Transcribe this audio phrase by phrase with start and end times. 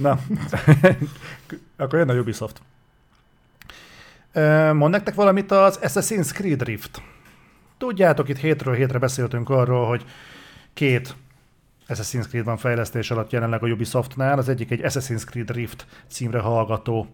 [0.00, 0.18] Na,
[1.76, 2.62] akkor jön a Ubisoft.
[4.72, 7.02] Mond nektek valamit az Assassin's Creed Rift.
[7.78, 10.04] Tudjátok, itt hétről hétre beszéltünk arról, hogy
[10.72, 11.16] két
[11.88, 14.38] Assassin's Creed van fejlesztés alatt jelenleg a Ubisoftnál.
[14.38, 17.06] Az egyik egy Assassin's Creed Rift címre hallgató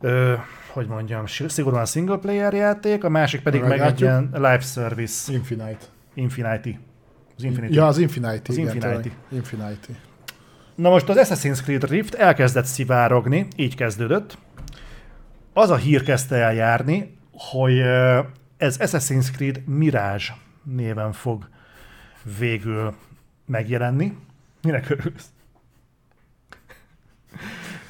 [0.00, 0.34] ö,
[0.72, 5.32] hogy mondjam, szigorúan single player játék, a másik pedig meg egy ilyen live service.
[5.32, 5.78] Infinite.
[6.14, 6.78] Infinity.
[7.36, 7.74] Az Infinity.
[7.74, 8.48] Ja, az Infinity.
[8.48, 9.12] Az igen, Infinity.
[9.30, 9.92] Infinity.
[10.76, 14.38] Na most az Assassin's Creed Rift elkezdett szivárogni, így kezdődött.
[15.52, 17.78] Az a hír kezdte el járni, hogy
[18.56, 20.24] ez Assassin's Creed Mirage
[20.62, 21.48] néven fog
[22.38, 22.94] végül
[23.46, 24.16] megjelenni.
[24.62, 25.26] Minek örülsz?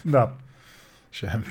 [0.03, 0.37] Na.
[1.09, 1.45] Semmi.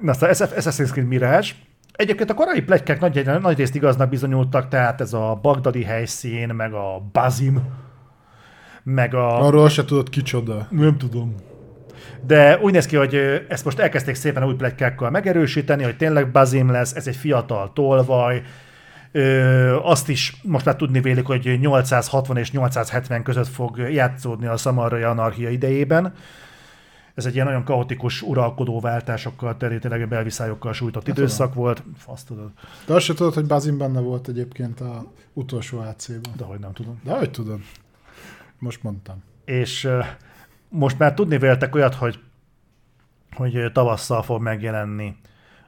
[0.00, 1.48] Na, szóval Assassin's Creed Mirage.
[1.92, 6.72] Egyébként a korai plegykák nagy, nagy részt igaznak bizonyultak, tehát ez a bagdadi helyszín, meg
[6.72, 7.62] a Bazim,
[8.94, 9.46] meg a...
[9.46, 10.66] Arról se tudod kicsoda.
[10.70, 11.34] Nem tudom.
[12.26, 13.14] De úgy néz ki, hogy
[13.48, 18.42] ezt most elkezdték szépen új pletykákkal megerősíteni, hogy tényleg Bazim lesz, ez egy fiatal tolvaj,
[19.12, 24.56] Ö, azt is most már tudni vélik, hogy 860 és 870 között fog játszódni a
[24.56, 26.14] Szamarrai anarchia idejében.
[27.14, 31.62] Ez egy ilyen nagyon kaotikus uralkodó váltásokkal, tényleg belviszályokkal sújtott hát időszak tudom.
[31.62, 31.82] volt.
[32.06, 32.50] Azt tudod.
[32.86, 36.32] De azt se tudod, hogy Bazin benne volt egyébként a utolsó AC-ban.
[36.36, 37.00] De hogy nem tudom.
[37.04, 37.58] De hogy tudod.
[38.58, 39.22] Most mondtam.
[39.44, 39.88] És
[40.68, 42.18] most már tudni véltek olyat, hogy,
[43.32, 45.16] hogy tavasszal fog megjelenni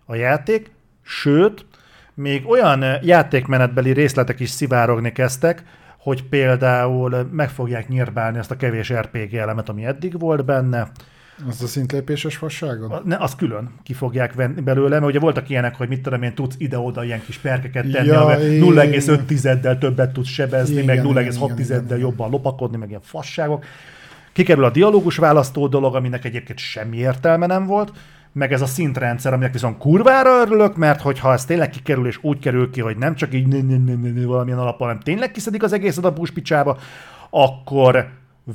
[0.04, 0.70] a játék,
[1.02, 1.66] sőt,
[2.14, 5.64] még olyan játékmenetbeli részletek is szivárogni kezdtek,
[5.98, 10.90] hogy például meg fogják nyírbálni azt a kevés RPG elemet, ami eddig volt benne,
[11.48, 13.02] az a szintlépéses fasságon?
[13.04, 16.34] Ne, az külön ki fogják venni belőle, mert ugye voltak ilyenek, hogy mit tudom én,
[16.34, 22.30] tudsz ide-oda ilyen kis perkeket tenni, ja, 0,5-del többet tudsz sebezni, igen, meg 0,6-del jobban
[22.30, 23.64] lopakodni, meg ilyen fasságok.
[24.32, 27.92] Kikerül a dialógus választó dolog, aminek egyébként semmi értelme nem volt,
[28.32, 32.38] meg ez a szintrendszer, aminek viszont kurvára örülök, mert hogyha ez tényleg kikerül, és úgy
[32.38, 36.78] kerül ki, hogy nem csak így valamilyen alapon, hanem tényleg kiszedik az egészet a buszpicsába,
[37.30, 38.08] akkor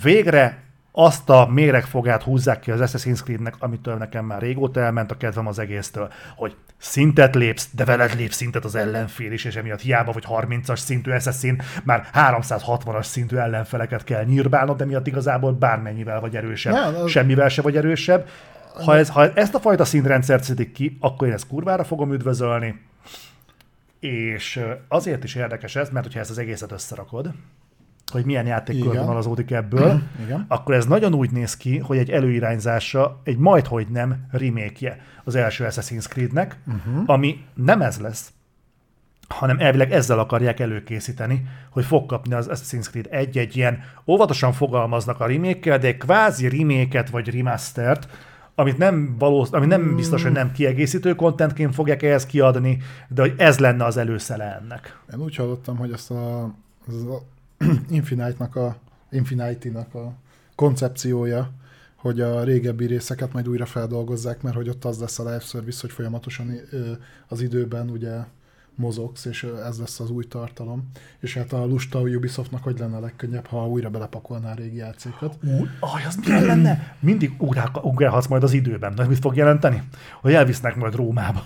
[0.04, 0.64] végre
[0.98, 5.48] azt a méregfogát húzzák ki az Assassin's Creed-nek, amitől nekem már régóta elment a kedvem
[5.48, 10.12] az egésztől, hogy szintet lépsz, de veled lép szintet az ellenfél is, és emiatt hiába
[10.12, 16.36] vagy 30-as szintű Assassin, már 360-as szintű ellenfeleket kell nyírbálnod, de miatt igazából bármennyivel vagy
[16.36, 16.74] erősebb.
[16.74, 17.10] Ne, az...
[17.12, 18.28] Semmivel se vagy erősebb.
[18.86, 22.82] Ha, ez, ha ezt a fajta szintrendszert szedik ki, akkor én ezt kurvára fogom üdvözölni.
[24.00, 27.34] És azért is érdekes ez, mert hogyha ezt az egészet összerakod,
[28.12, 30.46] hogy milyen játékkör vonalazódik ebből, Igen.
[30.48, 35.66] akkor ez nagyon úgy néz ki, hogy egy előirányzása, egy majdhogy nem remake az első
[35.70, 37.04] Assassin's Creednek, uh-huh.
[37.06, 38.32] ami nem ez lesz,
[39.28, 45.20] hanem elvileg ezzel akarják előkészíteni, hogy fog kapni az Assassin's Creed egy-egy ilyen, óvatosan fogalmaznak
[45.20, 48.08] a remake de egy kvázi remake vagy remastert,
[48.56, 52.78] amit nem, valósz, ami nem biztos, hogy nem kiegészítő kontentként fogják ehhez kiadni,
[53.08, 55.00] de hogy ez lenne az előszele ennek.
[55.14, 56.44] Én úgy hallottam, hogy ezt a,
[56.88, 57.22] az a
[57.90, 58.78] Infinite-nak a,
[59.12, 60.14] Infinity-nak a
[60.56, 61.52] koncepciója,
[61.96, 65.78] hogy a régebbi részeket majd újra feldolgozzák, mert hogy ott az lesz a live service,
[65.82, 66.52] hogy folyamatosan
[67.28, 68.18] az időben ugye
[68.76, 70.92] mozogsz, és ez lesz az új tartalom.
[71.20, 75.38] És hát a lusta Ubisoftnak hogy lenne a legkönnyebb, ha újra belepakolná a régi játékokat.
[75.80, 76.96] Aj, az milyen lenne?
[77.00, 77.34] Mindig
[77.82, 78.96] ugrálhatsz majd az időben.
[78.96, 79.84] De mit fog jelenteni?
[80.22, 81.46] Hogy elvisznek majd Rómába.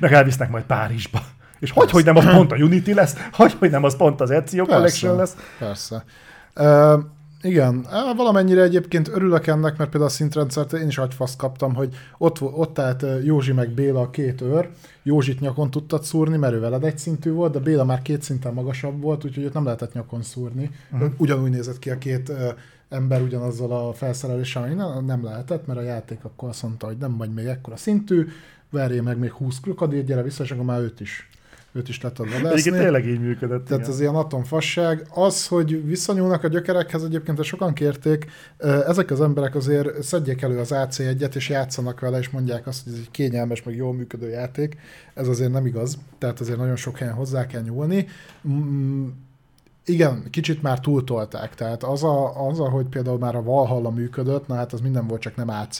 [0.00, 1.20] Meg elvisznek majd Párizsba.
[1.62, 4.30] És hogy, hogy nem az pont a Unity lesz, hogy, hogy nem az pont az
[4.30, 5.36] Ezio Collection lesz.
[5.58, 6.04] Persze.
[6.56, 7.02] Uh,
[7.42, 7.86] igen,
[8.16, 12.78] valamennyire egyébként örülök ennek, mert például a szintrendszert én is agyfaszt kaptam, hogy ott, ott
[12.78, 14.70] állt Józsi meg Béla a két őr,
[15.02, 18.52] Józsit nyakon tudtad szúrni, mert ő veled egy szintű volt, de Béla már két szinten
[18.52, 20.70] magasabb volt, úgyhogy őt nem lehetett nyakon szúrni.
[20.92, 21.12] Uh-huh.
[21.16, 22.36] Ugyanúgy nézett ki a két uh,
[22.88, 27.16] ember ugyanazzal a felszereléssel, nem, nem lehetett, mert a játék akkor azt mondta, hogy nem
[27.16, 28.28] vagy még ekkora szintű,
[28.70, 31.28] verjél meg még 20 krokodil, gyere vissza, és akkor már őt is
[31.72, 32.50] őt is le tudod vadászni.
[32.50, 33.64] Egyébként tényleg így működött.
[33.66, 33.94] Tehát igen.
[33.94, 35.06] az ilyen atomfasság.
[35.10, 38.26] Az, hogy visszanyúlnak a gyökerekhez, egyébként sokan kérték,
[38.86, 42.92] ezek az emberek azért szedjék elő az AC1-et, és játszanak vele, és mondják azt, hogy
[42.92, 44.76] ez egy kényelmes, meg jól működő játék.
[45.14, 48.06] Ez azért nem igaz, tehát azért nagyon sok helyen hozzá kell nyúlni.
[48.48, 49.08] Mm,
[49.84, 54.54] igen, kicsit már túltolták, tehát az, a, az, ahogy például már a Valhalla működött, na
[54.54, 55.78] hát az minden volt, csak nem AC.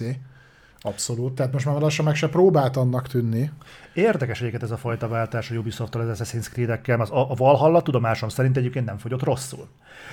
[0.80, 3.50] Abszolút, tehát most már lassan meg se próbált annak tűnni.
[3.94, 8.28] Érdekes egyébként ez a fajta váltás a Ubisoft-tól az Assassin's Creed-ekkel, az a Valhalla tudomásom
[8.28, 9.68] szerint egyébként nem fogyott rosszul.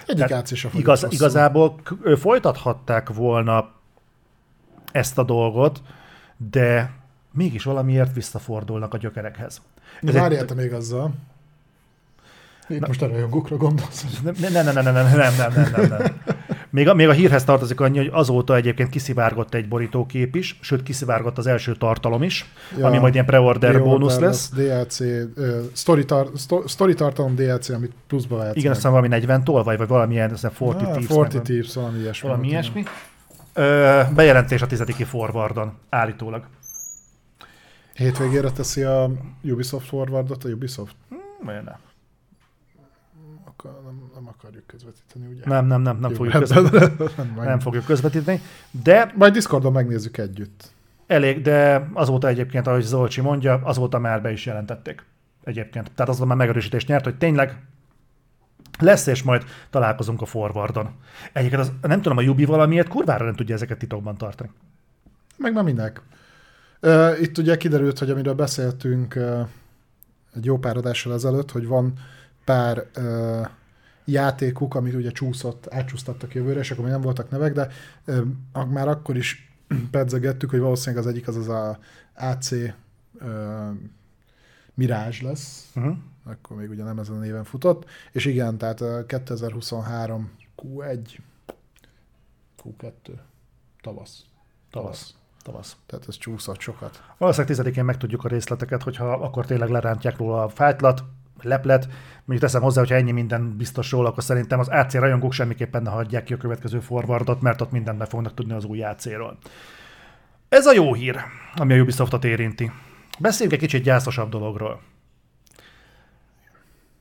[0.07, 1.17] Egyik át is igaz, rosszul.
[1.17, 1.81] Igazából
[2.17, 3.71] folytathatták volna
[4.91, 5.81] ezt a dolgot,
[6.37, 6.91] de
[7.31, 9.61] mégis valamiért visszafordulnak a gyökerekhez.
[10.01, 10.55] Várjál egy...
[10.55, 11.13] még azzal.
[12.67, 14.19] Itt Na, most a rajongókra gondolsz?
[14.23, 16.21] Nem, nem, nem, nem, nem, nem, nem, nem, nem.
[16.69, 20.83] Még a, még a hírhez tartozik annyi, hogy azóta egyébként kiszivárgott egy borítókép is, sőt
[20.83, 22.45] kiszivárgott az első tartalom is,
[22.77, 24.49] ja, ami majd ilyen preorder, pre bónusz lesz.
[24.49, 25.25] DLC, uh,
[25.73, 26.29] story, tar,
[26.67, 28.55] story tartalom DLC, amit pluszba lehet.
[28.55, 31.07] Igen, aztán valami 40 tolvaj, vagy valamilyen, ez a 40 ah, Thieves.
[31.07, 32.29] 40 Thieves, valami ilyesmi.
[32.29, 32.83] Valami ilyesmi.
[33.53, 36.43] Ö, bejelentés a tizediki forwardon, állítólag.
[37.93, 39.11] Hétvégére teszi a
[39.43, 40.95] Ubisoft forwardot a Ubisoft?
[41.09, 41.77] Hmm, miért nem?
[44.29, 45.41] Nem, nem akarjuk közvetíteni, ugye?
[45.45, 47.33] Nem, nem, nem, nem fogjuk közvetíteni.
[47.51, 48.41] nem fogjuk közvetíteni,
[48.83, 49.13] de...
[49.15, 50.71] Majd Discordon megnézzük együtt.
[51.07, 55.03] Elég, de azóta egyébként, ahogy Zolcsi mondja, azóta már be is jelentették.
[55.43, 55.91] Egyébként.
[55.95, 57.61] Tehát azóta már megerősítést nyert, hogy tényleg
[58.79, 60.89] lesz, és majd találkozunk a forwardon.
[61.33, 64.49] Egyébként az, nem tudom, a Jubi valamiért kurvára nem tudja ezeket titokban tartani.
[65.37, 66.01] Meg nem minek.
[66.81, 69.47] Uh, itt ugye kiderült, hogy amiről beszéltünk uh,
[70.35, 71.93] egy jó pár adással ezelőtt, hogy van
[72.43, 73.47] pár uh,
[74.11, 77.67] játékuk, amit ugye csúszott, átcsúsztattak jövőre, és akkor még nem voltak nevek, de
[78.07, 79.53] uh, már akkor is
[79.91, 81.79] pedzegettük, hogy valószínűleg az egyik az az a
[82.15, 82.69] AC uh,
[84.73, 85.97] Mirage lesz, uh-huh.
[86.23, 91.17] akkor még ugye nem ezen a néven futott, és igen, tehát 2023 Q1,
[92.63, 92.91] Q2,
[93.81, 94.25] tavasz.
[94.71, 95.13] Tavasz.
[95.43, 95.77] Tavasz.
[95.85, 97.03] Tehát ez csúszott sokat.
[97.17, 101.03] Valószínűleg tizedikén megtudjuk a részleteket, hogyha akkor tényleg lerántják róla a fájtlat,
[101.43, 101.87] leplet.
[102.15, 105.89] Mondjuk teszem hozzá, hogyha ennyi minden biztos róla, akkor szerintem az AC rajongók semmiképpen ne
[105.89, 109.37] hagyják ki a következő forwardot, mert ott mindent be fognak tudni az új AC-ról.
[110.49, 111.19] Ez a jó hír,
[111.55, 112.71] ami a Ubisoftot érinti.
[113.19, 114.81] Beszéljünk egy kicsit gyászosabb dologról.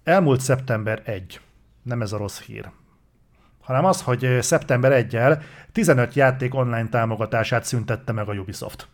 [0.04, 1.40] Elmúlt szeptember 1.
[1.82, 2.70] Nem ez a rossz hír.
[3.60, 5.42] Hanem az, hogy szeptember 1-el
[5.72, 8.88] 15 játék online támogatását szüntette meg a Ubisoft.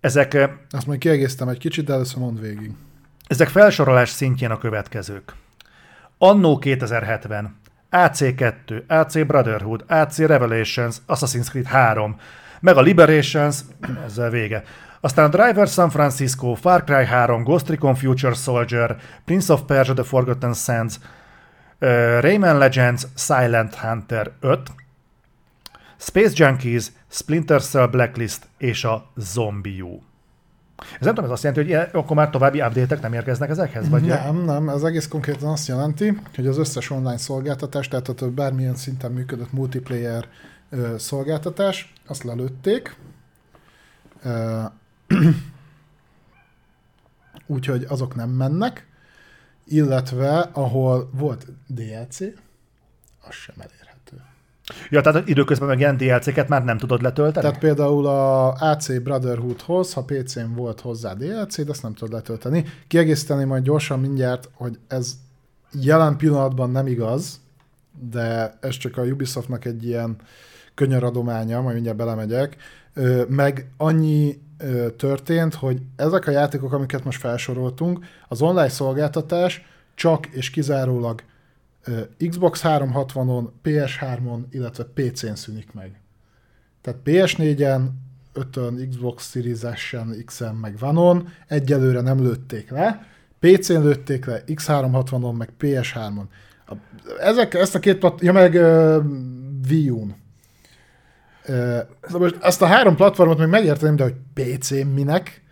[0.00, 0.50] Ezek...
[0.70, 2.72] Azt majd kiegészítem egy kicsit, de először mond végig.
[3.30, 5.34] Ezek felsorolás szintjén a következők.
[6.18, 7.60] Annó 2070,
[7.90, 12.16] AC2, AC Brotherhood, AC Revelations, Assassin's Creed 3,
[12.60, 13.60] meg a Liberations,
[14.06, 14.64] ezzel vége.
[15.00, 20.02] Aztán Driver San Francisco, Far Cry 3, Ghost Recon Future Soldier, Prince of Persia The
[20.02, 21.00] Forgotten Sands,
[22.20, 24.58] Rayman Legends, Silent Hunter 5,
[25.96, 30.02] Space Junkies, Splinter Cell Blacklist és a Zombie U.
[30.80, 33.88] Ez nem tudom, ez azt jelenti, hogy akkor már további update nem érkeznek ezekhez?
[33.88, 38.30] Vagy nem, nem, ez egész konkrétan azt jelenti, hogy az összes online szolgáltatás, tehát a
[38.30, 40.28] bármilyen szinten működött multiplayer
[40.70, 42.96] ö, szolgáltatás, azt lelőtték.
[47.46, 48.86] Úgyhogy azok nem mennek,
[49.64, 52.20] illetve ahol volt DLC,
[53.20, 53.89] az sem elérhető.
[54.90, 57.46] Ja, tehát időközben meg ilyen DLC-ket már nem tudod letölteni?
[57.46, 62.64] Tehát például a AC Brotherhoodhoz, ha PC-n volt hozzá DLC, de azt nem tudod letölteni.
[62.88, 65.12] Kiegészíteni majd gyorsan mindjárt, hogy ez
[65.72, 67.40] jelen pillanatban nem igaz,
[68.10, 70.16] de ez csak a Ubisoftnak egy ilyen
[70.74, 72.56] könyöradománya, majd mindjárt belemegyek,
[73.28, 74.40] meg annyi
[74.96, 79.64] történt, hogy ezek a játékok, amiket most felsoroltunk, az online szolgáltatás
[79.94, 81.22] csak és kizárólag
[82.28, 86.00] Xbox 360-on, PS3-on, illetve PC-n szűnik meg.
[86.80, 87.88] Tehát PS4-en,
[88.34, 93.06] 5-ön, Xbox Series S-en, X-en, meg One-on egyelőre nem lőtték le,
[93.38, 96.24] PC-n lőtték le, X360-on, meg PS3-on.
[97.20, 99.04] Ezek, ezt a két plat, ja meg uh,
[99.68, 100.14] Wii U-n.
[101.48, 105.42] Uh, most ezt a három platformot még megérteném, de hogy PC minek,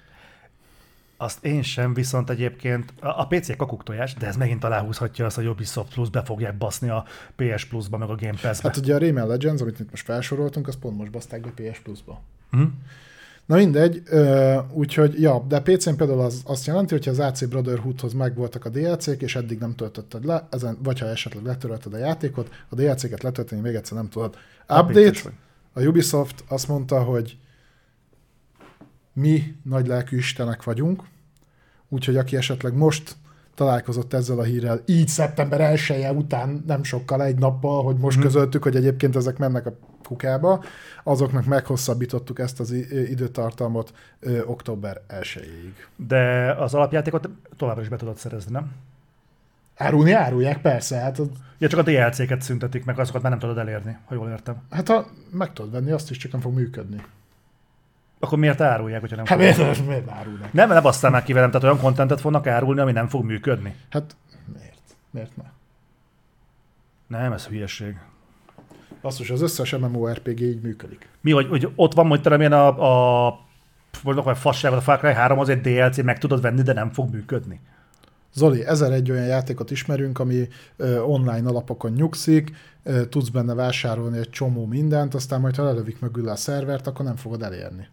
[1.20, 5.92] azt én sem, viszont egyébként a, PC kakuktojás, de ez megint aláhúzhatja azt, hogy Ubisoft
[5.92, 7.04] Plus be fogják baszni a
[7.36, 8.68] PS Plus-ba, meg a Game Pass-be.
[8.68, 11.78] Hát ugye a Rayman Legends, amit itt most felsoroltunk, azt pont most baszták be PS
[11.78, 12.20] Plus-ba.
[12.56, 12.64] Mm.
[13.46, 14.02] Na mindegy,
[14.72, 19.22] úgyhogy, ja, de PC-n például az azt jelenti, hogy az AC Brotherhoodhoz megvoltak a DLC-k,
[19.22, 23.60] és eddig nem töltötted le, ezen, vagy ha esetleg letörölted a játékot, a DLC-ket letölteni
[23.60, 24.36] még egyszer nem tudod.
[24.68, 25.20] Update,
[25.72, 27.38] a Ubisoft azt mondta, hogy
[29.18, 31.02] mi nagy lelkű istenek vagyunk,
[31.88, 33.16] úgyhogy aki esetleg most
[33.54, 38.16] találkozott ezzel a hírrel, így szeptember 1 -e után nem sokkal, egy nappal, hogy most
[38.16, 38.24] hmm.
[38.24, 40.64] közöltük, hogy egyébként ezek mennek a kukába,
[41.04, 45.72] azoknak meghosszabbítottuk ezt az időtartamot ö, október 1-ig.
[45.96, 48.72] De az alapjátékot továbbra is be tudod szerezni, nem?
[49.76, 50.96] Árulni árulják, persze.
[50.96, 51.20] Hát.
[51.58, 54.62] Ja, csak a DLC-ket szüntetik meg, azokat már nem tudod elérni, ha jól értem.
[54.70, 57.02] Hát ha meg tudod venni, azt is csak nem fog működni.
[58.20, 60.52] Akkor miért árulják, hogyha nem Hát miért, miért árulnak?
[60.52, 63.74] Nem, ne basszál már ki velem, tehát olyan kontentet fognak árulni, ami nem fog működni.
[63.90, 64.16] Hát
[64.52, 64.96] miért?
[65.10, 65.44] Miért ne?
[67.18, 67.96] Nem, ez hülyeség.
[69.02, 71.08] Basszus, az összes MMORPG így működik.
[71.20, 73.38] Mi, hogy, hogy ott van, hogy talán a, a
[74.02, 76.92] mondok, hogy fasságot, a Far Cry 3 az egy DLC, meg tudod venni, de nem
[76.92, 77.60] fog működni.
[78.34, 82.50] Zoli, ezer egy olyan játékot ismerünk, ami ö, online alapokon nyugszik,
[82.82, 87.04] ö, tudsz benne vásárolni egy csomó mindent, aztán majd ha lelövik mögül a szervert, akkor
[87.04, 87.88] nem fogod elérni.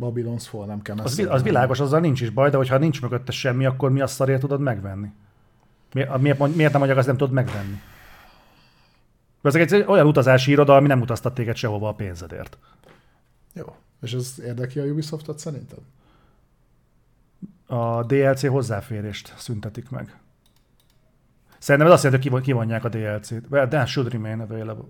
[0.00, 3.32] Babylon's Fall nem kell Az, az világos, azzal nincs is baj, de hogyha nincs mögötte
[3.32, 5.12] semmi, akkor mi a szarért tudod megvenni?
[5.92, 7.80] Miért, miért, miért nem mondják, azt nem tudod megvenni?
[9.42, 12.58] Ezek egy olyan utazási iroda, ami nem utaztat téged sehova a pénzedért.
[13.52, 13.76] Jó.
[14.02, 15.78] És ez érdekli a Ubisoftot szerinted?
[17.66, 20.18] A DLC hozzáférést szüntetik meg.
[21.58, 23.44] Szerintem ez azt jelenti, hogy kivonják a DLC-t.
[23.50, 24.84] Well, that should remain available.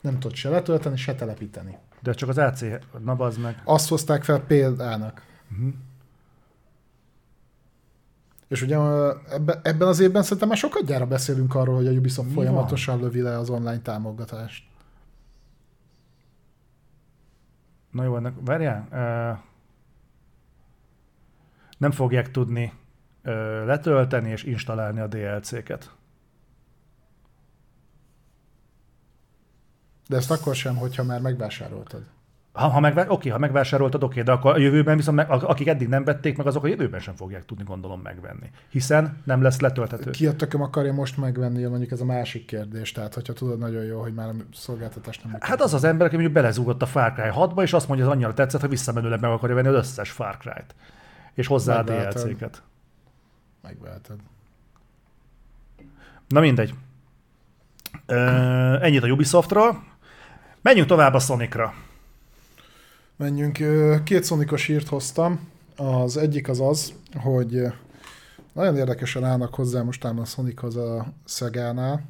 [0.00, 1.78] Nem tudod se letölteni, se telepíteni.
[2.02, 2.60] De csak az AC,
[2.98, 3.62] na meg.
[3.64, 5.22] Azt hozták fel példának.
[5.50, 5.72] Uh-huh.
[8.48, 8.76] És ugye
[9.30, 12.94] ebbe, ebben az évben szerintem már sokat gyára beszélünk arról, hogy a Ubisoft Mi folyamatosan
[12.94, 13.04] van?
[13.04, 14.64] lövi le az online támogatást.
[17.90, 18.88] Na jó, ennek, várjál.
[18.90, 19.38] Uh,
[21.78, 22.72] nem fogják tudni
[23.24, 23.32] uh,
[23.64, 25.90] letölteni és installálni a DLC-ket.
[30.10, 32.02] De ezt akkor sem, hogyha már megvásároltad.
[32.52, 35.88] Ha, ha, megvá- oké, ha megvásároltad, oké, de akkor a jövőben viszont meg, akik eddig
[35.88, 38.50] nem vették meg, azok a jövőben sem fogják tudni gondolom megvenni.
[38.68, 40.10] Hiszen nem lesz letölthető.
[40.10, 42.92] Ki a tököm akarja most megvenni, mondjuk ez a másik kérdés.
[42.92, 46.14] Tehát, hogyha tudod nagyon jó, hogy már a szolgáltatást nem Hát az az ember, aki
[46.14, 49.20] mondjuk belezúgott a Far Cry 6-ba, és azt mondja, hogy az annyira tetszett, hogy visszamenőleg
[49.20, 50.74] meg akarja venni az összes Far Cry-t.
[51.34, 52.62] És hozzá a DLC-ket.
[53.62, 54.16] Megveheted.
[56.28, 56.74] Na mindegy.
[58.06, 58.16] Ö,
[58.80, 59.88] ennyit a Ubisoftról.
[60.62, 61.74] Menjünk tovább a Sonicra.
[63.16, 63.58] Menjünk.
[64.04, 65.48] Két Sonicos írt hoztam.
[65.76, 67.62] Az egyik az az, hogy
[68.52, 72.02] nagyon érdekesen állnak hozzá mostán a Sonichoz a Szegánál.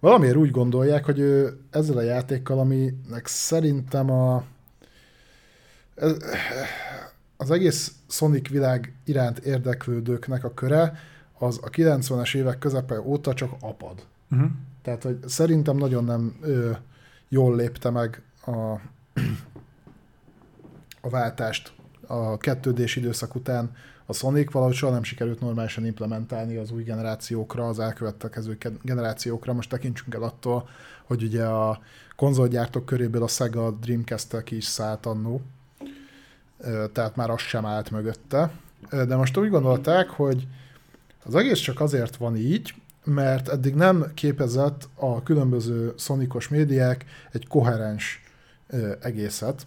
[0.00, 4.44] Valamiért úgy gondolják, hogy ő ezzel a játékkal, aminek szerintem a
[7.36, 10.98] az egész Sonic világ iránt érdeklődőknek a köre,
[11.38, 14.06] az a 90-es évek közepe óta csak apad.
[14.30, 14.50] Uh-huh.
[14.82, 16.70] Tehát, hogy szerintem nagyon nem ö,
[17.32, 18.50] jól lépte meg a,
[21.00, 21.72] a váltást
[22.06, 23.70] a 2 d időszak után
[24.06, 29.52] a Sonic valahogy soha nem sikerült normálisan implementálni az új generációkra, az elkövetkező generációkra.
[29.52, 30.68] Most tekintsünk el attól,
[31.04, 31.80] hogy ugye a
[32.16, 35.40] konzolgyártók köréből a Sega Dreamcast-tel ki is szállt annó,
[36.92, 38.50] tehát már az sem állt mögötte.
[38.90, 40.46] De most úgy gondolták, hogy
[41.24, 47.46] az egész csak azért van így, mert eddig nem képezett a különböző szonikos médiák egy
[47.46, 48.22] koherens
[49.00, 49.66] egészet.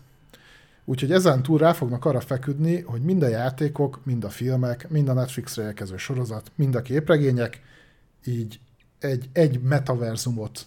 [0.85, 5.09] Úgyhogy ezen túl rá fognak arra feküdni, hogy mind a játékok, mind a filmek, mind
[5.09, 7.61] a Netflixre érkező sorozat, mind a képregények
[8.25, 8.59] így
[8.99, 10.65] egy, egy metaverzumot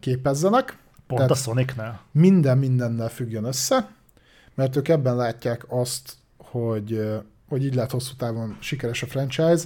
[0.00, 0.78] képezzenek.
[1.06, 2.00] Pont Tehát a Sonicnál.
[2.12, 3.90] Minden mindennel függjön össze,
[4.54, 7.10] mert ők ebben látják azt, hogy,
[7.48, 9.64] hogy így lehet hosszú távon sikeres a franchise,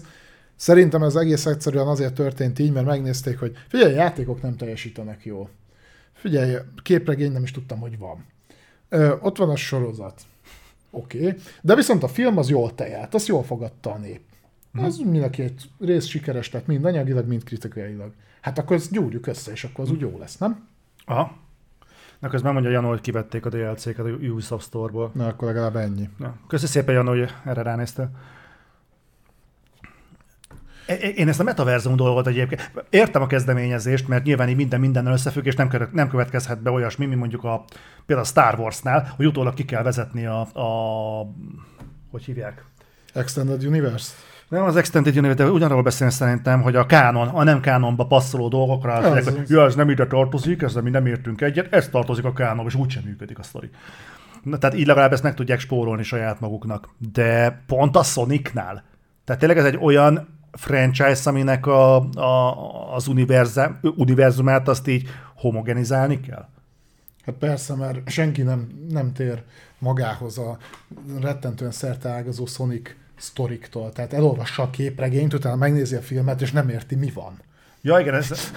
[0.56, 5.50] Szerintem ez egész egyszerűen azért történt így, mert megnézték, hogy figyelj, játékok nem teljesítenek jól.
[6.12, 8.24] Figyelj, képregény nem is tudtam, hogy van.
[8.88, 10.22] Ö, ott van a sorozat.
[10.90, 11.18] Oké.
[11.18, 11.38] Okay.
[11.62, 14.20] De viszont a film az jól tejált, azt jól fogadta a nép.
[14.76, 18.12] Az mind a két rész sikeres lett, mind anyagilag, mind kritikailag.
[18.40, 20.68] Hát akkor ezt gyúrjuk össze, és akkor az úgy jó lesz, nem?
[21.04, 21.36] Aha.
[22.18, 25.10] Na közben mondja Janó, hogy kivették a DLC-ket a Ubisoft Store-ból.
[25.14, 26.08] Na akkor legalább ennyi.
[26.18, 28.10] Na, köszi szépen Janó, hogy erre ránéztél.
[31.14, 35.46] Én ezt a metaverzum dolgot egyébként értem a kezdeményezést, mert nyilván így minden minden összefügg,
[35.46, 37.64] és nem, nem következhet be olyasmi, mint mondjuk a,
[38.06, 41.32] például a Star Wars-nál, hogy utólag ki kell vezetni a, a
[42.10, 42.64] hogy hívják?
[43.14, 44.12] Extended Universe?
[44.48, 48.48] Nem az Extended Universe, de ugyanarról beszélni szerintem, hogy a kánon, a nem kánonba passzoló
[48.48, 51.88] dolgokra, ez, mondják, hogy ja, ez nem ide tartozik, ezzel mi nem értünk egyet, ez
[51.88, 53.70] tartozik a kánonba, és úgysem működik a sztori.
[54.42, 56.88] Na, tehát így legalább ezt meg tudják spórolni saját maguknak.
[57.12, 58.84] De pont a Sonicnál.
[59.24, 66.20] Tehát tényleg ez egy olyan franchise, aminek a, a, az univerzum, univerzumát azt így homogenizálni
[66.20, 66.48] kell?
[67.26, 69.42] Hát persze, mert senki nem, nem tér
[69.78, 70.58] magához a
[71.20, 73.92] rettentően szerteágazó Sonic sztoriktól.
[73.92, 77.40] Tehát elolvassa a képregényt, utána megnézi a filmet, és nem érti, mi van.
[77.80, 78.30] Ja, igen, ez...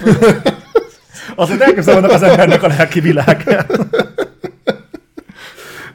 [1.36, 3.44] Azért elképzelem az embernek a lelki világ.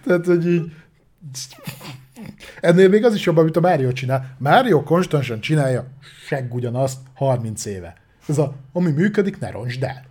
[0.04, 0.72] Tehát, hogy így
[2.60, 4.36] Ennél még az is jobb, amit a Mario csinál.
[4.38, 5.86] Mario konstantan csinálja
[6.26, 7.94] segg ugyanazt 30 éve.
[8.26, 10.04] Ez a, ami működik, ne roncsd el.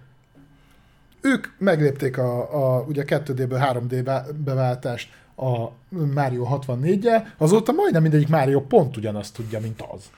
[1.22, 8.62] Ők meglépték a, a ugye 2D-ből 3D beváltást a Mario 64-jel, azóta majdnem mindegyik Mario
[8.62, 10.10] pont ugyanazt tudja, mint az.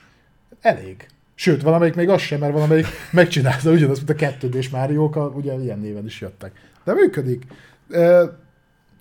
[0.61, 1.07] Elég.
[1.35, 5.79] Sőt, valamelyik még az sem, mert valamelyik megcsinálta ugyanazt, mint a 2D-s Mario-k, ugye ilyen
[5.79, 6.51] néven is jöttek.
[6.83, 7.45] De működik.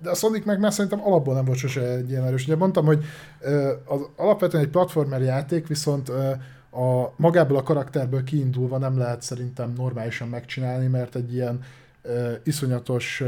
[0.02, 2.44] De a Sonic meg már szerintem alapból nem volt sose egy ilyen erős.
[2.44, 3.04] Ugye mondtam, hogy
[3.84, 6.08] az alapvetően egy platformer játék, viszont
[6.70, 11.60] a, magából a karakterből kiindulva nem lehet szerintem normálisan megcsinálni, mert egy ilyen
[12.44, 13.22] iszonyatos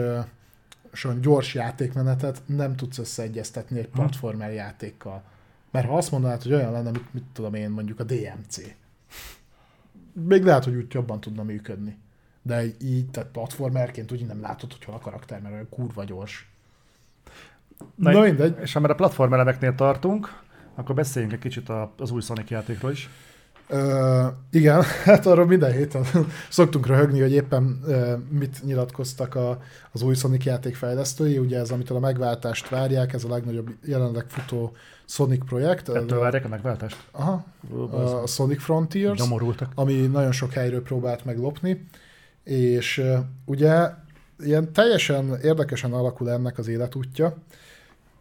[1.20, 3.98] gyors játékmenetet nem tudsz összeegyeztetni egy hm.
[3.98, 5.22] platformer játékkal.
[5.70, 8.60] Mert ha azt mondanád, hogy olyan lenne, mit, mit tudom én, mondjuk a DMC,
[10.12, 11.98] még lehet, hogy úgy jobban tudna működni.
[12.42, 16.53] De így, tehát platformerként úgy nem látod, hogy hol a karakter, mert olyan kurva gyors.
[17.94, 18.56] Na, Na mindegy.
[18.60, 20.42] És ha már a platformelemeknél tartunk,
[20.74, 23.10] akkor beszéljünk egy kicsit az új Sonic játékról is.
[23.70, 26.04] Uh, igen, hát arról minden héten
[26.48, 29.58] szoktunk röhögni, hogy éppen uh, mit nyilatkoztak a,
[29.92, 34.24] az új Sonic játék fejlesztői, ugye ez, amitől a megváltást várják, ez a legnagyobb jelenleg
[34.28, 34.72] futó
[35.04, 35.88] Sonic projekt.
[35.88, 36.96] Ettől várják a megváltást?
[37.10, 37.44] Aha,
[38.22, 39.72] a Sonic Frontiers, Nyomorultak.
[39.74, 41.86] ami nagyon sok helyről próbált meglopni,
[42.42, 43.90] és uh, ugye
[44.38, 47.36] ilyen teljesen érdekesen alakul ennek az életútja.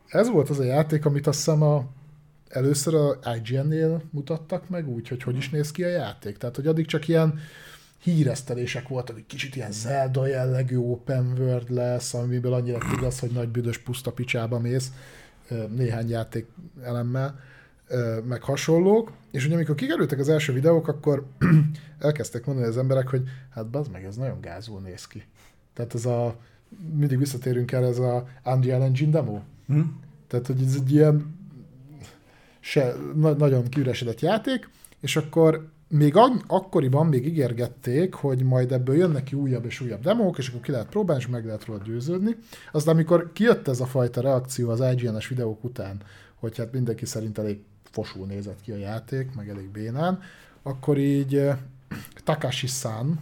[0.08, 1.86] Ez volt az a játék, amit azt hiszem a
[2.50, 6.38] először a IGN-nél mutattak meg úgy, hogy hogy is néz ki a játék.
[6.38, 7.40] Tehát, hogy addig csak ilyen
[8.04, 13.50] híresztelések voltak, hogy kicsit ilyen Zelda jellegű open world lesz, amiből annyira igaz, hogy nagy
[13.50, 14.92] büdös puszta picsába mész
[15.76, 16.48] néhány játék
[16.84, 17.40] elemmel,
[18.24, 19.12] meg hasonlók.
[19.32, 21.26] És ugye amikor kikerültek az első videók, akkor
[22.00, 25.24] elkezdtek mondani az emberek, hogy hát bazd meg, ez nagyon gázul néz ki.
[25.74, 26.36] Tehát ez a,
[26.94, 29.40] mindig visszatérünk el, ez a Unreal Engine demo.
[29.68, 29.82] Hm?
[30.28, 31.36] Tehát, hogy ez egy ilyen
[32.60, 38.96] se, na, nagyon kiüresedett játék, és akkor még an, akkoriban még ígérgették, hogy majd ebből
[38.96, 41.82] jönnek ki újabb és újabb demók, és akkor ki lehet próbálni, és meg lehet róla
[41.84, 42.36] győződni.
[42.72, 46.02] Aztán amikor kijött ez a fajta reakció az IGN-es videók után,
[46.36, 50.20] hogy hát mindenki szerint elég fosul nézett ki a játék, meg elég bénán,
[50.62, 51.58] akkor így eh,
[52.24, 53.20] Takashi-san,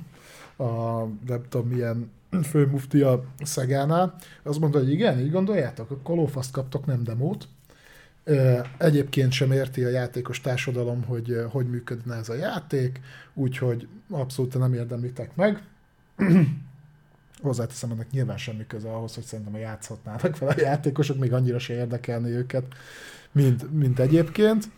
[0.55, 2.11] a nem tudom milyen
[2.43, 7.47] főmufti a Szegánál, azt mondta, hogy igen, így gondoljátok, akkor lófaszt kaptok, nem demót,
[8.77, 12.99] Egyébként sem érti a játékos társadalom, hogy hogy működne ez a játék,
[13.33, 15.61] úgyhogy abszolút nem érdemlitek meg.
[17.41, 21.59] Hozzáteszem, ennek nyilván semmi köze ahhoz, hogy szerintem a játszhatnának fel a játékosok, még annyira
[21.59, 22.63] se érdekelni őket,
[23.31, 24.69] mint, mint egyébként.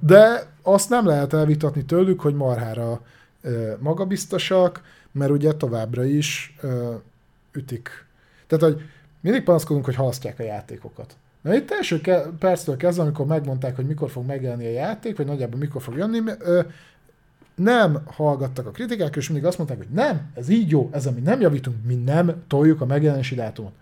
[0.00, 3.02] De azt nem lehet elvitatni tőlük, hogy marhára
[3.78, 6.56] magabiztosak, mert ugye továbbra is
[7.52, 8.06] ütik.
[8.46, 8.82] Tehát, hogy
[9.20, 11.16] mindig panaszkodunk, hogy halasztják a játékokat.
[11.40, 15.26] Na itt első ke- perctől kezdve, amikor megmondták, hogy mikor fog megjelenni a játék, vagy
[15.26, 16.60] nagyjából mikor fog jönni, ö,
[17.54, 21.20] nem hallgattak a kritikák, és mindig azt mondták, hogy nem, ez így jó, ez ami
[21.20, 23.72] nem javítunk, mi nem toljuk a megjelenési dátumot.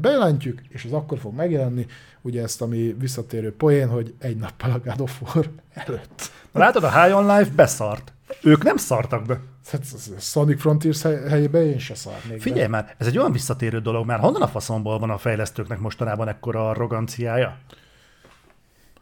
[0.00, 1.86] Bejelentjük, és az akkor fog megjelenni,
[2.20, 5.50] ugye ezt, ami visszatérő poén, hogy egy nappal a God of War
[5.86, 6.30] előtt.
[6.52, 8.12] Látod, a High on Life beszart.
[8.42, 9.40] Ők nem szartak be.
[9.66, 9.84] Hát,
[10.18, 12.68] Sonic Frontiers helyében én se szarnék Figyelj be.
[12.68, 16.68] már, ez egy olyan visszatérő dolog, mert honnan a faszomból van a fejlesztőknek mostanában ekkora
[16.68, 17.56] arroganciája?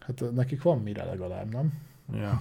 [0.07, 1.73] Hát nekik van mire legalább, nem?
[2.14, 2.40] Ja.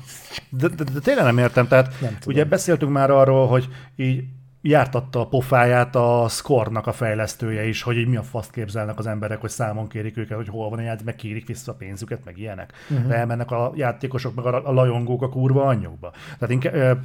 [0.50, 4.24] De, de, de tényleg nem értem, tehát nem ugye beszéltünk már arról, hogy így
[4.62, 9.08] jártatta a pofáját a Score-nak a fejlesztője is, hogy így mi a faszt képzelnek az
[9.08, 12.26] emberek, hogy számon kérik őket, hogy hol van a játék, meg kérik vissza a pénzüket,
[12.26, 12.74] meg ilyenek.
[12.90, 13.08] Uh-huh.
[13.08, 16.12] De elmennek a játékosok, meg a, a lajongók a kurva anyjukba.
[16.40, 17.00] Tehát inkább,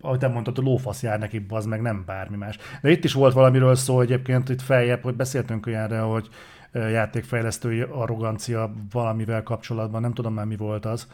[0.00, 2.58] ahogy te mondtad, a lófasz jár nekik, az meg nem bármi más.
[2.82, 6.28] De itt is volt valamiről szó egyébként, itt feljebb, hogy beszéltünk olyanra, hogy
[6.72, 11.08] játékfejlesztői arrogancia valamivel kapcsolatban, nem tudom már mi volt az.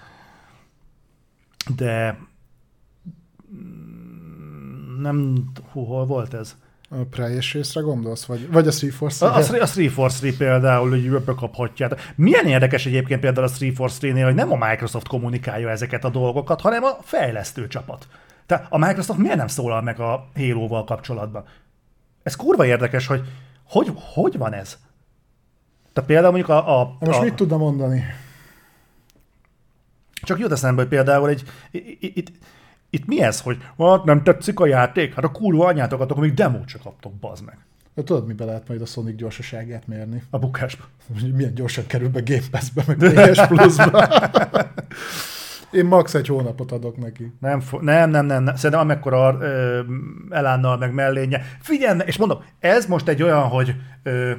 [1.76, 2.18] De
[5.00, 6.56] nem, hú, hol volt ez?
[6.88, 8.24] A Preyes részre gondolsz?
[8.24, 9.18] Vagy, vagy a 343?
[9.18, 12.12] A, a, a 343 például, hogy bekaphatják.
[12.16, 16.84] Milyen érdekes egyébként például a 343-nél, hogy nem a Microsoft kommunikálja ezeket a dolgokat, hanem
[16.84, 18.06] a fejlesztő csapat.
[18.46, 21.44] Tehát a Microsoft miért nem szólal meg a Halo-val kapcsolatban?
[22.22, 23.22] Ez kurva érdekes, hogy
[23.68, 24.78] hogy, hogy van ez?
[25.92, 26.80] Tehát például mondjuk a...
[26.80, 28.04] a Most a, mit tudna mondani?
[30.22, 31.42] Csak jut eszembe, hogy például egy,
[32.00, 32.32] itt,
[32.90, 35.14] itt mi ez, hogy hát nem tetszik a játék?
[35.14, 37.58] Hát a kurva anyátokat, akkor még demót csak kaptok, bazd meg.
[37.94, 40.22] De tudod, mibe lehet majd a Sonic gyorsaságát mérni?
[40.30, 40.84] A bukásba.
[41.34, 42.96] Milyen gyorsan kerül be Game Pass-be, meg
[43.30, 44.08] PS Plus-ba.
[45.70, 46.14] Én max.
[46.14, 47.32] egy hónapot adok neki.
[47.40, 48.56] Nem, nem, nem, nem, nem.
[48.56, 49.80] Szerintem amekkora ö,
[50.30, 51.42] elánnal meg mellénye.
[51.60, 54.32] Figyelj, és mondom, ez most egy olyan, hogy ö,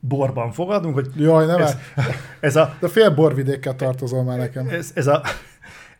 [0.00, 1.10] borban fogadunk, hogy...
[1.16, 1.76] Jaj, nem ez,
[2.40, 2.74] ez a...
[2.80, 4.68] De fél borvidékkel tartozol már nekem.
[4.68, 5.22] Ez, ez, a,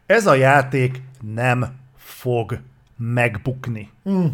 [0.07, 1.03] ez a játék
[1.35, 2.59] nem fog
[2.97, 3.91] megbukni.
[4.11, 4.27] Mm.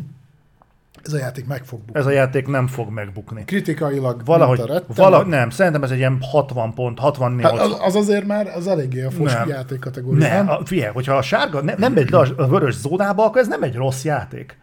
[1.05, 2.01] Ez a játék meg fog bukni.
[2.01, 3.45] Ez a játék nem fog megbukni.
[3.45, 7.51] Kritikailag valahogy, valahogy nem, szerintem ez egy ilyen 60 pont, 68.
[7.51, 10.29] Hát az, az azért már az eléggé a fos játék kategória.
[10.29, 10.65] Nem, nem?
[10.65, 13.75] figyelj, hogyha a sárga ne, nem megy le a vörös zónába, akkor ez nem egy
[13.75, 14.59] rossz játék.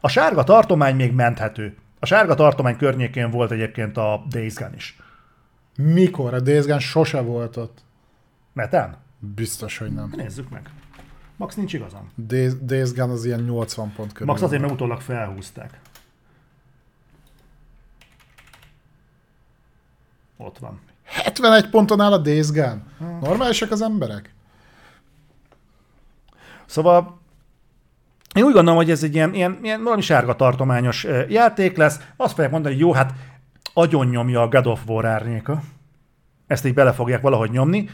[0.00, 1.76] A sárga tartomány még menthető.
[1.98, 4.98] A sárga tartomány környékén volt egyébként a Days Gone is.
[5.76, 6.34] Mikor?
[6.34, 7.78] A Days Gone sose volt ott.
[8.52, 8.96] Netán?
[9.18, 10.12] Biztos, hogy nem.
[10.16, 10.70] Nézzük meg.
[11.40, 12.10] Max nincs igazam.
[12.16, 14.26] Days, Days Gone az ilyen 80 pont körül.
[14.26, 15.80] Max azért, mert utólag felhúzták.
[20.36, 20.80] Ott van.
[21.04, 22.82] 71 ponton áll a Days Gone.
[23.20, 24.34] Normálisak az emberek?
[26.66, 27.20] Szóval
[28.34, 32.00] én úgy gondolom, hogy ez egy ilyen, ilyen, ilyen valami sárga tartományos játék lesz.
[32.16, 33.12] Azt fogják mondani, hogy jó, hát
[33.74, 35.62] agyon nyomja a God of War árnyéka.
[36.46, 37.88] Ezt így bele fogják valahogy nyomni.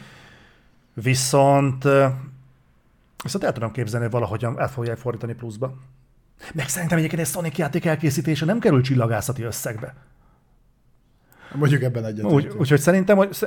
[0.94, 1.84] Viszont
[3.26, 5.74] viszont el tudom képzelni, hogy valahogyan el fogják fordítani pluszba.
[6.54, 9.94] Meg szerintem egyébként egy Sonic játék elkészítése nem kerül csillagászati összegbe.
[11.54, 12.24] Mondjuk ebben egyet.
[12.24, 13.38] Úgy, úgyhogy szerintem, hogy...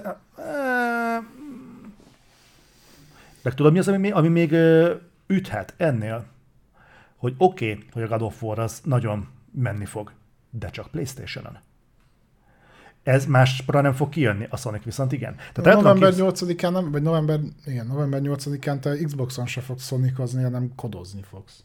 [3.42, 4.52] Meg tudod, mi az, ami, ami még
[5.28, 6.26] üthet ennél?
[7.16, 10.12] Hogy oké, okay, hogy a God of War az nagyon menni fog,
[10.50, 11.58] de csak Playstation-on.
[13.04, 15.36] Ez máspra nem fog kijönni, a Sonic viszont igen.
[15.54, 16.42] Tehát november képz...
[16.42, 21.64] 8-án, nem, vagy november, igen, november 8-án te Xboxon se fogsz Sonicozni, hanem kodozni fogsz.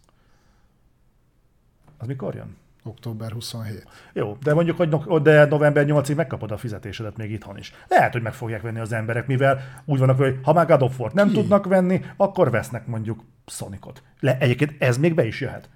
[1.98, 2.56] Az mikor jön?
[2.84, 3.86] október 27.
[4.12, 7.72] Jó, de mondjuk, hogy no- de november 8-ig megkapod a fizetésedet még itthon is.
[7.88, 11.00] Lehet, hogy meg fogják venni az emberek, mivel úgy vannak, hogy ha már God of
[11.00, 11.34] War nem Ki?
[11.34, 14.02] tudnak venni, akkor vesznek mondjuk Sonicot.
[14.20, 15.68] Le, egyébként ez még be is jöhet.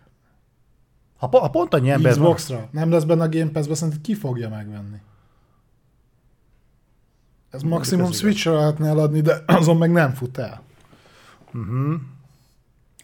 [1.17, 2.57] Ha, ha pont annyi ember Xbox-ra.
[2.57, 2.69] Van...
[2.73, 4.97] Nem lesz benne a Game Pass-be, ki fogja megvenni?
[7.51, 10.63] Ez maximum Switch-ra lehetne eladni, de azon meg nem fut el.
[11.55, 12.01] Uh-huh.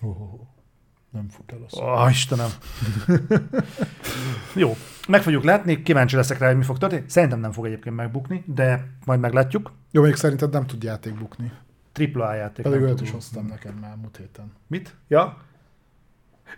[0.01, 0.45] Oh
[1.15, 1.83] nem fut el a szó.
[1.83, 2.51] Oh, Istenem.
[4.63, 4.77] Jó,
[5.09, 7.05] meg fogjuk látni, kíváncsi leszek rá, hogy mi fog történni.
[7.07, 9.73] Szerintem nem fog egyébként megbukni, de majd meglátjuk.
[9.91, 11.53] Jó, még szerinted nem tud játék bukni.
[11.93, 12.65] Tripla A játék.
[12.65, 14.53] Pedig olyat is hoztam neked már múlt héten.
[14.67, 14.95] Mit?
[15.09, 15.43] Ja?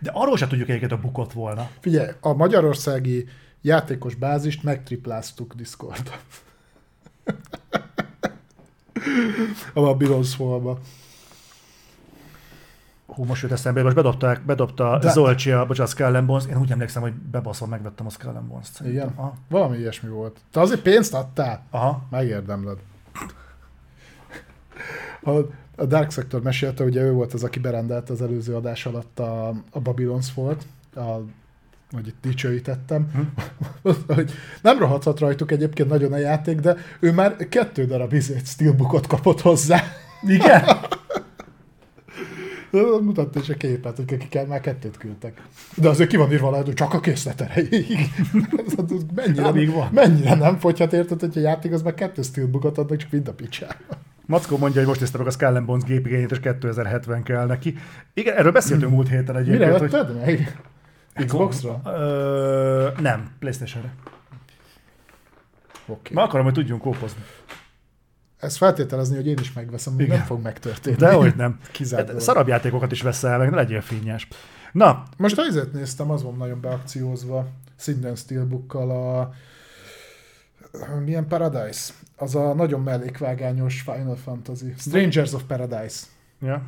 [0.01, 1.69] De arról sem tudjuk egyébként, a bukott volna.
[1.79, 3.25] Figyelj, a magyarországi
[3.61, 6.15] játékos bázist megtripláztuk Discordon.
[9.73, 10.79] A Babylon szóba
[13.17, 15.11] hú, most jött eszembe, most bedobták, bedobta De...
[15.11, 18.81] Zolcsi a, bocsánat, Skull Bones, én úgy emlékszem, hogy bebaszom, megvettem a Skull Bones-t.
[18.85, 19.11] Igen?
[19.15, 19.33] Aha.
[19.49, 20.37] Valami ilyesmi volt.
[20.51, 21.63] Te azért pénzt adtál?
[21.69, 22.03] Aha.
[22.09, 22.77] Megérdemled.
[25.21, 25.31] A,
[25.75, 29.47] a Dark Sector mesélte, ugye ő volt az, aki berendelt az előző adás alatt a,
[29.47, 31.21] a Babylon's Fall-t, a
[31.91, 33.89] hogy itt dicsőítettem, hm.
[34.15, 39.07] hogy nem rohadhat rajtuk egyébként nagyon a játék, de ő már kettő darab izét steelbookot
[39.07, 39.83] kapott hozzá.
[40.27, 40.63] Igen?
[43.01, 45.41] Mutatta is a képet, hogy akikkel már kettőt küldtek.
[45.75, 47.97] De azért ki van írva lehet, hogy csak a készlet erejéig.
[49.15, 49.89] mennyire, nem, van.
[49.91, 53.33] mennyire nem fogyhat érted, hogy a játék az már kettő steelbookot adnak, csak mind a
[53.33, 53.73] picsába.
[54.25, 57.75] Mackó mondja, hogy most nézte meg a Skull Bones gépigényét, és 2070 kell neki.
[58.13, 59.81] Igen, erről beszéltünk múlt héten egyébként.
[59.81, 60.15] Mire hogy...
[60.25, 60.61] meg?
[61.25, 61.81] Xbox-ra?
[61.85, 63.93] Ö, nem, Playstation-re.
[65.85, 66.13] Okay.
[66.13, 67.21] Ma akarom, hogy tudjunk kópozni
[68.37, 70.97] ezt feltételezni, hogy én is megveszem, hogy nem fog megtörténni.
[71.05, 71.59] De hogy nem.
[71.91, 74.27] Hát, szarabb játékokat is veszel meg, ne legyél fényes.
[74.71, 75.03] Na.
[75.17, 77.47] Most azért néztem, az van nagyon beakciózva,
[77.79, 79.33] Sinden Steelbookkal a
[81.05, 81.93] milyen Paradise?
[82.15, 84.73] Az a nagyon mellékvágányos Final Fantasy.
[84.77, 86.05] Strangers of Paradise.
[86.41, 86.61] Ja.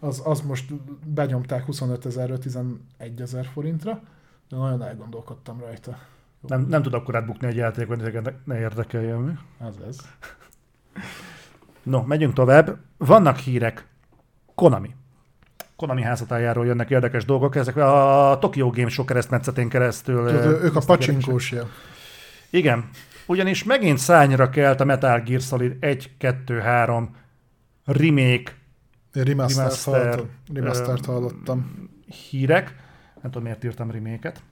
[0.00, 0.74] Az, az most
[1.06, 2.78] benyomták 25 ezerről 11
[3.18, 4.00] ezer forintra,
[4.48, 5.98] de nagyon elgondolkodtam rajta.
[6.40, 9.32] Nem, nem tud akkor átbukni egy játékot, hogy ne érdekeljen mi.
[9.58, 9.98] Az ez.
[11.82, 12.78] No, megyünk tovább.
[12.96, 13.86] Vannak hírek.
[14.54, 14.94] Konami.
[15.76, 17.56] Konami házatájáról jönnek érdekes dolgok.
[17.56, 20.26] Ezek a Tokyo Game Show keresztmetszetén keresztül.
[20.26, 21.68] Tudod, ők a pacsinkósja.
[22.50, 22.88] Igen.
[23.26, 27.16] Ugyanis megint szányra kelt a Metal Gear Solid 1, 2, 3
[27.84, 28.52] remake,
[29.24, 31.88] remaster, remaster, remaster hallottam.
[32.30, 32.74] Hírek.
[33.22, 34.42] Nem tudom, miért írtam remake-et.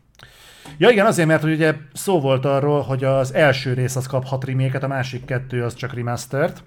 [0.78, 4.24] Ja igen, azért, mert hogy ugye szó volt arról, hogy az első rész az kap
[4.24, 6.62] hat remake a másik kettő az csak remastert.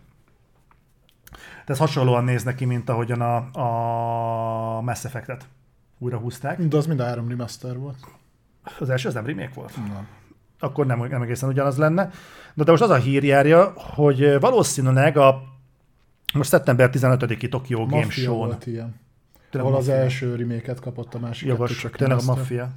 [1.66, 3.36] De ez hasonlóan néz neki, mint ahogyan a,
[4.78, 5.46] a Mass Effect-et
[5.98, 6.62] újra húzták.
[6.62, 7.98] De az mind a három remaster volt.
[8.80, 9.76] Az első az nem remake volt?
[9.76, 10.08] Nem.
[10.60, 12.10] Akkor nem, nem egészen ugyanaz lenne.
[12.54, 15.42] De, de most az a hír járja, hogy valószínűleg a
[16.34, 18.38] most szeptember 15-i Tokyo Game Show-n.
[18.38, 18.96] volt ilyen.
[19.52, 22.70] Ahol az első remake kapott, a másik Jogos, csak tényleg a Mafia.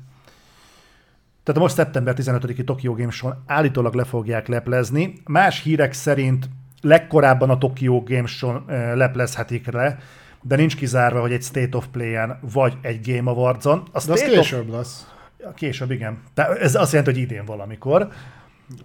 [1.42, 5.12] Tehát most szeptember 15-i Tokyo Game Show-n állítólag le fogják leplezni.
[5.24, 6.48] Más hírek szerint
[6.80, 9.98] legkorábban a Tokyo Game Show-n leplezhetik le,
[10.42, 13.82] de nincs kizárva, hogy egy State of Play-en vagy egy Game Awards-on.
[13.92, 14.74] A de az később of...
[14.74, 15.06] lesz.
[15.54, 16.22] Később, igen.
[16.34, 18.08] Tehát ez azt jelenti, hogy idén valamikor.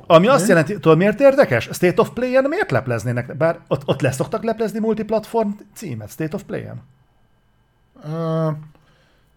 [0.07, 1.69] Ami azt jelenti, tudod miért érdekes?
[1.71, 3.37] State of Play-en miért lepleznének?
[3.37, 6.81] Bár ott, ott leszoktak leplezni multiplatform címet State of Play-en?
[8.05, 8.53] Uh,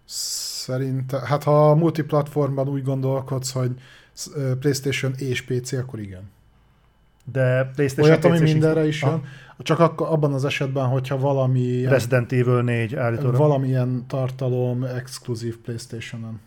[0.04, 3.70] Szerint, hát ha multiplatformban úgy gondolkodsz, hogy
[4.60, 6.30] PlayStation és PC, akkor igen.
[7.32, 9.22] De PlayStation Olyat, ami mindenre is jön.
[9.58, 11.84] Csak akkor, abban az esetben, hogyha valami...
[11.84, 13.36] Resident Evil 4 állítólag.
[13.36, 16.40] Valamilyen tartalom exkluzív PlayStation-on.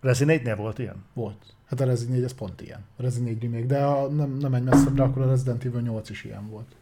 [0.00, 1.04] Resident 4-nél volt ilyen?
[1.12, 1.54] Volt.
[1.66, 2.84] Hát a Resident 4 ez pont ilyen.
[2.96, 6.10] A Resident 4 remake, de a, nem, nem menj messzebbre, akkor a Resident Evil 8
[6.10, 6.76] is ilyen volt.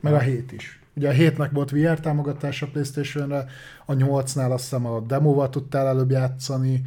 [0.00, 0.80] Meg a 7 is.
[0.94, 3.46] Ugye a 7-nek volt VR támogatása PlayStation-re,
[3.84, 6.82] a 8-nál azt hiszem a demóval tudtál előbb játszani,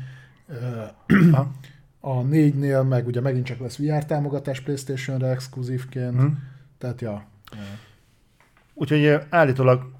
[1.99, 6.43] a 4-nél meg ugye megint csak lesz VR támogatás PlayStation-re exkluzívként, hmm.
[6.77, 7.25] tehát ja.
[8.73, 9.91] Úgyhogy állítólag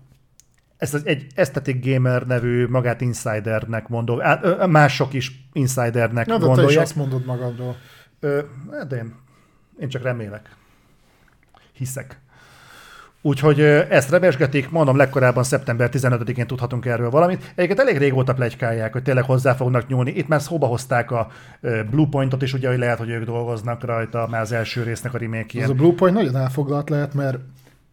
[0.84, 4.20] ezt az egy Aesthetic Gamer nevű magát insidernek mondom,
[4.70, 6.68] mások is insidernek Na, de gondolják.
[6.68, 7.76] te is azt mondod magadról.
[8.20, 8.42] Ö,
[8.72, 9.16] hát de én,
[9.80, 10.56] én csak remélek.
[11.74, 12.22] Hiszek.
[13.22, 17.52] Úgyhogy ezt rebesgetik, mondom, legkorábban szeptember 15-én tudhatunk erről valamit.
[17.56, 20.12] Egyébként elég régóta plegykálják, hogy tényleg hozzá fognak nyúlni.
[20.12, 21.28] Itt már szóba hozták a
[21.90, 25.62] Bluepointot is, ugye, hogy lehet, hogy ők dolgoznak rajta már az első résznek a remake
[25.62, 27.40] Ez a Bluepoint nagyon elfoglalt lehet, mert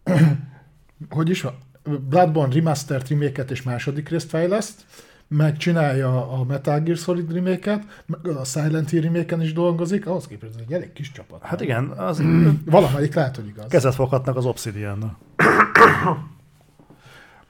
[1.09, 1.53] hogy is van?
[1.83, 4.85] Bloodborne Remastered remake és második részt fejleszt,
[5.27, 10.59] megcsinálja a Metal Gear Solid remake meg a Silent Hill remake is dolgozik, ahhoz képest
[10.59, 11.41] egy elég kis csapat.
[11.43, 11.87] Hát igen.
[11.87, 12.23] Az...
[12.65, 13.65] Valamelyik lehet, hogy igaz.
[13.69, 15.17] Kezet foghatnak az obsidian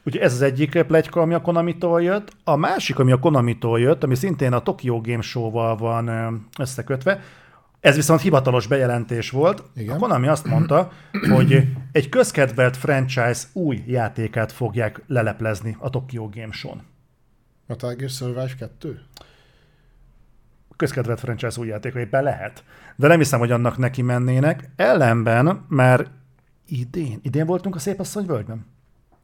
[0.05, 2.31] Ugye ez az egyik plegyka, ami a konami jött.
[2.43, 6.09] A másik, ami a konami jött, ami szintén a Tokyo Game Show-val van
[6.59, 7.21] összekötve,
[7.81, 9.63] ez viszont hivatalos bejelentés volt.
[9.75, 9.95] Igen.
[9.95, 10.91] A Konami azt mondta,
[11.29, 16.81] hogy egy közkedvelt franchise új játékát fogják leleplezni a Tokyo Game Show-n.
[17.67, 18.99] Metal Gear Survive 2?
[20.75, 22.63] Közkedvelt franchise új játéka éppen lehet.
[22.95, 24.69] De nem hiszem, hogy annak neki mennének.
[24.75, 26.07] Ellenben már
[26.67, 28.65] idén, idén voltunk a Szép Asszony völgyben?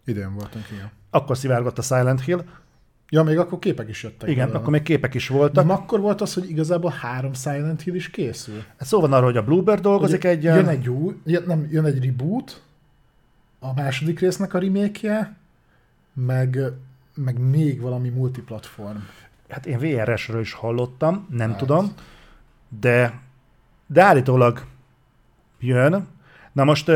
[0.05, 0.91] Idén voltunk, igen.
[1.09, 2.43] Akkor szivárgott a Silent Hill.
[3.09, 4.29] Ja, még akkor képek is jöttek.
[4.29, 4.59] Igen, vele.
[4.59, 5.65] akkor még képek is voltak.
[5.65, 8.63] Nem akkor volt az, hogy igazából három Silent Hill is készül.
[8.77, 10.43] Hát szó van arról, hogy a Bluebird dolgozik egy...
[10.43, 11.15] Jön egy új,
[11.45, 12.61] nem, jön egy reboot,
[13.59, 15.35] a második résznek a remake
[16.13, 16.59] meg
[17.17, 18.97] meg még valami multiplatform.
[19.49, 21.57] Hát én VRS-ről is hallottam, nem hát.
[21.57, 21.93] tudom,
[22.79, 23.19] de,
[23.87, 24.65] de állítólag
[25.59, 26.07] jön.
[26.51, 26.91] Na most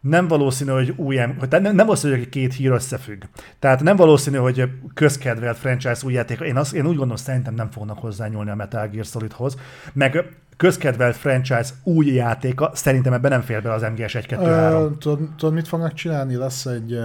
[0.00, 3.22] nem valószínű, hogy új, hogy nem, nem valószínű, hogy két hír összefügg.
[3.58, 6.40] Tehát nem valószínű, hogy közkedvelt franchise új játék.
[6.40, 9.56] Én, azt, én úgy gondolom, szerintem nem fognak hozzányúlni a Metal Gear Solidhoz.
[9.92, 10.24] Meg
[10.56, 15.52] közkedvelt franchise új játéka, szerintem ebben nem fér be az MGS 1 2 3 Tudod,
[15.52, 16.34] mit fognak csinálni?
[16.34, 16.98] Lesz egy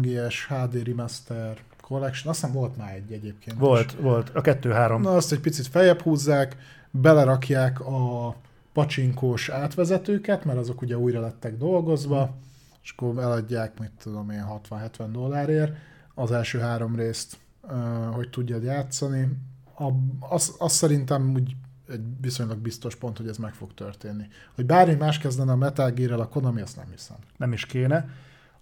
[0.00, 3.58] MGS HD Remaster Collection, azt hiszem volt már egy egyébként.
[3.58, 4.00] Volt, is.
[4.00, 5.00] volt, a 2-3.
[5.00, 6.56] Na azt egy picit feljebb húzzák,
[6.90, 8.34] belerakják a
[8.74, 12.36] pacsinkós átvezetőket, mert azok ugye újra lettek dolgozva,
[12.82, 15.72] és akkor eladják, mit tudom én, 60-70 dollárért
[16.14, 17.36] az első három részt,
[18.12, 19.28] hogy tudjad játszani.
[20.20, 21.56] Azt az szerintem úgy
[21.88, 24.24] egy viszonylag biztos pont, hogy ez meg fog történni.
[24.54, 27.16] Hogy bármi más kezdene a Metal gear a Konami, azt nem hiszem.
[27.36, 28.08] Nem is kéne.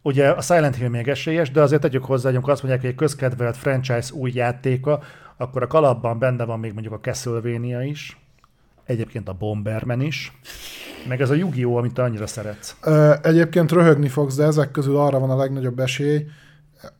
[0.02, 2.92] Ugye a Silent Hill még esélyes, de azért tegyük hozzá, hogy amikor azt mondják, hogy
[2.92, 5.02] egy közkedvelt franchise új játéka,
[5.36, 8.21] akkor a kalapban benne van még mondjuk a Castlevania is,
[8.84, 10.40] egyébként a Bomberman is,
[11.08, 12.76] meg ez a Yu-Gi-Oh!, amit te annyira szeretsz.
[13.22, 16.26] Egyébként röhögni fogsz, de ezek közül arra van a legnagyobb esély,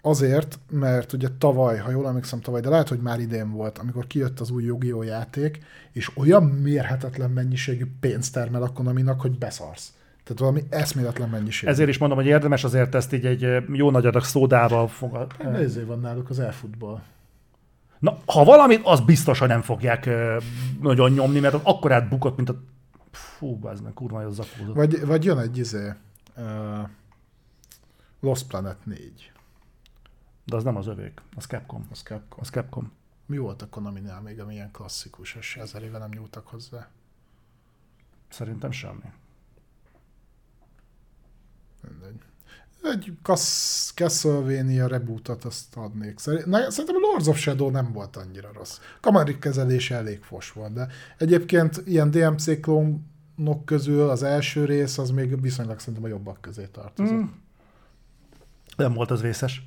[0.03, 4.07] Azért, mert ugye tavaly, ha jól emlékszem tavaly, de lehet, hogy már idén volt, amikor
[4.07, 5.59] kijött az új yu játék,
[5.92, 9.92] és olyan mérhetetlen mennyiségű pénzt termel a Konaminak, hogy beszarsz.
[10.25, 11.68] Tehát valami eszméletlen mennyiség.
[11.68, 15.33] Ezért is mondom, hogy érdemes azért ezt így egy jó nagy adag szódával fogad.
[15.55, 17.01] Ezért van náluk az elfutball.
[18.03, 20.11] Na, ha valamit, az biztos, hogy nem fogják
[20.81, 22.62] nagyon nyomni, mert az akkorát bukott, mint a...
[23.11, 24.75] Fú, ez meg kurva, az zakózott.
[24.75, 25.93] Vagy, vagy jön egy izé,
[26.37, 26.88] uh,
[28.21, 29.33] Lost Planet 4.
[30.45, 31.87] De az nem az övék, az Capcom.
[31.91, 32.38] Az Capcom.
[32.41, 32.93] Az Capcom.
[33.27, 36.88] Mi volt a Konami-nál még, ami ilyen klasszikus, és ezer éve nem nyúltak hozzá?
[38.29, 39.12] Szerintem semmi.
[41.88, 42.23] Mindegy.
[42.83, 43.12] Egy
[43.95, 46.18] Castlevania rebootot azt adnék.
[46.18, 48.79] Szerintem a Lords of Shadow nem volt annyira rossz.
[49.01, 55.11] Kamarik kezelése elég fos volt, de egyébként ilyen DMC klónok közül az első rész az
[55.11, 57.14] még viszonylag szerintem a jobbak közé tartozott.
[57.14, 57.25] Mm.
[58.77, 59.66] Nem volt az vészes.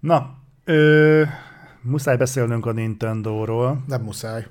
[0.00, 1.22] Na, ö,
[1.82, 3.84] muszáj beszélnünk a Nintendo-ról.
[3.86, 4.46] Nem muszáj.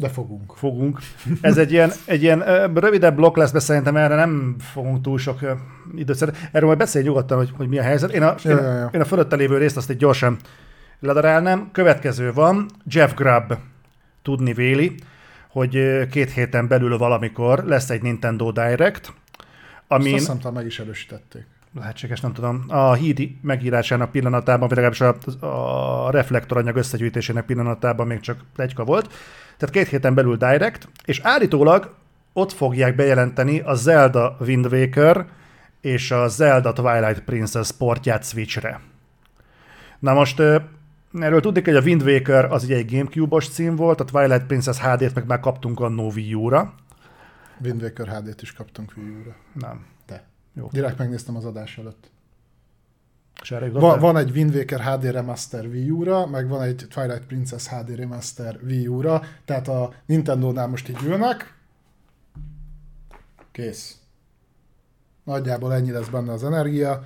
[0.00, 0.52] De fogunk.
[0.56, 0.98] Fogunk.
[1.40, 5.40] Ez egy ilyen, egy ilyen rövidebb blokk lesz, de szerintem erre nem fogunk túl sok
[5.94, 8.12] időt Erről majd beszélj nyugodtan, hogy, hogy mi a helyzet.
[8.12, 8.90] Én a, ja, én, ja, ja.
[8.92, 10.36] én a fölötte lévő részt azt egy gyorsan
[11.00, 11.68] ledarálnám.
[11.72, 13.58] Következő van, Jeff Grubb
[14.22, 14.94] tudni véli,
[15.48, 19.12] hogy két héten belül valamikor lesz egy Nintendo Direct,
[19.88, 20.14] amin...
[20.14, 21.46] Azt hiszem, meg is erősítették.
[21.78, 25.00] Lehetséges, nem tudom, a híd megírásának pillanatában, vagy legalábbis
[25.40, 25.46] a,
[26.06, 29.12] a reflektoranyag összegyűjtésének pillanatában még csak egyka volt.
[29.56, 31.94] Tehát két héten belül direct, és állítólag
[32.32, 35.26] ott fogják bejelenteni a Zelda Wind Waker
[35.80, 38.80] és a Zelda Twilight Princess portját Switchre.
[39.98, 40.40] Na most
[41.12, 44.78] erről tudni, hogy a Wind Waker az ugye egy Gamecube-os cím volt, a Twilight Princess
[44.78, 46.74] HD-t meg már kaptunk a Wii U-ra.
[47.62, 49.36] Wind Waker HD-t is kaptunk Wii U-ra.
[49.52, 49.86] Nem.
[50.06, 50.24] Te.
[50.58, 50.68] Jó.
[50.72, 52.10] Direkt megnéztem az adás előtt.
[53.42, 57.26] És erre van, van egy Wind Waker HD Remaster Wii U-ra, meg van egy Twilight
[57.26, 61.54] Princess HD Remaster Wii U-ra, tehát a Nintendo-nál most így ülnek,
[63.52, 63.98] kész.
[65.24, 67.04] Nagyjából ennyi lesz benne az energia,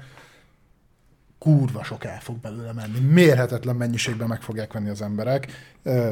[1.43, 2.99] kurva sok el fog belőle menni.
[2.99, 5.47] Mérhetetlen mennyiségben meg fogják venni az emberek,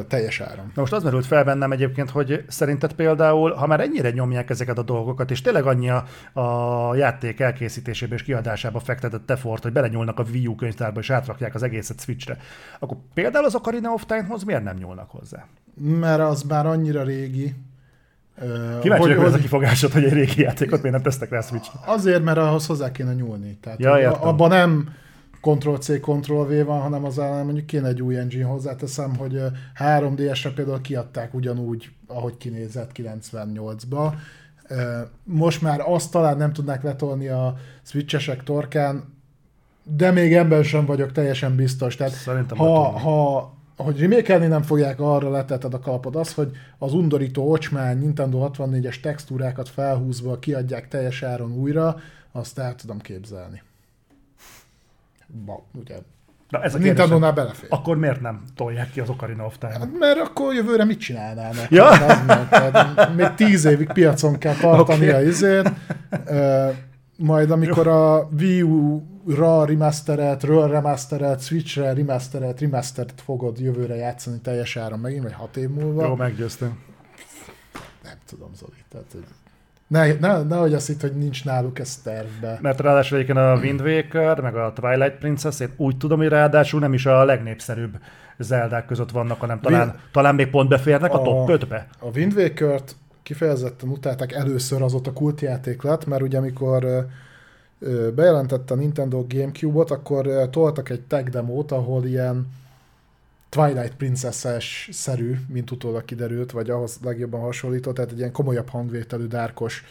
[0.07, 0.65] teljes áron.
[0.75, 4.77] Na most az merült fel bennem egyébként, hogy szerinted például, ha már ennyire nyomják ezeket
[4.77, 6.05] a dolgokat, és tényleg annyi a,
[6.41, 11.55] a játék elkészítésébe és kiadásába fektetett effort, hogy belenyúlnak a Wii U könyvtárba és átrakják
[11.55, 12.37] az egészet Switchre,
[12.79, 15.45] akkor például az Ocarina of Time-hoz miért nem nyúlnak hozzá?
[15.99, 17.55] Mert az már annyira régi,
[18.81, 22.23] Kíváncsi vagyok, ez a kifogásod, hogy egy régi játékot miért nem tesztek rá switch Azért,
[22.23, 23.57] mert ahhoz hozzá kéne nyúlni.
[23.61, 24.89] Tehát ja, abban nem
[25.41, 29.41] Ctrl-C, Ctrl-V van, hanem az ellen mondjuk kéne egy új engine hozzáteszem, hogy
[29.79, 34.13] 3DS-re például kiadták ugyanúgy, ahogy kinézett 98-ba.
[35.23, 39.19] Most már azt talán nem tudnák letolni a switchesek torkán,
[39.83, 41.95] de még ebben sem vagyok teljesen biztos.
[41.95, 46.15] Tehát Szerintem ha, ha hogy remékelni nem fogják, arra letetted a kalapod.
[46.15, 51.97] Az, hogy az undorító ocsmány Nintendo 64-es textúrákat felhúzva kiadják teljes áron újra,
[52.31, 53.61] azt el tudom képzelni.
[55.45, 55.95] Ba, ugye
[56.51, 57.69] Na ez a Nintendo-nál belefér.
[57.71, 59.73] Akkor miért nem tolják ki az Ocarina of Time?
[59.73, 61.69] Hát, mert akkor jövőre mit csinálnának?
[61.69, 61.87] Ja?
[61.87, 65.23] Az még tíz évig piacon kell tartani okay.
[65.23, 65.71] a izét.
[67.17, 74.77] Majd amikor a Wii U-ra remasteret, ről remasteret, Switch-re remasteret, remasteret fogod jövőre játszani teljes
[74.77, 76.05] áron megint, vagy hat év múlva.
[76.05, 76.79] Jó, meggyőztem.
[78.03, 78.83] Nem tudom, Zoli.
[78.89, 79.23] Tehát, hogy
[79.91, 82.59] ne, ne, nehogy azt itt, hogy nincs náluk ez tervbe.
[82.61, 86.79] Mert ráadásul egyébként a Wind Waker, meg a Twilight Princess, én úgy tudom, hogy ráadásul
[86.79, 87.97] nem is a legnépszerűbb
[88.37, 89.99] Zeldák között vannak, hanem talán, Wind...
[90.11, 91.87] talán még pont beférnek a, a top 5-be.
[91.99, 97.07] A Wind Waker-t kifejezetten utálták először az ott a kultjáték lett, mert ugye amikor
[98.15, 102.47] bejelentette a Nintendo Gamecube-ot, akkor toltak egy tech demót, ahol ilyen
[103.51, 109.25] Twilight Princess-es szerű, mint utólag kiderült, vagy ahhoz legjobban hasonlított, tehát egy ilyen komolyabb hangvételű,
[109.25, 109.83] dárkos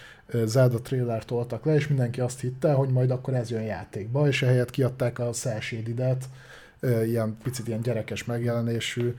[0.45, 4.43] Zelda trailer toltak le, és mindenki azt hitte, hogy majd akkor ez jön játékba, és
[4.43, 5.59] ehelyett kiadták a Cell
[7.05, 9.15] ilyen picit ilyen gyerekes megjelenésű,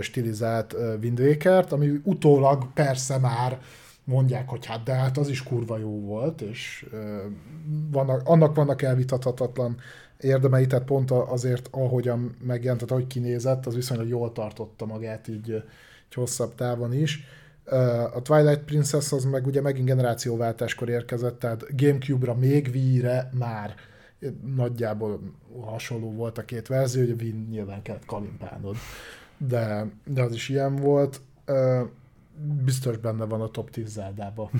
[0.00, 3.60] stilizált Wind Waker-t, ami utólag persze már
[4.04, 6.86] mondják, hogy hát de hát az is kurva jó volt, és
[7.90, 9.76] vannak, annak vannak elvitathatatlan
[10.20, 15.50] érdemei, tehát pont azért, ahogyan megjelent, tehát ahogy kinézett, az viszonylag jól tartotta magát így
[16.08, 17.24] egy hosszabb távon is.
[18.14, 23.74] A Twilight Princess az meg ugye megint generációváltáskor érkezett, tehát Gamecube-ra még Wii-re már
[24.56, 25.20] nagyjából
[25.60, 28.76] hasonló volt a két verzió, hogy a Wii nyilván kellett kalimpálnod,
[29.38, 31.20] de, de az is ilyen volt.
[32.64, 34.50] Biztos benne van a top 10 Zelda-ba.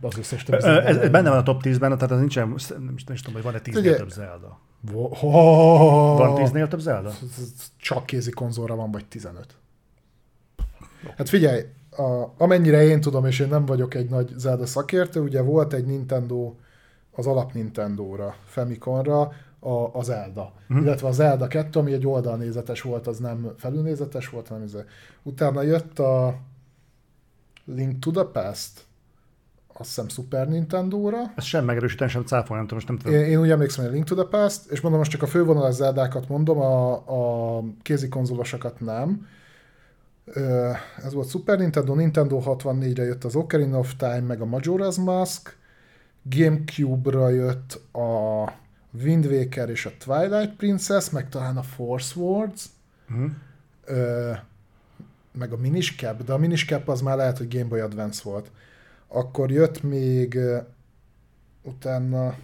[0.00, 2.94] Az összes több ez, ez benne van a top 10-ben, tehát az nincsen, nem, nem
[2.94, 4.58] is tudom, hogy van-e 10 több Zelda.
[4.92, 7.12] Oh, van 10-nél több Zelda?
[7.76, 9.46] Csak kézi konzolra van, vagy 15.
[11.16, 15.40] Hát figyelj, a, amennyire én tudom, és én nem vagyok egy nagy Zelda szakértő, ugye
[15.42, 16.54] volt egy Nintendo,
[17.12, 20.52] az alap Nintendo-ra, Famiconra, a, a Zelda.
[20.72, 20.76] Mm.
[20.76, 24.76] Illetve a Zelda 2, ami egy oldalnézetes volt, az nem felülnézetes volt, hanem ez.
[25.22, 26.38] Utána jött a
[27.64, 28.84] Link to the Past,
[29.80, 31.32] azt hiszem Super Nintendo-ra.
[31.36, 33.14] Ez sem megerősíteni, sem cáfolni, nem tudom, most nem tudom.
[33.14, 35.74] Én, én úgy emlékszem, hogy Link to the Past, és mondom, most csak a fővonalas
[35.74, 36.92] zeldákat mondom, a,
[37.56, 39.26] a kézi konzolosokat nem.
[41.04, 45.56] Ez volt Super Nintendo, Nintendo 64-re jött az Ocarina of Time, meg a Majora's Mask,
[46.22, 48.44] Gamecube-ra jött a
[49.02, 52.64] Wind Waker és a Twilight Princess, meg talán a Force Words,
[53.10, 53.30] uh-huh.
[53.84, 54.32] Ö,
[55.32, 58.50] meg a Miniscap, de a Miniscap az már lehet, hogy Game Boy Advance volt.
[59.12, 60.38] Akkor jött még
[61.62, 62.34] utána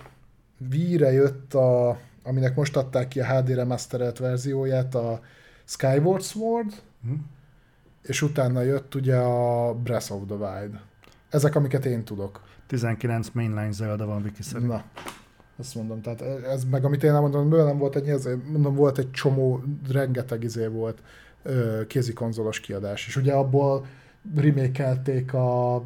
[0.71, 5.21] Wii-re jött a, aminek most adták ki a HD remasteret verzióját, a
[5.65, 7.13] Skyward Sword, hm.
[8.03, 10.81] és utána jött ugye a Breath of the Wild.
[11.31, 12.41] Ezek, amiket én tudok.
[12.67, 14.69] 19 mainline Zelda van Wiki szerint.
[14.69, 14.85] Na,
[15.59, 19.11] azt mondom, tehát ez meg amit én elmondom, nem volt egy, ez, mondom, volt egy
[19.11, 21.03] csomó, rengeteg izé volt
[21.87, 23.87] kézi konzolos kiadás, és ugye abból
[24.35, 25.83] remékelték a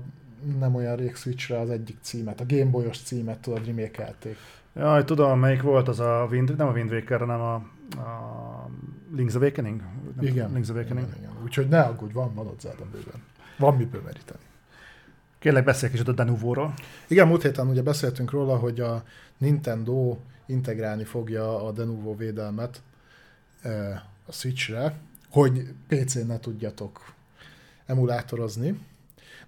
[0.59, 4.37] nem olyan rég Switchre az egyik címet, a Game Boy-os címet tudod, remékelték.
[4.75, 8.71] Jaj, tudom, melyik volt az a Wind, nem a Wind Waker, hanem a, a
[9.17, 9.83] Link's Awakening?
[10.17, 10.53] Nem Igen.
[10.55, 11.07] Link's Awakening.
[11.07, 11.43] Igen, igen.
[11.43, 13.23] Úgyhogy ne aggódj, van, van ott Zelda bőven.
[13.59, 14.41] Van miből meríteni.
[15.39, 16.75] Kérlek, beszélj kicsit a Denuvo-ról.
[17.09, 19.03] Igen, múlt héten ugye beszéltünk róla, hogy a
[19.39, 20.17] Nintendo
[20.47, 22.83] integrálni fogja a Denuvo védelmet
[24.27, 24.95] a Switchre,
[25.31, 27.15] hogy PC-n ne tudjatok
[27.87, 28.79] emulátorozni.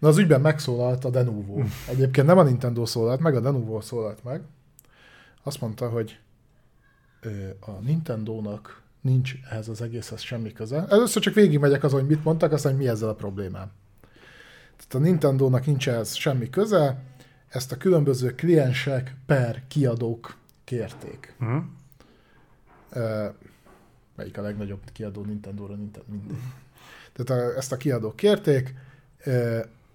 [0.02, 1.62] Na az ügyben megszólalt a Denuvo.
[1.88, 4.42] Egyébként nem a Nintendo szólalt meg, a Denuvo szólalt meg.
[5.42, 6.18] Azt mondta, hogy
[7.60, 10.86] a Nintendo-nak nincs ehhez az egészhez semmi köze.
[10.88, 13.70] Először csak végigmegyek azon, hogy mit mondtak, aztán hogy mi ezzel a problémám.
[14.76, 17.02] Tehát a Nintendo-nak nincs ehhez semmi köze,
[17.48, 21.34] ezt a különböző kliensek per kiadók kérték.
[21.40, 21.62] Uh-huh.
[22.92, 23.26] Ö,
[24.16, 26.36] melyik a legnagyobb kiadó Nintendo-ra, Nintendo mindig.
[27.12, 28.74] Tehát a, ezt a kiadók kérték,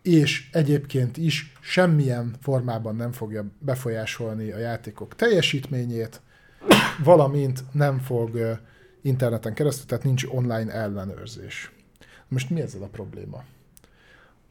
[0.07, 6.21] és egyébként is semmilyen formában nem fogja befolyásolni a játékok teljesítményét,
[7.03, 8.59] valamint nem fog
[9.01, 11.71] interneten keresztül, tehát nincs online ellenőrzés.
[12.27, 13.43] Most mi ezzel a probléma?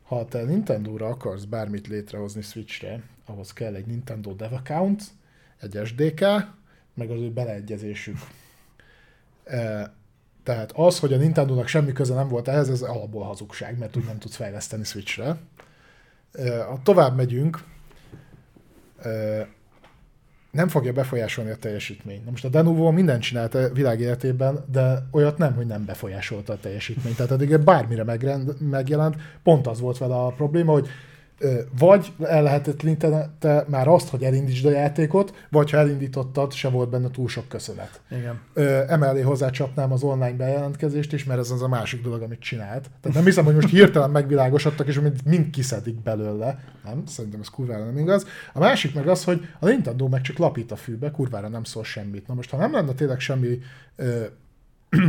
[0.03, 5.03] Ha te Nintendo-ra akarsz bármit létrehozni Switchre, ahhoz kell egy Nintendo Dev Account,
[5.61, 6.21] egy SDK,
[6.95, 8.17] meg az ő beleegyezésük.
[10.47, 14.05] Tehát az, hogy a Nintendo-nak semmi köze nem volt ehhez, ez alapból hazugság, mert úgy
[14.05, 15.36] nem tudsz fejleszteni Switchre.
[16.68, 17.64] Ha tovább megyünk,
[20.51, 22.24] nem fogja befolyásolni a teljesítményt.
[22.24, 26.53] Na most a Denuvo mindent csinált a világ életében, de olyat nem, hogy nem befolyásolta
[26.53, 27.16] a teljesítményt.
[27.16, 30.88] Tehát eddig bármire megrend, megjelent, pont az volt vele a probléma, hogy
[31.78, 37.28] vagy ellehetetlenítette már azt, hogy elindítsd a játékot, vagy ha elindítottad, se volt benne túl
[37.28, 38.01] sok köszönet.
[38.11, 38.41] Igen.
[38.53, 42.91] Ö, emellé hozzácsapnám az online bejelentkezést is, mert ez az a másik dolog, amit csinált.
[43.01, 46.64] Tehát nem hiszem, hogy most hirtelen megvilágosodtak, és mind, mind kiszedik belőle.
[46.84, 48.26] Nem, szerintem ez kurvára nem igaz.
[48.53, 51.84] A másik meg az, hogy a Nintendo meg csak lapít a fűbe, kurvára nem szól
[51.84, 52.26] semmit.
[52.26, 53.59] Na most, ha nem lenne tényleg semmi
[53.97, 54.24] ö,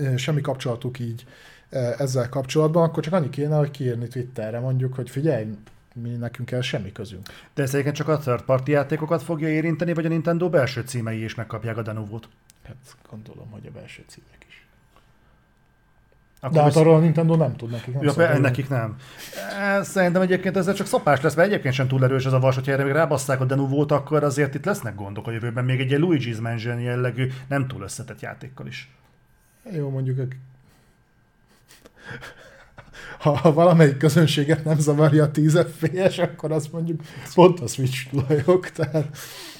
[0.00, 1.24] ö, semmi kapcsolatuk így
[1.70, 5.46] ezzel kapcsolatban, akkor csak annyi kéne, hogy kiírni Twitterre mondjuk, hogy figyelj,
[5.94, 7.28] mi nekünk el semmi közünk.
[7.54, 11.24] De ez egyébként csak a third party játékokat fogja érinteni, vagy a Nintendo belső címei
[11.24, 12.28] is megkapják a Denuvo-t?
[12.66, 12.76] Hát
[13.10, 14.66] gondolom, hogy a belső címek is.
[16.40, 17.94] Akkor De hát arról a Nintendo nem tud nekik.
[17.94, 18.96] Nem Ja, pe- nekik nem.
[19.58, 22.54] E, Szerintem egyébként ezzel csak szopás lesz, mert egyébként sem túl erős ez a vas,
[22.54, 25.88] hogyha erre még rábasszák a Denuvo-t, akkor azért itt lesznek gondok a jövőben, még egy
[25.88, 28.90] ilyen Luigi's Mansion jellegű, nem túl összetett játékkal is.
[29.72, 30.18] Jó, mondjuk
[33.22, 37.00] ha, ha valamelyik közönséget nem zavarja a 10 FPS, akkor azt mondjuk
[37.34, 38.70] pont a Switch tulajok.
[38.70, 39.16] Tehát,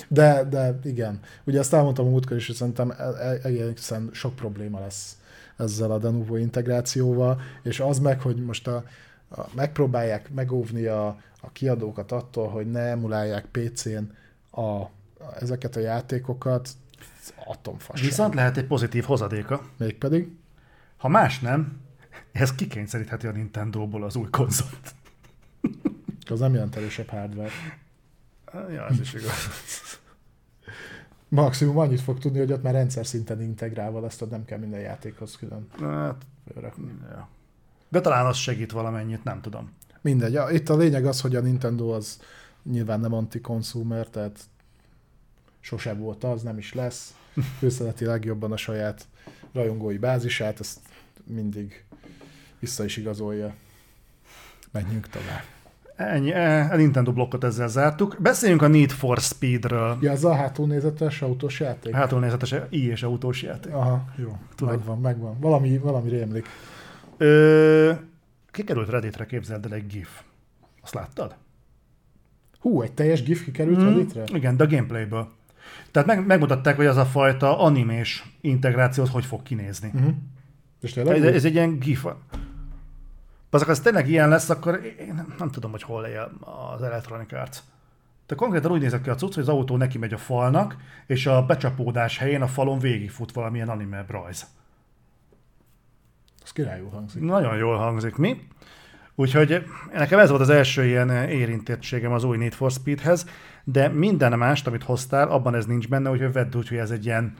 [0.09, 1.21] de, de igen.
[1.45, 5.17] Ugye azt elmondtam a múltkor is, hogy szerintem e- e- egészen sok probléma lesz
[5.57, 8.85] ezzel a Denuvo integrációval, és az meg, hogy most a,
[9.31, 11.07] a, megpróbálják megóvni a,
[11.41, 14.03] a kiadókat attól, hogy ne emulálják PC-n
[14.51, 14.91] a, a,
[15.41, 16.69] ezeket a játékokat,
[17.47, 18.05] atomfasság.
[18.05, 19.63] Viszont lehet egy pozitív hozadéka.
[19.77, 20.37] Mégpedig?
[20.97, 21.81] Ha más nem,
[22.41, 24.95] ez kikényszerítheti a Nintendo-ból az új konzolt.
[26.31, 27.51] Az nem jelent erősebb hardware.
[28.53, 29.49] Ja, ez is igaz.
[31.29, 34.81] Maximum annyit fog tudni, hogy ott már rendszer szinten integrálva lesz, tehát nem kell minden
[34.81, 36.27] játékhoz külön Hát,
[37.11, 37.29] ja.
[37.89, 39.73] De talán az segít valamennyit, nem tudom.
[40.01, 40.33] Mindegy.
[40.33, 42.21] Ja, Itt a lényeg az, hogy a Nintendo az
[42.63, 44.41] nyilván nem anti-consumer, tehát
[45.61, 47.15] sose volt az, nem is lesz.
[47.61, 49.07] Ő szereti legjobban a saját
[49.53, 50.81] rajongói bázisát, ezt
[51.25, 51.85] mindig
[52.59, 53.55] vissza is igazolja.
[54.73, 55.43] Menjünk tovább.
[55.97, 58.17] Ennyi, e, a Nintendo blokkot ezzel zártuk.
[58.21, 59.97] Beszéljünk a Need for Speedről.
[60.01, 61.95] Ja, az a hátulnézetes autós játék?
[61.95, 63.73] Hátul nézetes i és autós játék.
[63.73, 64.39] Aha, jó.
[64.55, 64.77] Tudod.
[64.77, 65.37] Megvan, megvan.
[65.41, 66.47] Valami, valami rémlik.
[67.17, 67.93] Ö,
[68.51, 70.09] kikerült Redditre, képzeld el egy GIF.
[70.83, 71.37] Azt láttad?
[72.59, 73.85] Hú, egy teljes gif kikerült mm.
[73.85, 74.25] Redditre?
[74.33, 75.29] Igen, de a gameplayből.
[75.91, 79.91] Tehát meg, megmutatták, hogy az a fajta animés integrációt hogy fog kinézni.
[79.95, 80.15] Uh-huh.
[80.81, 81.17] És tényleg?
[81.17, 82.07] Ez, ez egy ilyen GIF.
[83.51, 86.31] Azok, az tényleg ilyen lesz, akkor én nem, nem tudom, hogy hol él
[86.75, 87.59] az Electronic Arts.
[88.27, 90.77] De konkrétan úgy nézett ki a cucc, hogy az autó neki megy a falnak,
[91.07, 94.47] és a becsapódás helyén a falon végigfut valamilyen anime rajz.
[96.43, 97.23] Az királyul hangzik.
[97.23, 98.49] Nagyon jól hangzik, mi?
[99.15, 103.27] Úgyhogy nekem ez volt az első ilyen érintettségem az új Need for Speedhez,
[103.65, 107.05] de minden mást, amit hoztál, abban ez nincs benne, úgyhogy vedd úgy, hogy ez egy
[107.05, 107.35] ilyen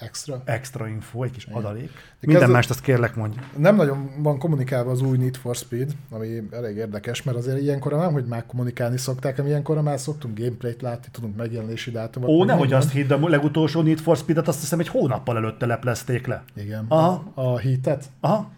[0.00, 0.42] Extra.
[0.44, 1.90] extra info, egy kis adalék.
[2.20, 3.38] De Minden mást azt kérlek mondj.
[3.56, 7.92] Nem nagyon van kommunikálva az új Need for Speed, ami elég érdekes, mert azért ilyenkor
[7.92, 12.28] nem, hogy már kommunikálni szokták, hanem ilyenkor már szoktunk gameplayt látni, tudunk megjelenési dátumot.
[12.28, 16.26] Ó, nehogy azt hidd, a legutolsó Need for Speed-et azt hiszem egy hónappal előtte leplezték
[16.26, 16.44] le.
[16.56, 16.84] Igen.
[16.88, 17.32] Aha.
[17.34, 18.04] A hitet.
[18.20, 18.50] Aha.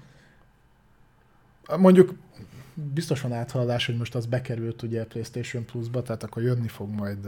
[1.76, 2.14] Mondjuk
[2.95, 7.18] biztos van áthallás, hogy most az bekerült ugye PlayStation Plus-ba, tehát akkor jönni fog majd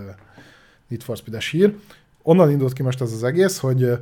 [0.89, 1.75] Need for Speed-es hír.
[2.23, 3.99] Onnan indult ki most ez az egész, hogy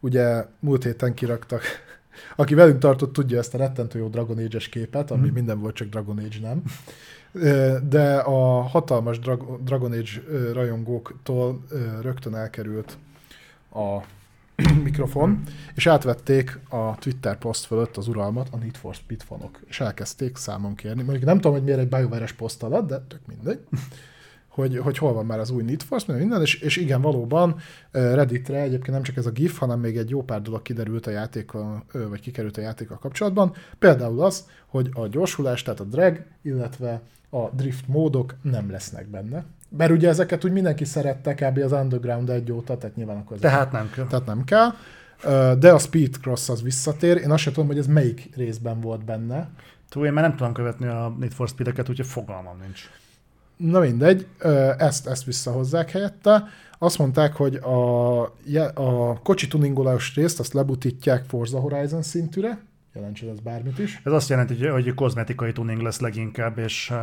[0.00, 1.62] ugye múlt héten kiraktak,
[2.36, 5.32] aki velünk tartott, tudja ezt a rettentő jó Dragon Age-es képet, ami mm.
[5.32, 6.62] minden volt, csak Dragon Age nem.
[7.88, 9.18] De a hatalmas
[9.64, 11.64] Dragon Age rajongóktól
[12.00, 12.98] rögtön elkerült
[13.74, 13.98] a
[14.84, 15.42] mikrofon,
[15.74, 20.36] és átvették a Twitter poszt fölött az uralmat a Need for Speed fanok, és elkezdték
[20.36, 21.02] számon kérni.
[21.02, 23.60] Mondjuk nem tudom, hogy miért egy BioWare-es poszt alatt, de tök mindegy
[24.50, 27.56] hogy, hogy hol van már az új Need for Speed, minden, és, és igen, valóban
[27.90, 31.10] Redditre egyébként nem csak ez a GIF, hanem még egy jó pár dolog kiderült a
[31.10, 33.52] játékkal, vagy kikerült a játékkal kapcsolatban.
[33.78, 39.44] Például az, hogy a gyorsulás, tehát a drag, illetve a drift módok nem lesznek benne.
[39.76, 41.58] Mert ugye ezeket úgy mindenki szerette kb.
[41.58, 44.06] az Underground egy óta, tehát nyilván akkor Tehát nem kell.
[44.06, 44.70] Tehát nem kell.
[45.54, 47.16] De a Speed Cross az visszatér.
[47.16, 49.48] Én azt sem tudom, hogy ez melyik részben volt benne.
[49.88, 52.90] Túl, én már nem tudom követni a Need for Speed-eket, úgyhogy fogalmam nincs.
[53.60, 54.26] Na mindegy,
[54.78, 56.44] ezt, ezt visszahozzák helyette.
[56.78, 58.22] Azt mondták, hogy a,
[58.74, 62.58] a kocsi tuningolás részt azt lebutítják Forza Horizon szintűre,
[62.94, 64.00] jelentsen ez bármit is.
[64.04, 66.96] Ez azt jelenti, hogy, hogy kozmetikai tuning lesz leginkább, és uh,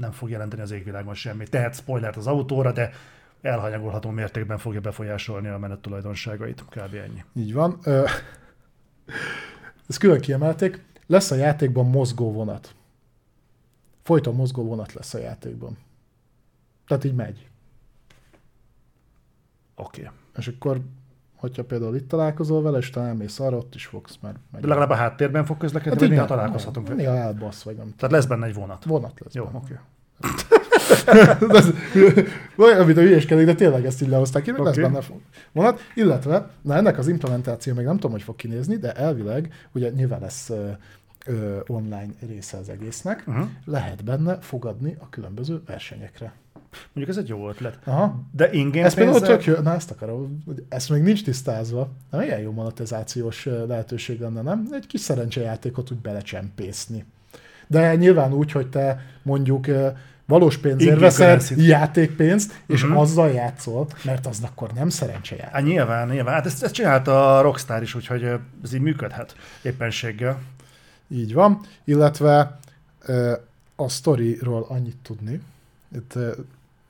[0.00, 1.50] nem fog jelenteni az égvilágon semmit.
[1.50, 2.90] Tehet spoilert az autóra, de
[3.42, 6.64] elhanyagolható mértékben fogja befolyásolni a menet tulajdonságait.
[6.68, 6.94] Kb.
[6.94, 7.24] ennyi.
[7.34, 7.78] Így van.
[9.88, 10.84] Ezt külön kiemelték.
[11.06, 12.74] Lesz a játékban mozgó vonat.
[14.02, 15.76] Folyton mozgó vonat lesz a játékban.
[16.86, 17.48] Tehát így megy.
[19.74, 20.00] Oké.
[20.00, 20.14] Okay.
[20.36, 20.80] És akkor,
[21.36, 24.60] hogyha például itt találkozol vele, és talán elmész arra, ott is fogsz, mert megy.
[24.60, 27.00] De legalább a háttérben fog közlekedni, hát vagy néha találkozhatunk vele?
[27.00, 27.94] Néha elbasz, vagy nem.
[27.96, 28.84] Tehát lesz benne egy vonat.
[28.84, 29.34] Vonat lesz.
[29.34, 29.78] Jó, oké.
[32.56, 32.78] Okay.
[32.78, 34.64] Amit a hülyeskedik, de tényleg ezt így lehozták ki, okay.
[34.64, 34.98] lesz benne
[35.52, 35.80] vonat.
[35.94, 40.20] Illetve, na ennek az implementáció még nem tudom, hogy fog kinézni, de elvileg, ugye nyilván
[40.20, 40.50] lesz
[41.26, 43.48] ö, online része az egésznek, uh-huh.
[43.64, 46.32] lehet benne fogadni a különböző versenyekre.
[46.92, 47.78] Mondjuk ez egy jó ötlet.
[47.84, 48.22] Aha.
[48.32, 51.88] De ingén Ez például tök jó, na ezt akarom, ezt még nincs tisztázva.
[52.10, 54.68] Na, ilyen jó monetizációs lehetőség lenne, nem?
[54.70, 57.04] Egy kis szerencsejátékot úgy belecsempészni.
[57.66, 59.66] De nyilván úgy, hogy te mondjuk
[60.26, 63.00] valós pénzért veszel játékpénzt, és uh-huh.
[63.00, 65.52] azzal játszol, mert az akkor nem szerencsejáték.
[65.54, 66.34] Hát nyilván, nyilván.
[66.34, 68.22] Hát ezt, ezt csinálta a Rockstar is, úgyhogy
[68.62, 70.38] ez így működhet éppenséggel.
[71.12, 72.58] Így van, illetve
[73.76, 75.40] a sztoriról annyit tudni.
[75.94, 76.18] Itt,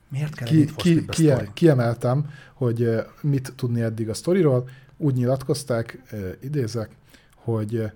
[0.07, 4.69] Miért kell ki, ki, ki, Kiemeltem, hogy mit tudni eddig a sztoriról.
[4.97, 6.01] Úgy nyilatkozták,
[6.39, 6.89] idézek,
[7.35, 7.91] hogy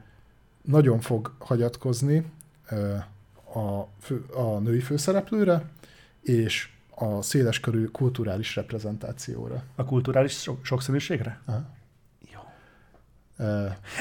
[0.61, 2.25] nagyon fog hagyatkozni
[3.53, 5.69] a, fő, a női főszereplőre,
[6.21, 9.63] és a széleskörű kulturális reprezentációra.
[9.75, 11.41] A kulturális sokszínűségre?
[11.45, 11.76] Aha.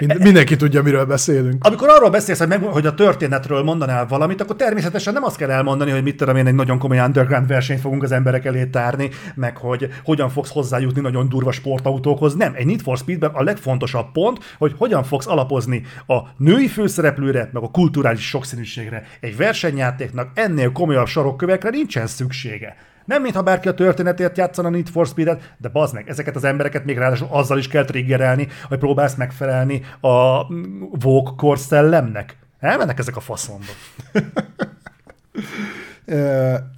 [0.01, 1.65] Mind, mindenki tudja, miről beszélünk.
[1.65, 5.51] Amikor arról beszélsz, hogy, meg, hogy a történetről mondanál valamit, akkor természetesen nem azt kell
[5.51, 9.11] elmondani, hogy mit tudom én, egy nagyon komoly underground versenyt fogunk az emberek elé tárni,
[9.35, 12.35] meg hogy hogyan fogsz hozzájutni nagyon durva sportautókhoz.
[12.35, 17.51] Nem, egy Need for Speedben a legfontosabb pont, hogy hogyan fogsz alapozni a női főszereplőre,
[17.53, 19.03] meg a kulturális sokszínűségre.
[19.21, 22.77] Egy versenyjátéknak ennél komolyabb sarokkövekre nincsen szüksége.
[23.07, 26.85] Nem mintha bárki a történetért játszana Need for Speed-et, de bazd meg, ezeket az embereket
[26.85, 30.47] még ráadásul azzal is kell triggerelni, hogy próbálsz megfelelni a
[30.91, 32.37] Vogue kor szellemnek.
[32.59, 33.65] Elmennek ezek a faszomba.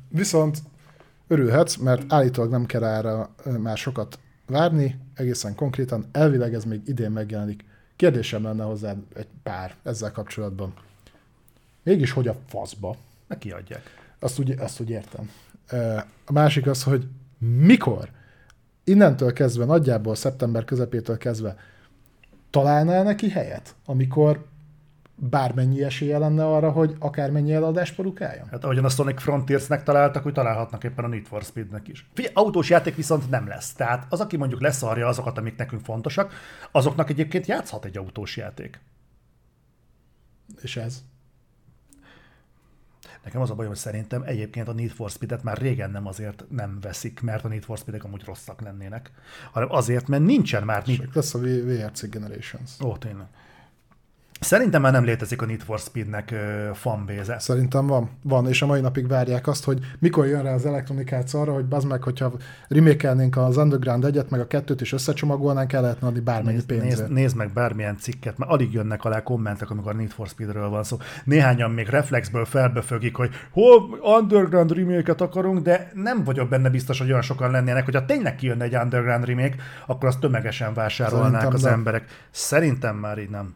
[0.09, 0.59] viszont
[1.29, 7.11] örülhetsz, mert állítólag nem kell erre már sokat várni, egészen konkrétan, elvileg ez még idén
[7.11, 7.65] megjelenik.
[7.97, 10.75] Kérdésem lenne hozzá egy pár ezzel kapcsolatban.
[11.83, 12.97] Mégis hogy a faszba?
[13.27, 13.83] Ne kiadják.
[14.19, 15.31] Azt úgy, azt úgy értem.
[16.25, 17.09] A másik az, hogy
[17.39, 18.11] mikor?
[18.85, 21.57] Innentől kezdve, nagyjából szeptember közepétől kezdve
[22.51, 24.47] találnál neki helyet, amikor
[25.15, 28.49] bármennyi esélye lenne arra, hogy akármennyi eladás produkáljon?
[28.51, 32.09] Hát ahogyan a Sonic Frontiersnek találtak, hogy találhatnak éppen a Need for Speednek is.
[32.15, 33.73] Figyelj, autós játék viszont nem lesz.
[33.73, 36.33] Tehát az, aki mondjuk leszarja azokat, amik nekünk fontosak,
[36.71, 38.81] azoknak egyébként játszhat egy autós játék.
[40.61, 41.03] És ez?
[43.29, 46.45] Nekem az a bajom, hogy szerintem egyébként a Need for Speed-et már régen nem azért
[46.51, 49.11] nem veszik, mert a Need for Speed-ek amúgy rosszak lennének,
[49.53, 50.87] hanem azért, mert nincsen már...
[50.87, 51.09] Need...
[51.13, 52.71] lesz a VRC Generations.
[52.85, 53.27] Ó, tényleg.
[54.41, 56.35] Szerintem már nem létezik a Need for Speed-nek
[56.75, 58.11] fanbase Szerintem van.
[58.23, 61.53] Van, és a mai napig várják azt, hogy mikor jön rá az Electronic Arts arra,
[61.53, 62.33] hogy bazd meg, hogyha
[62.69, 66.85] remake az Underground egyet, meg a kettőt is összecsomagolnánk, el lehetne adni bármennyi pénzt.
[66.85, 70.69] Nézd, nézd, meg bármilyen cikket, mert alig jönnek alá kommentek, amikor a Need for Speed-ről
[70.69, 70.97] van szó.
[71.25, 77.09] Néhányan még reflexből felbefögik, hogy hol Underground remake akarunk, de nem vagyok benne biztos, hogy
[77.09, 79.55] olyan sokan lennének, hogyha tényleg kijönne egy Underground remake,
[79.87, 81.71] akkor azt tömegesen vásárolnák Szerintem az de.
[81.71, 82.05] emberek.
[82.31, 83.55] Szerintem már így nem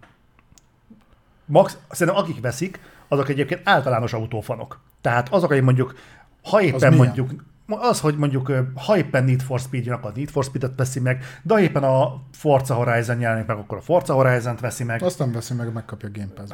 [1.53, 4.81] max, szerintem akik veszik, azok egyébként általános autófanok.
[5.01, 5.95] Tehát azok, akik mondjuk,
[6.43, 7.31] ha éppen mondjuk,
[7.67, 11.01] az, hogy mondjuk ha éppen Need for Speed jön, akkor a Need for Speed-et veszi
[11.01, 15.03] meg, de ha éppen a Forza Horizon jelenik meg, akkor a Forza Horizon-t veszi meg.
[15.03, 16.51] Azt nem veszi meg, megkapja Game pass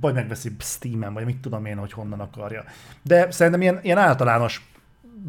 [0.00, 2.64] Vagy megveszi Steam-en, vagy mit tudom én, hogy honnan akarja.
[3.02, 4.68] De szerintem ilyen, ilyen általános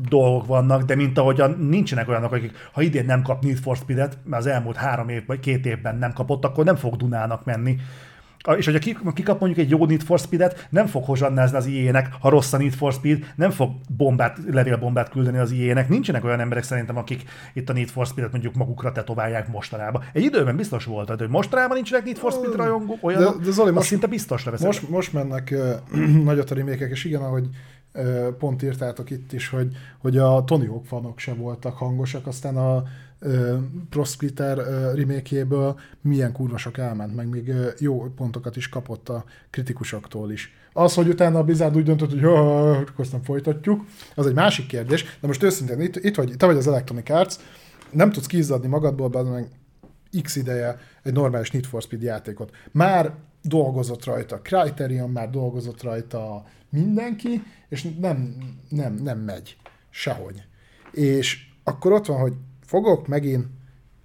[0.10, 4.18] dolgok vannak, de mint ahogyan nincsenek olyanok, akik ha idén nem kap Need for Speed-et,
[4.24, 7.78] mert az elmúlt három év vagy két évben nem kapott, akkor nem fog Dunának menni
[8.56, 12.30] és hogyha kikap mondjuk egy jó Need for Speed-et, nem fog hozsannázni az IE-nek, ha
[12.30, 15.90] rossz a Need for Speed, nem fog bombát, levélbombát küldeni az IE-nek.
[15.90, 17.24] Nincsenek olyan emberek szerintem, akik
[17.54, 20.04] itt a Need for Speed-et mondjuk magukra tetoválják mostanában.
[20.14, 23.72] Egy időben biztos volt, hogy mostanában nincsenek Need for Speed rajongók, olyan, de, de Zoli,
[23.72, 24.68] most, szinte biztos leveszek.
[24.68, 25.54] Most, most mennek
[25.92, 27.48] uh, nagyot a remékek, és igen, ahogy
[27.94, 32.58] uh, pont írtátok itt is, hogy, hogy a Tony Hawk fanok se voltak hangosak, aztán
[32.58, 32.84] a
[33.90, 34.58] Proscritter
[34.96, 40.54] remékjéből milyen kurvasok elment, meg még jó pontokat is kapott a kritikusoktól is.
[40.74, 45.18] Az, hogy utána a Blizzard úgy döntött, hogy akkor aztán folytatjuk, az egy másik kérdés,
[45.22, 47.36] de most őszintén itt, itt vagy, te vagy az Electronic Arts,
[47.92, 49.48] nem tudsz kizzadni magadból, meg
[50.22, 52.56] x ideje egy normális Need for Speed játékot.
[52.72, 58.36] Már dolgozott rajta Criterion, már dolgozott rajta mindenki, és nem,
[58.70, 59.58] nem, nem megy
[59.90, 60.44] sehogy.
[60.92, 62.34] És akkor ott van, hogy
[62.68, 63.46] fogok megint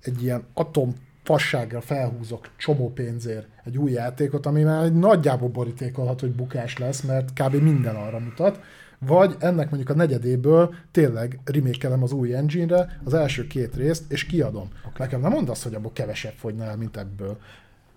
[0.01, 6.21] egy ilyen atom fasságra felhúzok csomó pénzért egy új játékot, ami már egy nagyjából borítékolhat,
[6.21, 7.55] hogy bukás lesz, mert kb.
[7.55, 8.61] minden arra mutat,
[8.99, 14.25] vagy ennek mondjuk a negyedéből tényleg remékelem az új engine-re az első két részt, és
[14.25, 14.69] kiadom.
[14.79, 14.93] Okay.
[14.99, 17.31] Nekem nem mondasz, hogy abból kevesebb fogyna el, mint ebből.
[17.31, 17.41] Oké,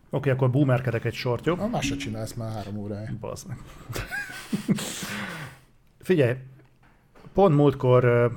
[0.09, 1.55] okay, akkor boomerkedek egy sort, jó?
[1.55, 3.11] Na, más se csinálsz már három órája.
[3.19, 3.47] Bazd
[6.01, 6.35] Figyelj,
[7.33, 8.31] pont múltkor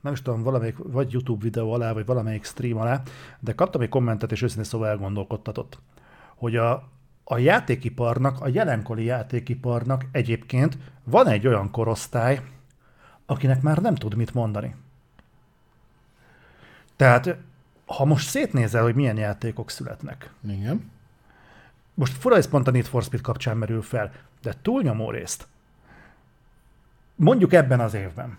[0.00, 3.02] nem is tudom, valamelyik vagy YouTube videó alá, vagy valamelyik stream alá,
[3.40, 5.78] de kaptam egy kommentet, és őszintén szóval elgondolkodtatott,
[6.34, 6.88] hogy a,
[7.24, 12.40] a játékiparnak, a jelenkori játékiparnak egyébként van egy olyan korosztály,
[13.26, 14.74] akinek már nem tud mit mondani.
[16.96, 17.36] Tehát,
[17.86, 20.32] ha most szétnézel, hogy milyen játékok születnek.
[20.48, 20.90] Igen.
[21.94, 25.46] Most fura, ez pont a Need for Speed kapcsán merül fel, de túlnyomó részt.
[27.14, 28.38] Mondjuk ebben az évben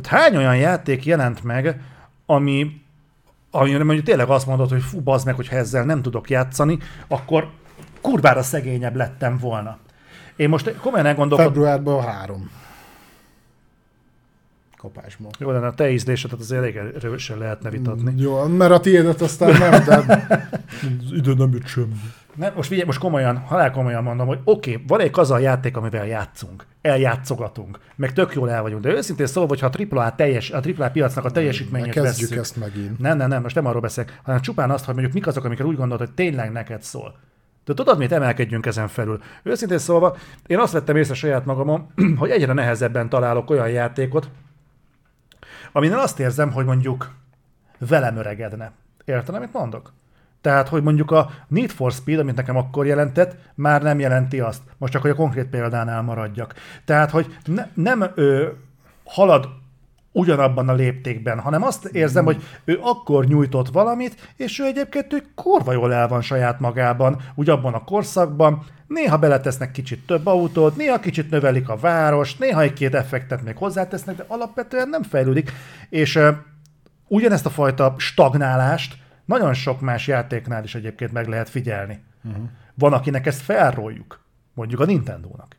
[0.00, 1.80] tehát hány olyan játék jelent meg,
[2.26, 2.80] ami,
[3.50, 6.78] ami mondjuk tényleg azt mondod, hogy fú, bazd meg, hogyha ezzel nem tudok játszani,
[7.08, 7.50] akkor
[8.00, 9.78] kurvára szegényebb lettem volna.
[10.36, 11.52] Én most komolyan elgondolkodom...
[11.52, 12.50] Februárban három.
[14.76, 15.30] Kapásban.
[15.38, 18.14] Jó, de a te ízlésedet azért elég erősen lehetne vitatni.
[18.16, 20.26] Jó, mert a tiédet aztán nem, de
[21.18, 21.94] idő nem jut semmi.
[22.36, 25.38] Nem, most figyelj, most komolyan, halál komolyan mondom, hogy oké, okay, van egy az a
[25.38, 30.14] játék, amivel játszunk, eljátszogatunk, meg tök jól el vagyunk, de őszintén szólva, hogyha a AAA,
[30.14, 32.98] teljes, a AAA piacnak a teljesítményét Kezdjük vesszük, ezt megint.
[32.98, 35.66] Nem, nem, nem, most nem arról beszélek, hanem csupán azt, hogy mondjuk mik azok, amiket
[35.66, 37.18] úgy gondolod, hogy tényleg neked szól.
[37.64, 39.20] De tudod, mit emelkedjünk ezen felül?
[39.42, 40.16] Őszintén szólva,
[40.46, 44.28] én azt vettem észre saját magamon, hogy egyre nehezebben találok olyan játékot,
[45.72, 47.14] aminél azt érzem, hogy mondjuk
[47.78, 48.72] velem öregedne.
[49.04, 49.92] Érted, amit mondok?
[50.40, 54.62] Tehát, hogy mondjuk a Need for Speed, amit nekem akkor jelentett, már nem jelenti azt.
[54.78, 56.54] Most csak, hogy a konkrét példánál maradjak.
[56.84, 58.48] Tehát, hogy ne, nem ö,
[59.04, 59.48] halad
[60.16, 65.22] ugyanabban a léptékben, hanem azt érzem, hogy ő akkor nyújtott valamit, és ő egyébként ő
[65.34, 70.76] kurva jól el van saját magában, úgy abban a korszakban, néha beletesznek kicsit több autót,
[70.76, 75.52] néha kicsit növelik a várost, néha egy-két effektet még hozzátesznek, de alapvetően nem fejlődik,
[75.88, 76.28] és uh,
[77.08, 78.96] ugyanezt a fajta stagnálást
[79.26, 82.04] nagyon sok más játéknál is egyébként meg lehet figyelni.
[82.24, 82.44] Uh-huh.
[82.74, 84.20] Van, akinek ezt felróljuk,
[84.54, 85.56] mondjuk a Nintendo-nak.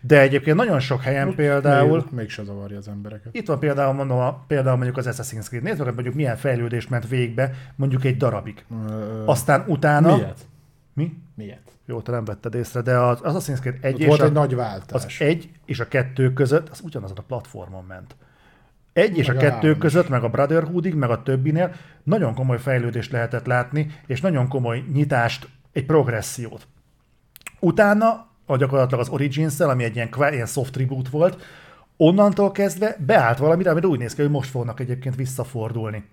[0.00, 2.06] De egyébként nagyon sok helyen Még, például...
[2.10, 3.34] Mégse zavarja az embereket.
[3.34, 5.62] Itt van például, mondom, a, például mondjuk az Assassin's Creed.
[5.62, 8.64] Nézd meg, mondjuk milyen fejlődés ment végbe, mondjuk egy darabig.
[8.88, 10.16] Ö, Aztán utána...
[10.16, 10.46] Miért?
[10.92, 11.16] Mi?
[11.34, 11.70] Miért?
[11.86, 14.54] Jó, te nem vetted észre, de az Assassin's Creed egy és volt a, egy nagy
[14.54, 15.04] váltás.
[15.04, 18.16] Az egy és a kettő között, az ugyanazon a platformon ment
[19.00, 23.12] egy és a, a kettő között, meg a Brotherhoodig, meg a többinél nagyon komoly fejlődést
[23.12, 26.66] lehetett látni, és nagyon komoly nyitást, egy progressziót.
[27.60, 31.42] Utána, a gyakorlatilag az origins ami egy ilyen, ilyen soft reboot volt,
[31.96, 36.04] onnantól kezdve beállt valamire, amit úgy néz ki, hogy most fognak egyébként visszafordulni.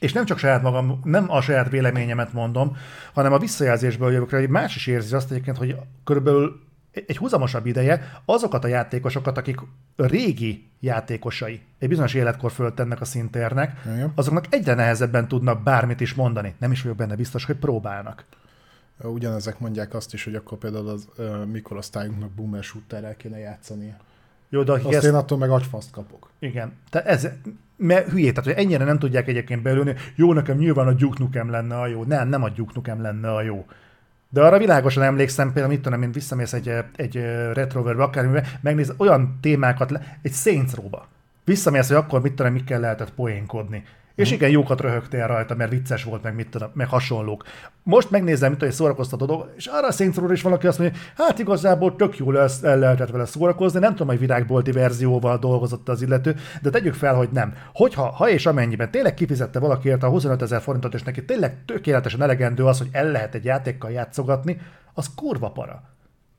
[0.00, 2.76] És nem csak saját magam, nem a saját véleményemet mondom,
[3.12, 6.60] hanem a visszajelzésből jövök rá, hogy más is érzi azt egyébként, hogy körülbelül
[7.06, 9.60] egy húzamosabb ideje azokat a játékosokat, akik
[9.96, 14.12] régi játékosai egy bizonyos életkor föltennek a szintérnek, Igen.
[14.14, 16.54] azoknak egyre nehezebben tudnak bármit is mondani.
[16.58, 18.24] Nem is vagyok benne biztos, hogy próbálnak.
[19.02, 23.94] Ugyanezek mondják azt is, hogy akkor például az uh, mikorosztályunknak boomer shooterrel kéne játszani.
[24.48, 25.04] Jó, de Azt ezt...
[25.04, 26.30] én attól meg agyfaszt kapok.
[26.38, 26.72] Igen.
[26.90, 27.28] Te ez,
[27.76, 31.50] mert hülyé, tehát hogy ennyire nem tudják egyébként belőni, jó, nekem nyilván a Duke Nukem
[31.50, 32.04] lenne a jó.
[32.04, 33.66] Nem, nem a Duke Nukem lenne a jó
[34.34, 37.16] De arra világosan emlékszem, például mit tudom, mint visszamész egy, egy
[37.52, 40.34] retroverbe, akármivel, megnéz olyan témákat, le, egy
[40.74, 41.06] Row-ba.
[41.44, 43.84] Visszamész, hogy akkor mit tudom, mikkel lehetett poénkodni.
[44.14, 47.44] És igen, jókat röhögtél rajta, mert vicces volt, meg mit tudom, meg hasonlók.
[47.82, 51.38] Most megnézem, mit egy szórakoztató dolog, és arra a Saints is valaki azt mondja, hát
[51.38, 56.02] igazából tök jól lesz, el lehetett vele szórakozni, nem tudom, hogy virágbolti verzióval dolgozott az
[56.02, 57.54] illető, de tegyük fel, hogy nem.
[57.72, 62.22] Hogyha, ha és amennyiben tényleg kifizette valakiért a 25 ezer forintot, és neki tényleg tökéletesen
[62.22, 64.60] elegendő az, hogy el lehet egy játékkal játszogatni,
[64.94, 65.82] az kurva para.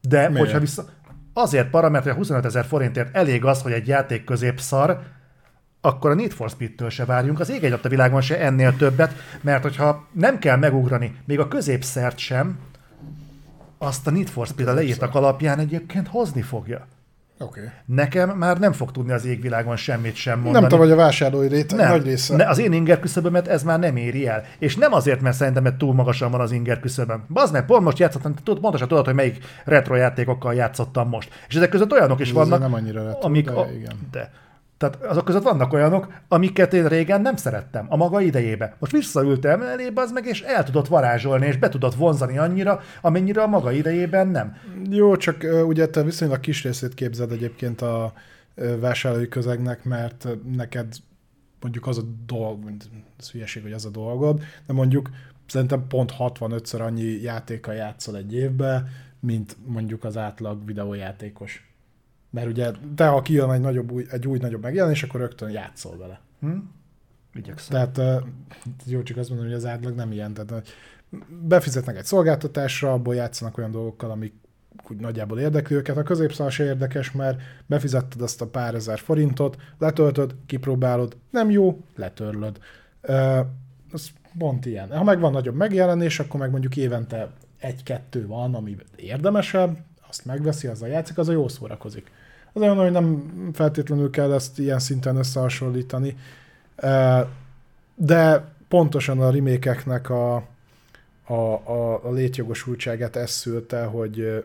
[0.02, 0.38] De Miért?
[0.40, 0.86] hogyha vissza,
[1.34, 5.00] azért para, mert a 25 ezer forintért elég az, hogy egy játék közép szar,
[5.86, 9.14] akkor a Need for Speed-től se várjunk, az ég egy a világon se ennél többet,
[9.42, 12.58] mert hogyha nem kell megugrani, még a középszert sem,
[13.78, 16.88] azt a Need for Speed a leírtak alapján egyébként hozni fogja.
[17.40, 17.64] Okay.
[17.86, 20.60] Nekem már nem fog tudni az égvilágon semmit sem mondani.
[20.60, 22.36] Nem tudom, hogy a vásárlói réteg nem, nagy része.
[22.36, 24.44] Ne, az én inger küszöbömet ez már nem éri el.
[24.60, 27.26] És nem azért, mert szerintem mert túl magasan van az inger küszöböm.
[27.30, 31.30] Bazd meg, pont most játszottam, tudod, pontosan tudod, hogy melyik retro játékokkal játszottam most.
[31.48, 33.96] És ezek között olyanok is ez vannak, nem annyira retro, amik, de, a, igen.
[34.12, 34.32] de
[34.90, 38.76] tehát azok között vannak olyanok, amiket én régen nem szerettem, a maga idejébe.
[38.80, 43.42] Most visszaültem elébe az meg, és el tudott varázsolni, és be tudott vonzani annyira, amennyire
[43.42, 44.56] a maga idejében nem.
[44.90, 48.14] Jó, csak ugye te viszonylag kis részét képzeld egyébként a
[48.80, 50.88] vásárlói közegnek, mert neked
[51.62, 52.72] mondjuk az a dolg,
[53.20, 55.10] ez hülyeség, hogy az a dolgod, de mondjuk
[55.48, 58.84] szerintem pont 65-ször annyi játéka játszol egy évbe,
[59.20, 61.75] mint mondjuk az átlag videójátékos.
[62.36, 65.98] Mert ugye, te ha kijön egy, nagyobb, új, egy új nagyobb megjelenés, akkor rögtön játszol
[65.98, 66.20] vele.
[66.40, 66.58] Hm?
[67.34, 67.92] Igyekszem.
[67.92, 68.24] Tehát
[68.86, 70.34] jó, csak azt mondom, hogy az átlag nem ilyen.
[70.34, 70.74] Tehát
[71.48, 74.34] befizetnek egy szolgáltatásra, abból játszanak olyan dolgokkal, amik
[74.90, 75.98] úgy nagyjából érdekli őket.
[75.98, 81.84] A középszal se érdekes, mert befizetted azt a pár ezer forintot, letöltöd, kipróbálod, nem jó,
[81.96, 82.58] letörlöd.
[83.02, 83.40] Uh,
[83.92, 84.98] az pont ilyen.
[84.98, 89.78] Ha meg van nagyobb megjelenés, akkor meg mondjuk évente egy-kettő van, ami érdemesebb,
[90.08, 92.12] azt megveszi, az a játszik, az a jó szórakozik.
[92.56, 96.18] Az olyan, hogy nem feltétlenül kell ezt ilyen szinten összehasonlítani,
[97.96, 100.36] de pontosan a remékeknek a,
[101.26, 104.44] a, a, a létjogosultságát ez szülte, hogy,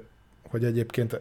[0.48, 1.20] hogy egyébként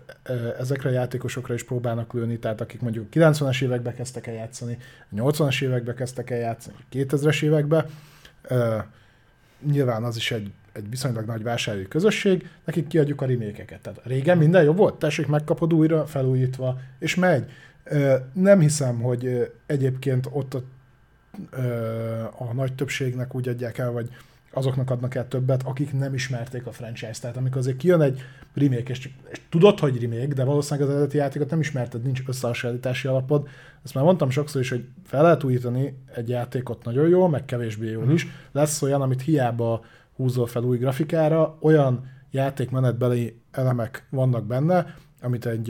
[0.59, 4.77] ezekre a játékosokra is próbálnak lőni, tehát akik mondjuk 90-es évekbe kezdtek el játszani,
[5.15, 7.85] 80-as évekbe kezdtek el játszani, 2000-es évekbe,
[9.71, 13.81] nyilván az is egy egy viszonylag nagy vásárlói közösség, nekik kiadjuk a remékeket.
[13.81, 17.45] Tehát régen minden jobb volt, tessék, megkapod újra, felújítva, és megy.
[18.33, 20.63] Nem hiszem, hogy egyébként ott a,
[22.37, 24.09] a nagy többségnek úgy adják el, vagy
[24.51, 27.21] azoknak adnak el többet, akik nem ismerték a franchise-t.
[27.21, 28.21] Tehát amikor azért kijön egy
[28.53, 33.07] remake, és, és tudod, hogy remake, de valószínűleg az eredeti játékot nem ismerted, nincs összehasonlítási
[33.07, 33.47] alapod.
[33.83, 37.91] Ezt már mondtam sokszor is, hogy fel lehet újítani egy játékot nagyon jól, meg kevésbé
[37.91, 38.27] jól is.
[38.51, 39.85] Lesz olyan, amit hiába
[40.19, 45.69] húzol fel új grafikára, olyan játékmenetbeli elemek vannak benne, amit egy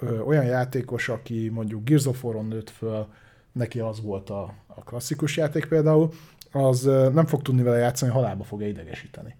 [0.00, 3.06] ö, olyan játékos, aki mondjuk Gears of War-on nőtt föl,
[3.52, 6.10] neki az volt a, a klasszikus játék például,
[6.52, 9.36] az ö, nem fog tudni vele játszani, halálba fogja idegesíteni.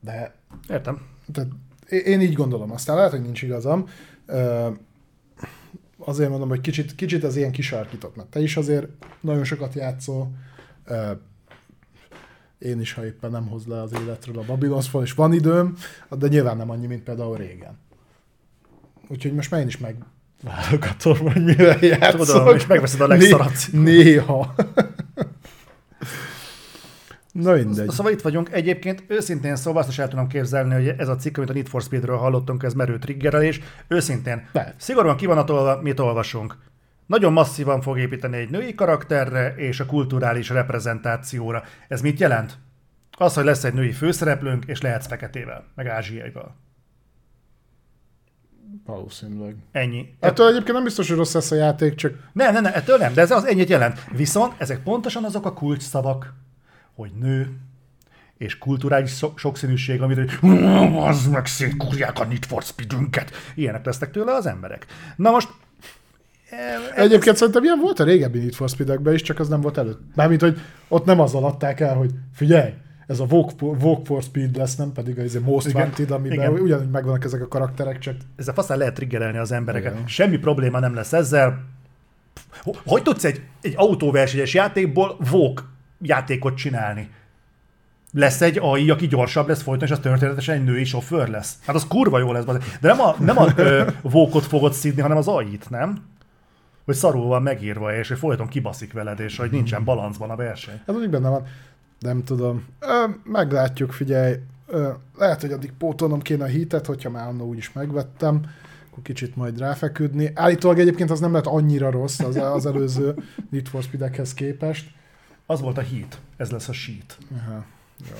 [0.00, 0.34] De...
[0.68, 1.06] Értem.
[1.32, 1.50] Tehát
[1.88, 2.70] én így gondolom.
[2.70, 3.88] Aztán lehet, hogy nincs igazam.
[4.26, 4.68] Ö,
[5.98, 8.88] azért mondom, hogy kicsit, kicsit az ilyen kisarkított, mert te is azért
[9.20, 10.30] nagyon sokat játszol,
[12.60, 15.74] én is, ha éppen nem hoz le az életről a Babylon's Fall, és van időm,
[16.10, 17.78] de nyilván nem annyi, mint például régen.
[19.08, 22.26] Úgyhogy most már én is megválogatom, hogy mire játszok.
[22.26, 24.54] Tudom, és megveszed a legszarabb Néha.
[27.32, 27.90] Na mindegy.
[27.90, 28.52] Szóval itt vagyunk.
[28.52, 31.68] Egyébként őszintén szóval azt is el tudom képzelni, hogy ez a cikk, amit a Need
[31.68, 33.60] for Speedről hallottunk, ez merő triggerelés.
[33.88, 34.74] Őszintén, Be.
[34.76, 36.56] szigorúan kivonatolva, mit olvasunk.
[37.10, 41.62] Nagyon masszívan fog építeni egy női karakterre és a kulturális reprezentációra.
[41.88, 42.58] Ez mit jelent?
[43.18, 46.56] Az, hogy lesz egy női főszereplőnk, és lehetsz feketével, meg ázsiaival.
[48.86, 49.56] Valószínűleg.
[49.72, 50.14] Ennyi.
[50.20, 52.12] Ettől egyébként nem biztos, hogy rossz lesz a játék, csak...
[52.32, 54.04] Nem, nem, nem, ettől nem, de ez az ennyit jelent.
[54.16, 56.34] Viszont ezek pontosan azok a kulcs szavak,
[56.94, 57.56] hogy nő,
[58.36, 60.58] és kulturális sokszínűség, amit hogy
[60.96, 63.32] az meg szétkúrják a Need for Speed-ünket.
[63.54, 64.86] Ilyenek lesznek tőle az emberek.
[65.16, 65.48] Na most
[66.94, 67.38] Egyébként ez...
[67.38, 70.00] szerintem ilyen volt a régebbi Need for speed is, csak az nem volt előtt.
[70.14, 72.72] Mármint, hogy ott nem azzal adták el, hogy figyelj,
[73.06, 75.82] ez a Walk, for Speed lesz, nem pedig a Most Igen.
[75.82, 76.52] Wanted, amiben Igen.
[76.52, 78.14] ugyanúgy megvannak ezek a karakterek, csak...
[78.36, 79.92] Ezzel faszán lehet triggerelni az embereket.
[79.92, 80.06] Igen.
[80.06, 81.64] Semmi probléma nem lesz ezzel.
[82.84, 85.68] Hogy tudsz egy, egy autóversenyes játékból Walk
[86.00, 87.10] játékot csinálni?
[88.12, 91.54] lesz egy AI, aki gyorsabb lesz folyton, és az történetesen egy női sofőr lesz.
[91.66, 92.44] Hát az kurva jó lesz.
[92.44, 93.46] De nem a, nem a
[94.02, 96.09] vókot fogod szidni, hanem az AI-t, nem?
[96.90, 100.80] Hogy szarul van megírva, és hogy folyton kibaszik veled, és hogy nincsen balancban a verseny.
[100.86, 101.46] Ez úgy benne van.
[101.98, 102.64] Nem tudom.
[102.80, 104.34] Ö, meglátjuk, figyelj.
[104.66, 108.42] Ö, lehet, hogy addig pótolnom kéne a hitet, hogyha már annó úgyis megvettem
[108.90, 110.30] akkor kicsit majd ráfeküdni.
[110.34, 113.14] Állítólag egyébként az nem lett annyira rossz az, az előző
[113.50, 114.90] Need for Speed-ekhez képest.
[115.46, 117.18] Az volt a heat, ez lesz a sheet.
[117.36, 117.64] Aha.
[117.98, 118.16] Jó,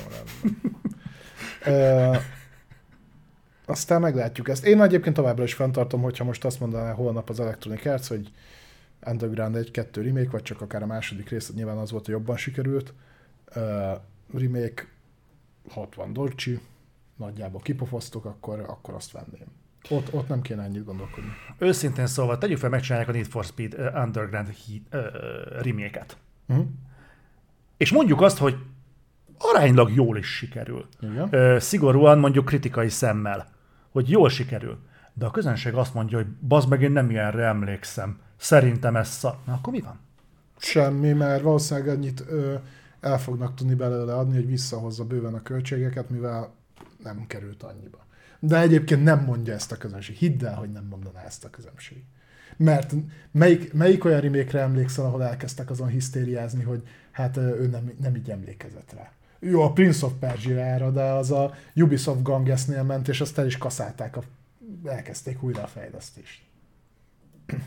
[1.64, 2.22] rendben.
[3.70, 4.66] aztán meglátjuk ezt.
[4.66, 8.32] Én egyébként továbbra is fenntartom, hogyha most azt mondaná holnap az Electronic Arts, hogy
[9.06, 12.94] Underground 1-2 remake, vagy csak akár a második rész, nyilván az volt, hogy jobban sikerült.
[13.56, 13.62] Uh,
[14.34, 14.86] remake
[15.68, 16.60] 60 dolcsi,
[17.16, 19.46] nagyjából kipofoztuk, akkor, akkor azt venném.
[19.88, 21.30] Ott, ott nem kéne ennyit gondolkodni.
[21.58, 25.00] Őszintén szóval, tegyük fel, megcsinálják a Need for Speed uh, Underground uh,
[25.62, 26.16] remake-et.
[26.48, 26.66] Uh-huh.
[27.76, 28.56] És mondjuk azt, hogy
[29.38, 30.88] aránylag jól is sikerül.
[31.00, 31.28] Igen.
[31.32, 33.48] Uh, szigorúan mondjuk kritikai szemmel,
[33.90, 34.78] hogy jól sikerül.
[35.14, 38.18] De a közönség azt mondja, hogy bazd meg, én nem ilyenre emlékszem.
[38.36, 39.36] Szerintem ez szar.
[39.46, 40.00] Na akkor mi van?
[40.58, 42.54] Semmi, mert valószínűleg annyit ö,
[43.00, 46.52] el fognak tudni belőle adni, hogy visszahozza bőven a költségeket, mivel
[47.02, 47.98] nem került annyiba.
[48.38, 50.16] De egyébként nem mondja ezt a közönség.
[50.16, 52.04] Hidd el, hogy nem mondaná ezt a közönség.
[52.56, 52.94] Mert
[53.30, 58.30] melyik, melyik olyan remékre emlékszel, ahol elkezdtek azon hisztériázni, hogy hát ő nem, nem így
[58.30, 59.12] emlékezett rá.
[59.40, 63.58] Jó, a Prince of Persia-ra, de az a Ubisoft Gangesnél ment, és azt el is
[63.58, 64.22] kaszálták, a,
[64.84, 66.42] elkezdték újra a fejlesztést.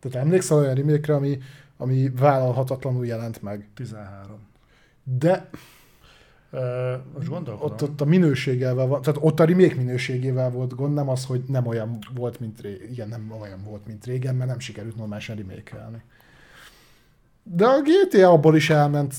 [0.00, 1.38] Tehát emlékszel olyan remake ami,
[1.76, 3.68] ami vállalhatatlanul jelent meg?
[3.74, 4.38] 13.
[5.02, 5.50] De
[7.14, 7.72] most gondolkodom.
[7.72, 11.42] Ott, ott a minőséggel van, tehát ott a remake minőségével volt gond, nem az, hogy
[11.46, 12.88] nem olyan volt, mint régen.
[12.90, 16.02] Igen, nem olyan volt, mint régen, mert nem sikerült normálisan remake
[17.42, 19.14] De a GTA abból is elment,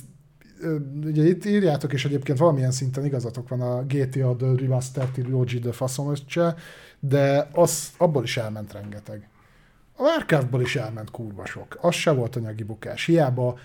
[1.04, 5.72] ugye itt írjátok, és egyébként valamilyen szinten igazatok van a GTA The Remastered Trilogy The
[5.72, 6.14] faszom
[7.00, 9.30] de az, abból is elment rengeteg.
[9.96, 11.78] A Warcraftból is elment kurva sok.
[11.82, 13.06] Az se volt anyagi bukás.
[13.06, 13.58] Hiába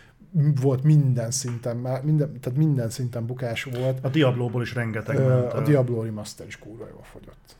[0.61, 4.05] volt minden szinten, minden, tehát minden szinten bukás volt.
[4.05, 5.53] A Diablo-ból is rengeteg uh, ment.
[5.53, 7.57] A Diablo Remaster is kurva jól fogyott.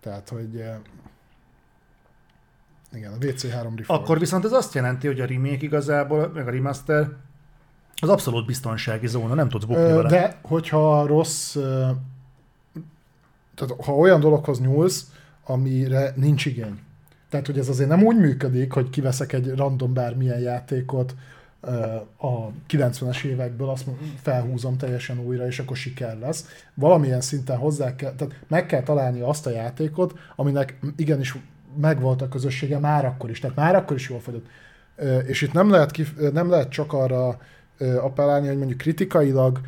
[0.00, 0.64] Tehát, hogy
[2.92, 3.84] igen, a WC3 Reforged.
[3.86, 7.08] Akkor viszont ez azt jelenti, hogy a remake igazából, meg a remaster
[8.02, 10.08] az abszolút biztonsági zóna, nem tudsz bukni vele.
[10.08, 11.52] De hogyha rossz,
[13.54, 15.10] tehát ha olyan dologhoz nyúlsz,
[15.44, 16.78] amire nincs igény.
[17.28, 21.14] Tehát, hogy ez azért nem úgy működik, hogy kiveszek egy random bármilyen játékot,
[22.16, 23.84] a 90-es évekből azt
[24.22, 26.46] felhúzom teljesen újra, és akkor siker lesz.
[26.74, 31.36] Valamilyen szinten hozzá kell, tehát meg kell találni azt a játékot, aminek igenis
[31.80, 34.46] megvolt a közössége már akkor is, tehát már akkor is jól fogyott.
[35.26, 37.38] És itt nem lehet, kif- nem lehet csak arra
[37.80, 39.60] appellálni, hogy mondjuk kritikailag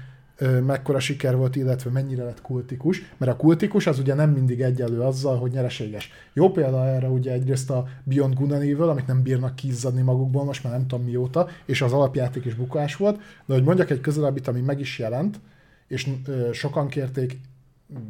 [0.67, 5.01] mekkora siker volt, illetve mennyire lett kultikus, mert a kultikus az ugye nem mindig egyelő
[5.01, 6.11] azzal, hogy nyereséges.
[6.33, 10.45] Jó példa erre ugye egyrészt a Beyond Good and Evil, amik nem bírnak kizzadni magukból,
[10.45, 14.01] most már nem tudom mióta, és az alapjáték is bukás volt, de hogy mondjak egy
[14.01, 15.41] közelebbit, ami meg is jelent,
[15.89, 17.41] és ö, sokan kérték,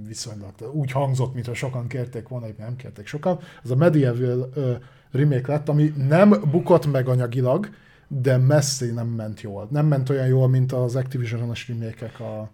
[0.06, 4.72] viszonylag úgy hangzott, mintha sokan kérték volna, hogy nem kérték sokan, az a Medieval ö,
[5.10, 7.68] remake lett, ami nem bukott meg anyagilag,
[8.20, 9.68] de messzi nem ment jól.
[9.70, 12.48] Nem ment olyan jól, mint az Activision-os remake a...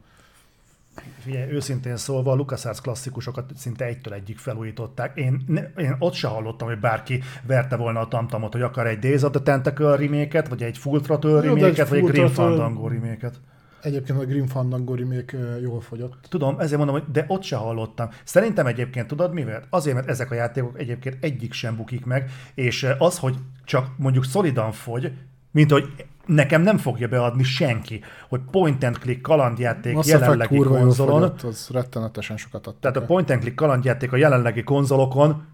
[1.19, 5.17] Figyelj, őszintén szólva a LucasArts klasszikusokat szinte egytől egyik felújították.
[5.17, 5.45] Én,
[5.77, 9.31] én ott se hallottam, hogy bárki verte volna a tamtamot, hogy akar egy Days of
[9.31, 13.31] the Tentacle remake vagy egy Full Throttle remake vagy egy Grim Fandango remake
[13.83, 16.27] Egyébként a Grim Fandango remake jól fogyott.
[16.29, 18.09] Tudom, ezért mondom, hogy de ott se hallottam.
[18.25, 19.63] Szerintem egyébként tudod mivel?
[19.71, 24.25] Azért, mert ezek a játékok egyébként egyik sem bukik meg, és az, hogy csak mondjuk
[24.25, 25.13] szolidan fogy,
[25.51, 25.93] mint hogy
[26.27, 31.21] nekem nem fogja beadni senki, hogy point and click kalandjáték Mass jelenlegi konzolon.
[31.21, 32.81] Fogyott, az rettenetesen sokat adtak.
[32.81, 35.47] Tehát a point and click kalandjáték a jelenlegi konzolokon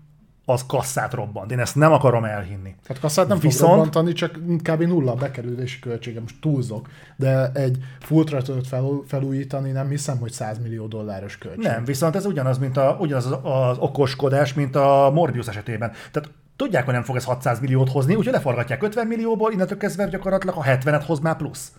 [0.44, 1.50] az kasszát robbant.
[1.50, 2.74] Én ezt nem akarom elhinni.
[2.86, 3.58] Tehát kasszát nem Viszont...
[3.58, 4.82] fog robbantani, csak kb.
[4.82, 6.88] nulla a bekerülési költsége, most túlzok.
[7.16, 8.24] De egy full
[8.68, 11.64] fel, felújítani nem hiszem, hogy 100 millió dolláros költség.
[11.64, 15.92] Nem, viszont ez ugyanaz, mint a, ugyanaz az, az okoskodás, mint a Morbius esetében.
[16.10, 20.08] Tehát Tudják, hogy nem fog ez 600 milliót hozni, úgyhogy leforgatják 50 millióból, innentől kezdve
[20.08, 21.72] gyakorlatilag a 70-et hoz már plusz.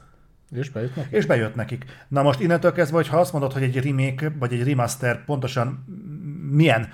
[0.52, 1.12] És bejött nekik?
[1.12, 1.86] És bejött nekik.
[2.08, 5.86] Na most innentől kezdve, ha azt mondod, hogy egy remake vagy egy remaster pontosan
[6.52, 6.88] milyen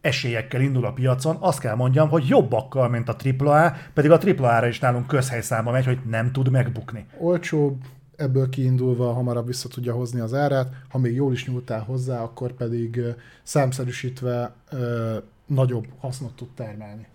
[0.00, 4.66] esélyekkel indul a piacon, azt kell mondjam, hogy jobbakkal, mint a AAA, pedig a AAA-ra
[4.66, 7.06] is nálunk közhelyszámba megy, hogy nem tud megbukni.
[7.18, 7.82] Olcsóbb,
[8.16, 12.52] ebből kiindulva hamarabb vissza tudja hozni az árát, ha még jól is nyúltál hozzá, akkor
[12.52, 13.00] pedig
[13.42, 14.52] számszerűsítve
[15.48, 17.06] nagyobb hasznot tud termelni.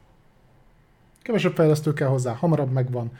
[1.22, 3.12] Kevesebb fejlesztő kell hozzá, hamarabb megvan,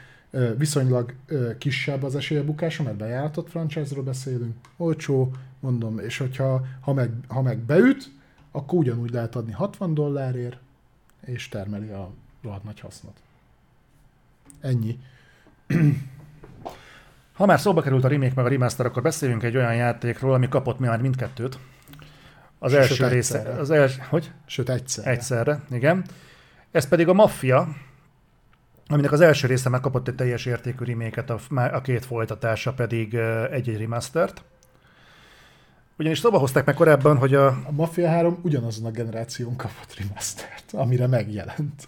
[0.56, 1.14] viszonylag
[1.58, 7.42] kisebb az esélye bukása, mert bejáratott franchise-ról beszélünk, olcsó, mondom, és hogyha ha meg, ha
[7.42, 8.10] meg beüt,
[8.50, 10.56] akkor ugyanúgy lehet adni 60 dollárért,
[11.24, 12.10] és termeli a,
[12.42, 13.16] rohadt nagy hasznot.
[14.60, 14.98] Ennyi.
[17.32, 20.48] Ha már szóba került a remake meg a remaster, akkor beszéljünk egy olyan játékról, ami
[20.48, 21.58] kapott már mindkettőt.
[22.58, 23.58] Az Sőt, első része, egyszerre.
[23.60, 24.32] az els, hogy?
[24.46, 25.06] Sőt, egyszer.
[25.06, 26.04] Egyszerre, igen.
[26.70, 27.68] Ez pedig a Mafia,
[28.86, 33.14] aminek az első része megkapott egy teljes értékű reméket, a, a két folytatása pedig
[33.50, 34.44] egy-egy remastert.
[35.98, 40.72] Ugyanis szóba hozták meg korábban, hogy a, A Mafia 3 ugyanazon a generáción kapott remastert,
[40.72, 41.86] amire megjelent.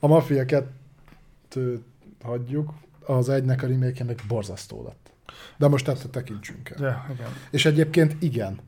[0.00, 1.84] a Mafia 2
[2.22, 2.72] hagyjuk,
[3.06, 5.09] az egynek a remake meg borzasztó lett.
[5.56, 6.82] De most ettől tekintsünk el.
[6.82, 7.28] ja, igen.
[7.50, 8.60] És egyébként igen.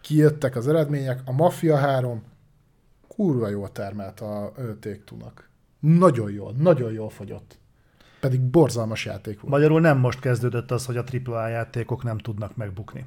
[0.00, 2.22] Kijöttek az eredmények, a Mafia 3
[3.08, 5.48] kurva jól termelt a Take-Two-nak.
[5.80, 7.58] Nagyon jól, nagyon jól fogyott.
[8.20, 9.54] Pedig borzalmas játék volt.
[9.54, 13.06] Magyarul nem most kezdődött az, hogy a AAA játékok nem tudnak megbukni.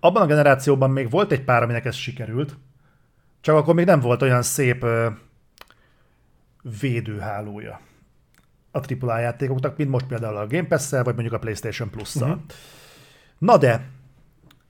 [0.00, 2.56] Abban a generációban még volt egy pár, aminek ez sikerült,
[3.40, 5.08] csak akkor még nem volt olyan szép ö,
[6.80, 7.80] védőhálója
[8.78, 12.28] a AAA játékoknak, mint most például a Game Pass-szel, vagy mondjuk a PlayStation Plus-szal.
[12.28, 12.42] Uh-huh.
[13.38, 13.88] Na de,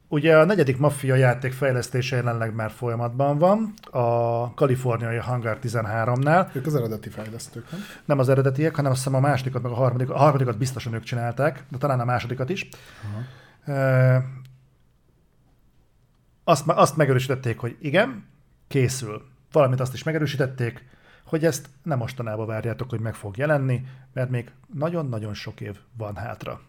[0.08, 6.66] ugye a negyedik Mafia játék fejlesztése jelenleg már folyamatban van, a kaliforniai Hangar 13-nál, Ők
[6.66, 7.80] az eredeti fejlesztők, nem?
[8.04, 11.02] nem az eredetiek, hanem azt hiszem a másodikat, meg a harmadikat, a harmadikat biztosan ők
[11.02, 12.68] csinálták, de talán a másodikat is.
[13.66, 14.16] Uh,
[16.44, 18.24] azt, azt megerősítették, hogy igen,
[18.68, 19.22] készül.
[19.52, 20.84] Valamint azt is megerősítették,
[21.28, 26.16] hogy ezt nem mostanában várjátok, hogy meg fog jelenni, mert még nagyon-nagyon sok év van
[26.16, 26.60] hátra.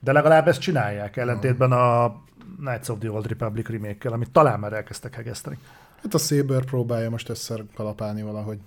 [0.00, 2.20] De legalább ezt csinálják, ellentétben a
[2.56, 5.58] Knights of the Old Republic remake amit talán már elkezdtek hegeszteni.
[6.02, 8.58] Hát a Saber próbálja most össze kalapálni valahogy.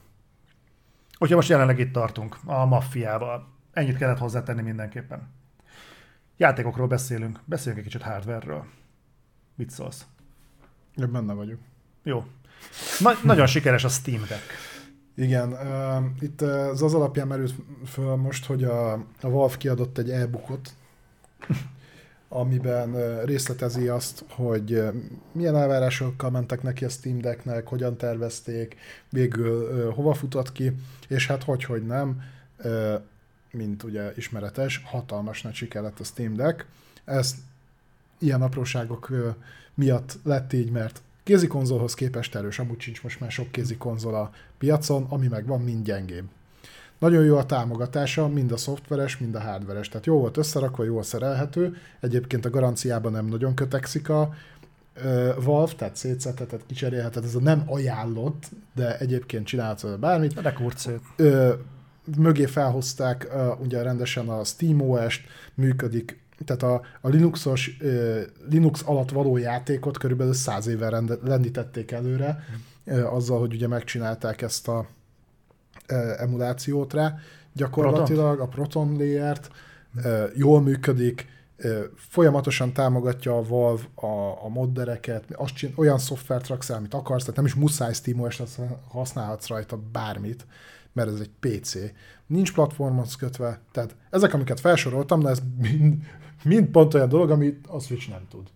[1.11, 3.47] Úgyhogy most jelenleg itt tartunk, a maffiával.
[3.73, 5.31] Ennyit kellett hozzátenni mindenképpen.
[6.37, 8.65] Játékokról beszélünk, beszéljünk egy kicsit hardware-ről.
[9.55, 10.05] Mit szólsz?
[10.95, 11.59] Én benne vagyok.
[12.03, 12.25] Jó.
[12.99, 14.72] Na- nagyon sikeres a Steam Deck.
[15.15, 17.53] Igen, uh, itt az az alapján merült
[17.85, 20.69] föl most, hogy a, a Valve kiadott egy e-bookot,
[22.29, 24.83] amiben részletezi azt, hogy
[25.31, 28.75] milyen elvárásokkal mentek neki a Steam Decknek, hogyan tervezték,
[29.09, 30.71] végül hova futott ki,
[31.07, 32.21] és hát hogy, hogy nem,
[33.51, 36.65] mint ugye ismeretes, hatalmas nagy siker lett a Steam Deck.
[37.05, 37.35] Ez
[38.19, 39.11] ilyen apróságok
[39.73, 44.15] miatt lett így, mert kézi konzolhoz képest erős, amúgy sincs most már sok kézi konzol
[44.15, 44.31] a
[44.63, 46.25] piacon, ami meg van, mind gyengébb.
[46.99, 49.87] Nagyon jó a támogatása, mind a szoftveres, mind a hardveres.
[49.87, 51.75] Tehát jó volt összerakva, jól szerelhető.
[51.99, 54.33] Egyébként a garanciában nem nagyon kötekszik a
[54.93, 57.23] ö, Valve, tehát szétszedheted, kicserélheted.
[57.23, 60.41] Ez a nem ajánlott, de egyébként csinálhatsz bármit.
[60.41, 61.01] De kurcét.
[61.15, 61.53] Ö,
[62.17, 65.21] mögé felhozták ö, ugye rendesen a SteamOS-t,
[65.53, 67.77] működik tehát a, a Linuxos,
[68.49, 72.43] Linux alatt való játékot körülbelül száz éve rende, lendítették előre,
[73.11, 74.87] azzal, hogy ugye megcsinálták ezt a
[76.17, 77.15] emulációt rá.
[77.53, 79.49] Gyakorlatilag a Proton Layer-t
[80.35, 81.27] jól működik,
[81.95, 87.21] folyamatosan támogatja a Valve a, a moddereket, azt csin, olyan szoftvert raksz el, amit akarsz,
[87.21, 90.45] tehát nem is muszáj SteamOS-t használhatsz rajta bármit,
[90.93, 91.75] mert ez egy PC.
[92.27, 96.03] Nincs platformhoz kötve, tehát ezek, amiket felsoroltam, de ez mind,
[96.43, 98.47] mind pont olyan dolog, amit a Switch nem tud.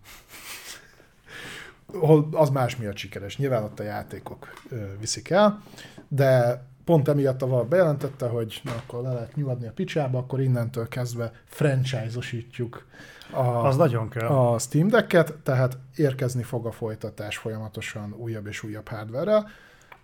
[2.32, 3.38] Az más miatt sikeres.
[3.38, 4.54] Nyilván ott a játékok
[5.00, 5.62] viszik el,
[6.08, 10.42] de pont emiatt a Valve bejelentette, hogy na, akkor le lehet nyugodni a picsába, akkor
[10.42, 12.86] innentől kezdve franchise-osítjuk
[13.32, 14.28] a, Az nagyon kell.
[14.28, 19.50] a Steam Deck-et, tehát érkezni fog a folytatás folyamatosan újabb és újabb hardware-rel.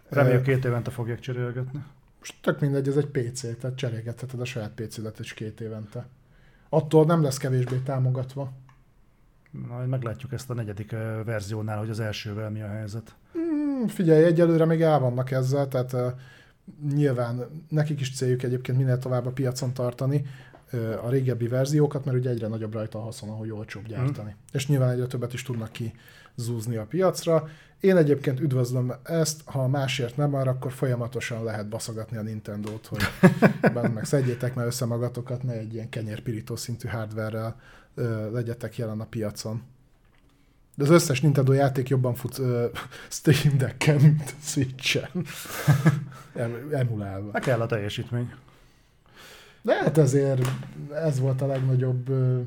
[0.10, 1.84] Reméljük két évente fogják cserélgetni.
[2.20, 6.06] most tök mindegy, ez egy PC, tehát cserélgetheted a saját PC-det is két évente.
[6.74, 8.52] Attól nem lesz kevésbé támogatva.
[9.52, 10.92] Majd meglátjuk ezt a negyedik
[11.26, 13.16] verziónál, hogy az elsővel mi a helyzet.
[13.32, 16.02] Hmm, figyelj, egyelőre még el vannak ezzel, tehát uh,
[16.94, 20.26] nyilván nekik is céljuk egyébként minél tovább a piacon tartani
[20.72, 24.30] uh, a régebbi verziókat, mert ugye egyre nagyobb rajta a haszon, ahogy olcsóbb gyártani.
[24.30, 24.46] Mm.
[24.52, 25.94] És nyilván egyre többet is tudnak ki
[26.36, 27.48] zúzni a piacra.
[27.80, 33.02] Én egyébként üdvözlöm ezt, ha másért nem már, akkor folyamatosan lehet baszogatni a Nintendo-t, hogy
[33.94, 37.60] meg szedjétek meg össze magatokat, ne egy ilyen kenyérpirító szintű hardware-rel
[37.96, 39.62] ö, legyetek jelen a piacon.
[40.76, 42.66] De az összes Nintendo játék jobban fut ö,
[43.10, 45.10] Steam Deck-en, mint Switch-en.
[46.36, 47.30] Em- Emulálva.
[47.32, 48.34] Ne kell a teljesítmény.
[49.62, 50.48] De hát ezért
[50.94, 52.40] ez volt a legnagyobb ö,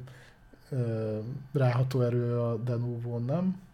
[0.71, 1.19] ö,
[1.53, 3.65] ráható erő a Denuvo, nem?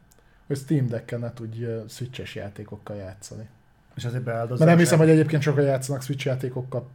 [0.52, 3.48] Hogy Steam Deck-en ne tudj Switch-es játékokkal játszani.
[3.94, 4.58] És ezért beáldozzák.
[4.58, 6.88] Mert nem hiszem, hogy egyébként sokan játszanak Switch játékokkal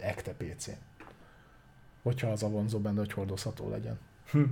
[0.00, 0.70] ekte PC-n.
[2.02, 3.98] Hogyha az a vonzó benne, hogy hordozható legyen.
[4.30, 4.42] Hm.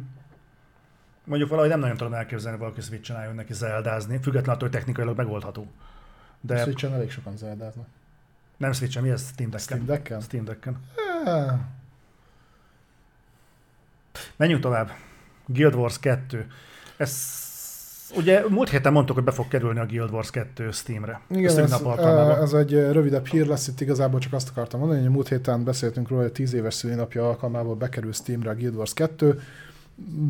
[1.25, 4.77] Mondjuk valahogy nem nagyon tudom elképzelni, hogy valaki Switch-en álljon neki zeldázni, függetlenül attól, hogy
[4.77, 5.67] technikailag megoldható.
[6.41, 6.55] De...
[6.55, 7.87] De Switch-en elég sokan zeldáznak.
[8.57, 9.29] nem Switch-en, mi ez?
[9.29, 9.61] Steam Deck-en?
[9.61, 10.21] Steam Deck-en?
[10.21, 10.81] Steam Deck-en.
[14.37, 14.91] Menjünk tovább.
[15.47, 16.51] Guild Wars 2.
[16.97, 17.40] Ez
[18.17, 21.21] Ugye múlt héten mondtuk, hogy be fog kerülni a Guild Wars 2 Steamre.
[21.31, 21.83] Igen, ez,
[22.41, 25.65] ez egy rövidebb hír lesz, itt igazából csak azt akartam mondani, hogy a múlt héten
[25.65, 29.41] beszéltünk róla, hogy 10 éves szülinapja alkalmából bekerül Steamre a Guild Wars 2,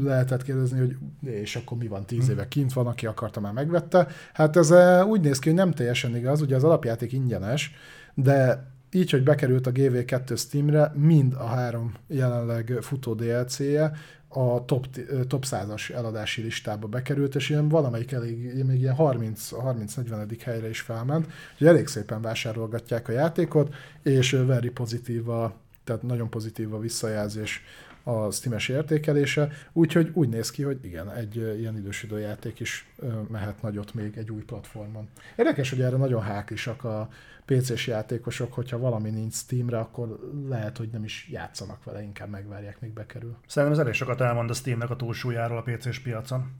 [0.02, 0.96] lehetett kérdezni, hogy
[1.30, 2.30] és akkor mi van, 10 hm.
[2.30, 4.06] éve kint van, aki akarta már megvette.
[4.32, 4.70] Hát ez
[5.04, 7.74] úgy néz ki, hogy nem teljesen igaz, ugye az alapjáték ingyenes,
[8.14, 13.92] de így, hogy bekerült a GV2 Steamre, mind a három jelenleg futó DLC-je
[14.32, 14.86] a top,
[15.26, 20.38] top 100-as eladási listába bekerült, és ilyen valamelyik elég, még ilyen 30-40.
[20.44, 21.26] helyre is felment,
[21.58, 25.54] hogy elég szépen vásárolgatják a játékot, és very pozitív a,
[25.84, 27.62] tehát nagyon pozitív a visszajelzés
[28.02, 32.88] a Steam-es értékelése, úgyhogy úgy néz ki, hogy igen, egy ilyen idősödő játék is
[33.28, 35.08] mehet nagyot még egy új platformon.
[35.36, 37.08] Érdekes, hogy erre nagyon hákisak a
[37.44, 42.80] PC-s játékosok, hogyha valami nincs Steamre, akkor lehet, hogy nem is játszanak vele, inkább megvárják,
[42.80, 43.36] még bekerül.
[43.46, 46.50] Szerintem ez elég sokat elmond a Steamnek a túlsúlyáról a PC-s piacon.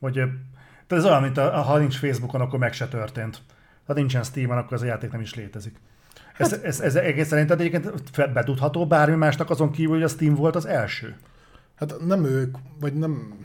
[0.00, 3.42] Tehát ez olyan, mint a, ha nincs Facebookon, akkor meg se történt.
[3.86, 5.76] Ha nincsen Steamon, akkor ez a játék nem is létezik.
[6.38, 10.34] Ez, hát, ez, ez egész szerinted egyébként betudható bármi másnak azon kívül, hogy a Steam
[10.34, 11.16] volt az első?
[11.74, 13.38] Hát nem ők, vagy nem,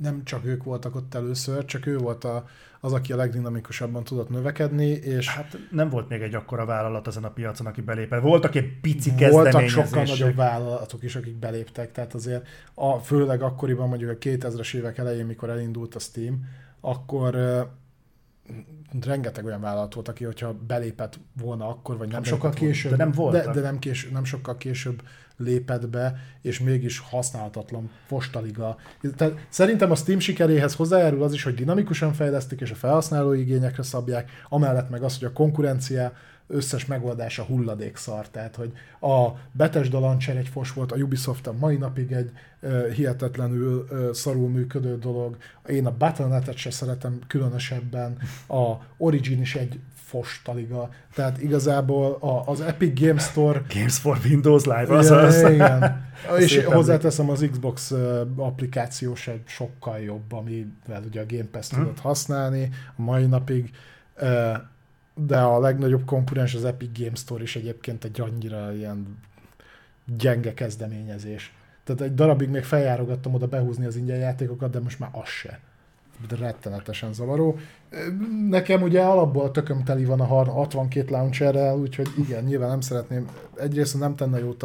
[0.00, 2.44] nem csak ők voltak ott először, csak ő volt a,
[2.80, 5.28] az, aki a legdinamikusabban tudott növekedni, és...
[5.28, 8.20] Hát nem volt még egy akkora vállalat ezen a piacon, aki belépett.
[8.20, 9.12] Voltak egy pici.
[9.30, 14.74] Voltak sokkal nagyobb vállalatok is, akik beléptek, tehát azért a, főleg akkoriban mondjuk a 2000-es
[14.74, 16.44] évek elején, mikor elindult a Steam,
[16.80, 17.36] akkor
[19.00, 22.96] rengeteg olyan vállalat volt, aki, hogyha belépett volna akkor, vagy nem hát sokkal később, de
[22.96, 25.02] nem, volt, de, de nem, kés, nem sokkal később
[25.36, 28.76] lépett be, és mégis használhatatlan postaliga.
[29.16, 33.82] Tehát szerintem a Steam sikeréhez hozzájárul az is, hogy dinamikusan fejlesztik, és a felhasználó igényekre
[33.82, 36.12] szabják, amellett meg az, hogy a konkurencia
[36.48, 38.28] összes megoldása hulladékszar.
[38.28, 42.30] Tehát, hogy a Bethesda Launcher egy fos volt, a Ubisoft a mai napig egy
[42.60, 45.36] uh, hihetetlenül uh, szarul működő dolog.
[45.66, 48.18] Én a Battle.net-et se szeretem különösebben.
[48.48, 50.90] A Origin is egy fostaliga.
[51.14, 53.62] Tehát igazából a, az Epic Game Store...
[53.74, 55.50] Games for Windows Live, az igen, az.
[55.50, 56.06] Igen.
[56.44, 57.94] És hozzáteszem, az Xbox
[58.36, 61.80] applikáció se sokkal jobb, amivel ugye a Game Pass hmm.
[61.80, 63.70] tudod használni a mai napig
[65.26, 69.18] de a legnagyobb konkurens az Epic Games Store is egyébként egy annyira ilyen
[70.16, 71.54] gyenge kezdeményezés.
[71.84, 75.60] Tehát egy darabig még feljárogattam oda behúzni az ingyen játékokat, de most már az se.
[76.28, 77.58] De rettenetesen zavaró.
[78.48, 83.28] Nekem ugye alapból tököm teli van a 62 launcherrel, úgyhogy igen, nyilván nem szeretném.
[83.56, 84.64] Egyrészt nem tenne jót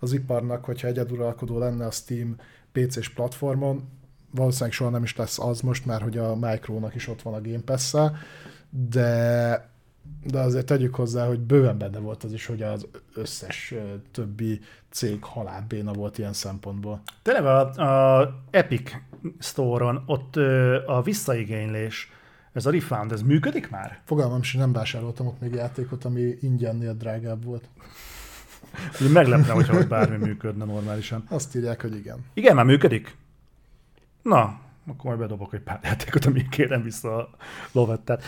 [0.00, 2.36] az iparnak, hogyha egyeduralkodó lenne a Steam
[2.72, 3.88] PC-s platformon.
[4.30, 7.40] Valószínűleg soha nem is lesz az most, már hogy a Micronak is ott van a
[7.40, 7.94] Game pass
[8.70, 9.68] de
[10.24, 13.74] de azért tegyük hozzá, hogy bőven benne volt az is, hogy az összes
[14.10, 17.02] többi cég halálbéna volt ilyen szempontból.
[17.22, 17.70] Tényleg a,
[18.18, 18.92] a Epic
[19.38, 20.36] Store-on ott
[20.86, 22.12] a visszaigénylés,
[22.52, 24.00] ez a refund, ez működik már?
[24.04, 27.68] Fogalmam sem, nem vásároltam ott még játékot, ami ingyennél drágább volt.
[29.00, 31.24] Ugye meglepne, hogyha ott bármi működne normálisan.
[31.28, 32.24] Azt írják, hogy igen.
[32.34, 33.16] Igen, már működik?
[34.22, 37.30] Na, akkor majd bedobok egy pár játékot, ami kérem vissza a
[37.72, 38.22] lovettát.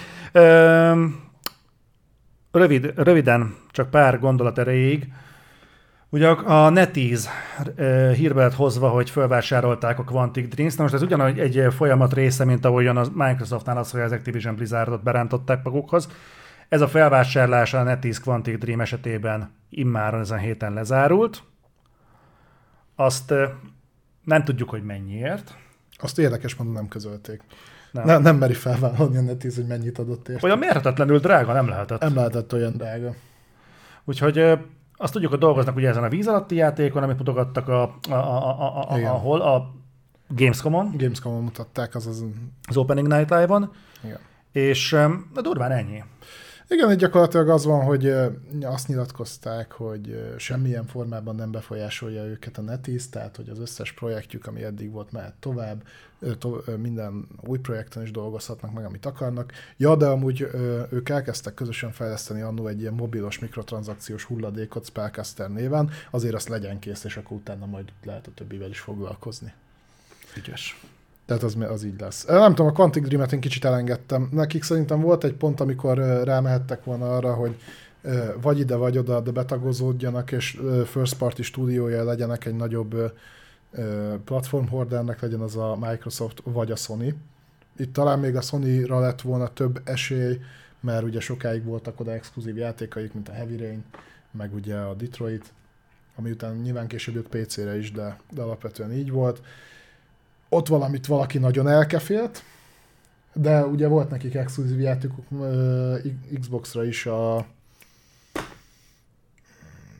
[2.57, 5.13] Rövid, röviden, csak pár gondolat erejéig.
[6.09, 7.31] Ugye a NetEase
[8.13, 10.75] hírbe lett hozva, hogy felvásárolták a Quantic Dreams.
[10.75, 14.55] Na most ez ugyanúgy egy folyamat része, mint ahogyan a Microsoftnál az, hogy az Activision
[14.55, 16.09] Blizzardot berántották magukhoz.
[16.69, 21.43] Ez a felvásárlás a NetEase Quantic Dream esetében immáron ezen héten lezárult.
[22.95, 23.35] Azt
[24.25, 25.57] nem tudjuk, hogy mennyiért.
[25.97, 27.41] Azt érdekes mondom, nem közölték.
[27.97, 28.06] Nem.
[28.06, 30.47] nem, nem meri felvállalni a NetEase, hogy mennyit adott érte.
[30.47, 32.01] Olyan mérhetetlenül drága nem lehetett.
[32.01, 33.14] Nem lehetett olyan drága.
[34.05, 34.39] Úgyhogy
[34.97, 38.60] azt tudjuk, hogy dolgoznak ugye ezen a víz alatti játékon, amit mutogattak a, a, a,
[38.60, 39.74] a, a, ahol a
[40.28, 40.94] Gamescom-on.
[40.97, 42.24] Gamescom-on mutatták, az az...
[42.68, 43.73] Az Opening Night Live-on.
[44.05, 44.18] Igen.
[44.52, 44.90] És
[45.35, 46.02] de durván ennyi.
[46.68, 48.14] Igen, egy gyakorlatilag az van, hogy
[48.62, 54.47] azt nyilatkozták, hogy semmilyen formában nem befolyásolja őket a NetEase, tehát hogy az összes projektjük,
[54.47, 55.82] ami eddig volt, mehet tovább,
[56.76, 59.52] minden új projekten is dolgozhatnak meg, amit akarnak.
[59.76, 60.48] Ja, de amúgy
[60.90, 66.78] ők elkezdtek közösen fejleszteni annó egy ilyen mobilos mikrotranszakciós hulladékot Spellcaster néven, azért azt legyen
[66.78, 69.52] kész, és akkor utána majd lehet a többivel is foglalkozni.
[70.36, 70.80] Ügyes.
[71.27, 72.24] Tehát az, az így lesz.
[72.24, 74.28] Nem tudom, a Quantic Dream-et én kicsit elengedtem.
[74.32, 77.57] Nekik szerintem volt egy pont, amikor rámehettek volna arra, hogy
[78.40, 83.12] vagy ide, vagy oda, de betagozódjanak, és first party stúdiója legyenek egy nagyobb
[84.24, 87.15] platform hordernek, legyen az a Microsoft vagy a Sony.
[87.77, 90.40] Itt talán még a Sony-ra lett volna több esély,
[90.81, 93.85] mert ugye sokáig voltak oda exkluzív játékaik, mint a Heavy Rain,
[94.31, 95.53] meg ugye a Detroit,
[96.16, 99.40] ami után nyilván később jött PC-re is, de, de alapvetően így volt.
[100.48, 102.43] Ott valamit valaki nagyon elkefélt,
[103.32, 105.24] de ugye volt nekik exkluzív játékok
[106.40, 107.35] Xbox-ra is a...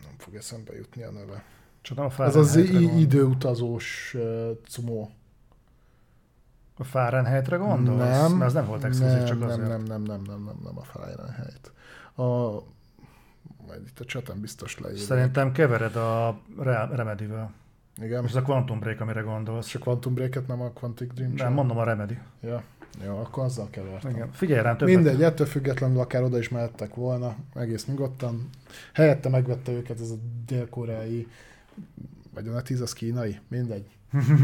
[0.03, 1.45] Nem fog eszembe jutni a neve.
[1.81, 2.57] Csak nem a Ez az
[2.97, 5.11] időutazós uh, cumó.
[6.79, 7.99] A Fahrenheit-re gondolsz?
[7.99, 8.33] Nem.
[8.33, 9.69] Mert az nem volt exkluzív, nem, csak nem, azért.
[9.69, 11.73] nem, nem, nem, nem, nem, nem a Fahrenheit.
[12.15, 12.23] A,
[13.67, 15.07] majd itt a chaten biztos leírják.
[15.07, 17.53] Szerintem kevered a Re- Remedy-vel.
[18.03, 18.25] Igen.
[18.25, 19.67] És ez a Quantum Break, amire gondolsz.
[19.67, 22.19] És a Quantum Break-et nem a Quantic Dream Nem, mondom a Remedy.
[22.41, 22.63] Ja.
[23.05, 24.11] Jó, akkor azzal kevertem.
[24.11, 24.33] Igen.
[24.33, 24.95] Figyelj rám többet.
[24.95, 28.49] Mindegy, ettől függetlenül akár oda is mehettek volna, egész nyugodtan.
[28.93, 30.15] Helyette megvette őket ez a
[30.47, 31.27] dél-koreai,
[32.35, 33.87] vagy a Netiz, az kínai, mindegy.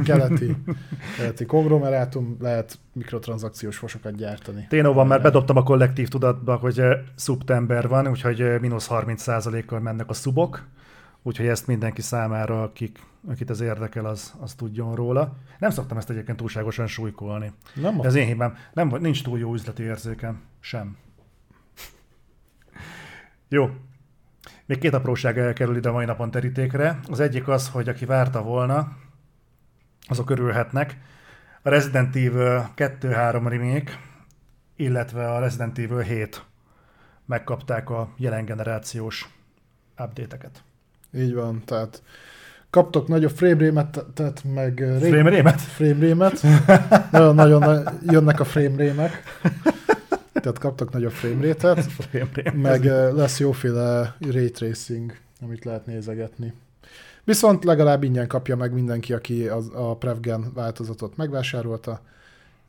[0.05, 0.57] Keleti,
[1.17, 4.67] keleti konglomerátum, lehet mikrotranszakciós fosokat gyártani.
[4.69, 10.11] Ténóban már bedobtam a kollektív tudatba, hogy eh, szubtember van, úgyhogy eh, mínusz 30%-kal mennek
[10.11, 10.67] a szubok,
[11.23, 15.37] úgyhogy ezt mindenki számára, akik, akit ez érdekel, az, az tudjon róla.
[15.59, 17.53] Nem szoktam ezt egyébként túlságosan súlykolni.
[17.75, 18.57] Nem a Ez én hibám.
[18.73, 20.41] Nem, nincs túl jó üzleti érzékem.
[20.61, 20.97] Sem.
[23.49, 23.71] Jó.
[24.67, 27.01] Még két apróság kerül ide a mai napon terítékre.
[27.09, 28.97] Az egyik az, hogy aki várta volna,
[30.09, 30.99] azok örülhetnek.
[31.63, 33.93] A Resident Evil 2-3 remake,
[34.77, 36.45] illetve a Resident Evil 7
[37.27, 39.29] megkapták a jelen generációs
[39.99, 40.65] update-eket.
[41.15, 42.03] Így van, tehát
[42.71, 45.61] kaptok nagyobb frame rate meg uh, ré- Frame rate-et?
[45.61, 49.11] frame rate Nagyon-nagyon na- jönnek a frame rate
[50.33, 52.53] Tehát kaptok nagyobb frame rate Frame rate.
[52.53, 56.53] meg uh, lesz jóféle ray tracing, amit lehet nézegetni.
[57.25, 62.01] Viszont legalább ingyen kapja meg mindenki, aki az, a Prevgen változatot megvásárolta,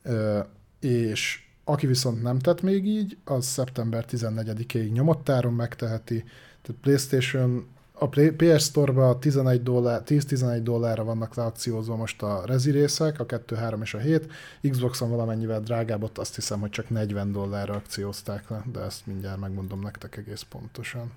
[0.03, 0.40] Ö,
[0.80, 6.24] és aki viszont nem tett még így, az szeptember 14-ig nyomott áron megteheti.
[6.61, 13.20] Tehát PlayStation, a PS Store-ba 11 dollár, 10-11 dollárra vannak leakciózva most a Rezi részek,
[13.20, 14.32] a 2, 3 és a 7.
[14.61, 19.40] Xboxon valamennyivel drágább, ott azt hiszem, hogy csak 40 dollárra akciózták le, de ezt mindjárt
[19.40, 21.11] megmondom nektek egész pontosan.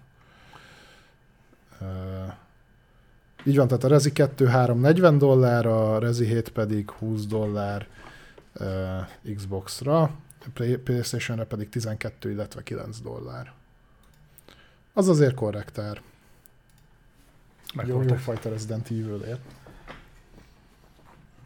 [1.81, 1.85] Ö,
[3.45, 7.87] így van, tehát a Rezi 2, 3, 40 dollár, a Rezi 7 pedig 20 dollár
[8.61, 10.11] uh, Xbox-ra,
[10.85, 13.53] PlayStation-re pedig 12, illetve 9 dollár.
[14.93, 16.01] Az azért korrektár.
[17.75, 18.19] Jó, jó Megvoltak.
[18.19, 19.41] fajta Resident Evil-ért.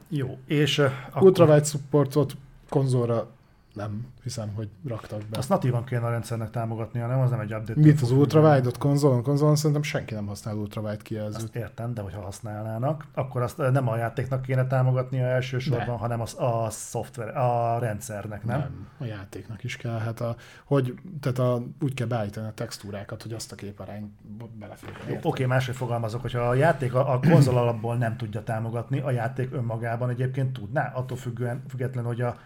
[0.08, 2.36] Jó, és uh, akkor Ultrawide supportot
[2.68, 3.30] konzolra
[3.74, 5.38] nem hiszem, hogy raktak be.
[5.38, 7.20] azt natívan kéne a rendszernek támogatnia, nem?
[7.20, 7.80] Az nem egy update.
[7.80, 9.22] Mit az Ultrawide-ot konzolon?
[9.22, 11.42] Konzolon szerintem senki nem használ Ultrawide kijelzőt.
[11.42, 15.92] Azt értem, de hogyha használnának, akkor azt nem a játéknak kéne támogatnia elsősorban, De.
[15.92, 18.58] hanem a, a szoftver, a rendszernek, nem?
[18.58, 19.98] Nem, a játéknak is kell.
[19.98, 24.10] Hát a, hogy, tehát a, úgy kell beállítani a textúrákat, hogy azt a képarányt
[24.58, 25.20] beleférjen.
[25.22, 29.52] Oké, máshogy fogalmazok, hogyha a játék a, a konzol alapból nem tudja támogatni, a játék
[29.52, 32.36] önmagában egyébként tudná, attól függően, független, hogy a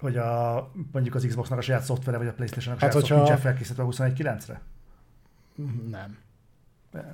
[0.00, 3.22] hogy a, mondjuk az Xboxnak a saját szoftvere, vagy a Playstation-nak a Hát, saját hogyha-
[3.24, 4.60] nincsen felkészítve a 21.9-re?
[5.90, 6.16] Nem.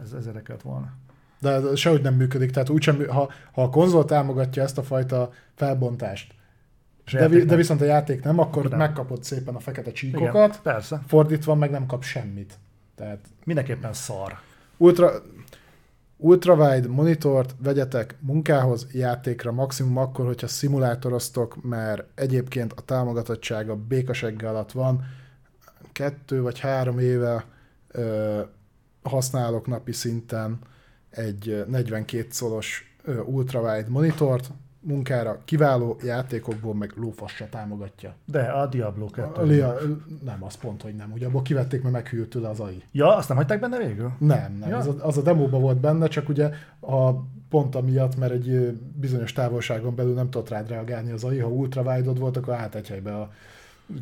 [0.03, 0.93] Ez, ez kellett volna.
[1.41, 2.51] De ez sehogy nem működik.
[2.51, 6.35] Tehát úgysem, ha, ha a konzol támogatja ezt a fajta felbontást,
[7.05, 8.79] És de, vi, de viszont a játék nem, akkor Nem.
[8.79, 11.03] megkapod szépen a fekete Igen, csíkokat, persze.
[11.07, 12.59] fordítva meg nem kap semmit.
[12.95, 14.39] Tehát Mindenképpen szar.
[14.77, 15.13] ultra,
[16.23, 24.73] ultrawide monitort vegyetek munkához, játékra maximum akkor, hogyha szimulátoroztok, mert egyébként a támogatottsága békasegge alatt
[24.73, 25.05] van.
[25.93, 27.45] Kettő vagy három éve
[27.89, 28.41] ö,
[29.03, 30.59] használok napi szinten
[31.11, 32.95] egy ö, 42 szolos
[33.25, 34.51] ultrawide monitort,
[34.85, 38.15] munkára kiváló játékokból meg lófasz se támogatja.
[38.25, 39.41] De a Diablo 2.
[39.41, 39.75] A Lia,
[40.25, 41.13] nem, az pont, hogy nem.
[41.13, 42.83] Ugye abból kivették, mert meghűlt tőle az AI.
[42.93, 44.13] Ja, azt nem hagyták benne végül?
[44.19, 44.69] Nem, nem.
[44.69, 44.77] Ja.
[44.77, 46.51] Az, a, az a demóban volt benne, csak ugye
[46.81, 47.11] a
[47.49, 51.83] pont amiatt, mert egy bizonyos távolságon belül nem tudott rád reagálni az AI, ha ultra
[51.83, 53.31] wide volt, akkor át egy helybe a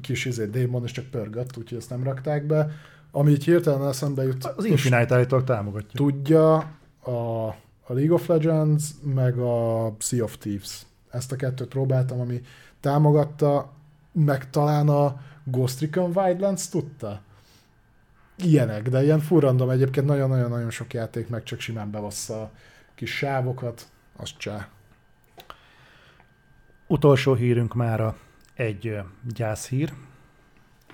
[0.01, 2.71] kis izé, démon, és csak pörgött, úgyhogy ezt nem rakták be.
[3.11, 5.91] Ami így hirtelen eszembe jut, Az Infinite állítólag támogatja.
[5.93, 6.57] tudja
[7.05, 7.49] a,
[7.91, 10.83] a League of Legends, meg a Sea of Thieves.
[11.11, 12.41] Ezt a kettőt próbáltam, ami
[12.81, 13.73] támogatta,
[14.13, 17.21] meg talán a Ghost Recon Wildlands tudta?
[18.37, 22.51] Ilyenek, de ilyen furrandom egyébként nagyon-nagyon-nagyon sok játék meg csak simán bevassza a
[22.95, 24.69] kis sávokat, az csá.
[26.87, 28.17] Utolsó hírünk mára
[28.55, 28.99] egy
[29.35, 29.93] gyászhír,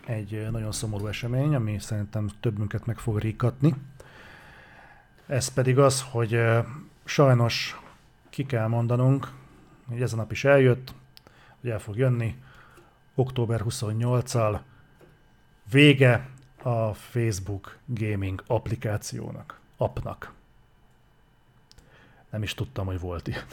[0.07, 3.75] egy nagyon szomorú esemény, ami szerintem többünket meg fog ríkatni.
[5.27, 6.41] Ez pedig az, hogy
[7.07, 7.81] sajnos
[8.31, 9.33] ki kell mondanunk,
[9.89, 10.95] hogy ez a nap is eljött,
[11.61, 12.37] hogy el fog jönni,
[13.15, 14.61] október 28-al
[15.71, 16.29] vége
[16.63, 20.33] a Facebook gaming applikációnak, appnak.
[22.31, 23.45] Nem is tudtam, hogy volt ilyen.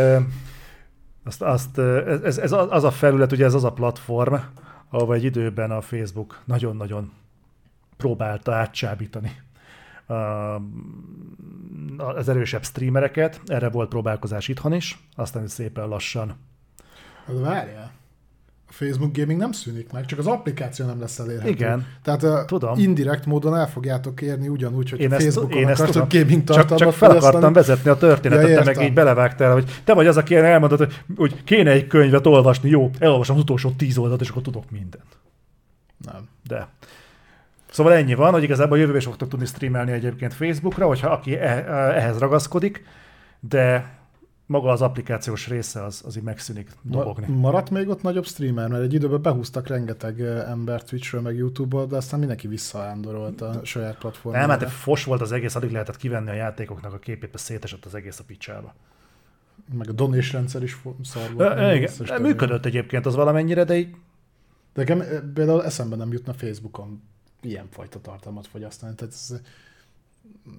[1.24, 4.34] azt, azt, ez, ez az a felület, ugye ez az a platform,
[4.88, 7.12] ahol egy időben a Facebook nagyon-nagyon
[7.96, 9.42] próbálta átcsábítani
[11.96, 13.40] az erősebb streamereket.
[13.46, 16.36] Erre volt próbálkozás itthon is, aztán szépen lassan.
[17.26, 17.92] Hát várjál.
[18.68, 21.50] A Facebook Gaming nem szűnik meg, csak az applikáció nem lesz elérhető.
[21.50, 22.78] Igen, Tehát tudom.
[22.78, 26.92] indirekt módon el fogjátok érni ugyanúgy, hogy én Facebookon én akartok gaming tartalmat Csak, csak
[26.92, 30.36] fel akartam vezetni a történetet, ja, te meg így belevágtál, hogy te vagy az, aki
[30.36, 34.42] elmondod, hogy, hogy kéne egy könyvet olvasni, jó, elolvasom az utolsó tíz oldalt, és akkor
[34.42, 35.18] tudok mindent.
[35.96, 36.28] Nem.
[36.48, 36.68] De.
[37.70, 41.64] Szóval ennyi van, hogy igazából jövőben is fogtok tudni streamelni egyébként Facebookra, hogyha aki e,
[41.94, 42.84] ehhez ragaszkodik,
[43.40, 43.98] de
[44.46, 47.26] maga az applikációs része az, az így megszűnik dobogni.
[47.34, 51.96] Maradt még ott nagyobb streamer, mert egy időben behúztak rengeteg ember Twitchről, meg YouTube-ból, de
[51.96, 54.46] aztán mindenki visszaándorolt a saját platformjára.
[54.46, 57.94] Nem, hát fos volt az egész, addig lehetett kivenni a játékoknak a képét, szétesett az
[57.94, 58.74] egész a picsába.
[59.72, 61.58] Meg a donés rendszer is szar volt.
[62.10, 63.90] E, működött egyébként az valamennyire, de így...
[64.72, 65.02] De nekem
[65.34, 67.02] például eszembe nem jutna Facebookon
[67.42, 69.40] ilyenfajta tartalmat fogyasztani, tehát ez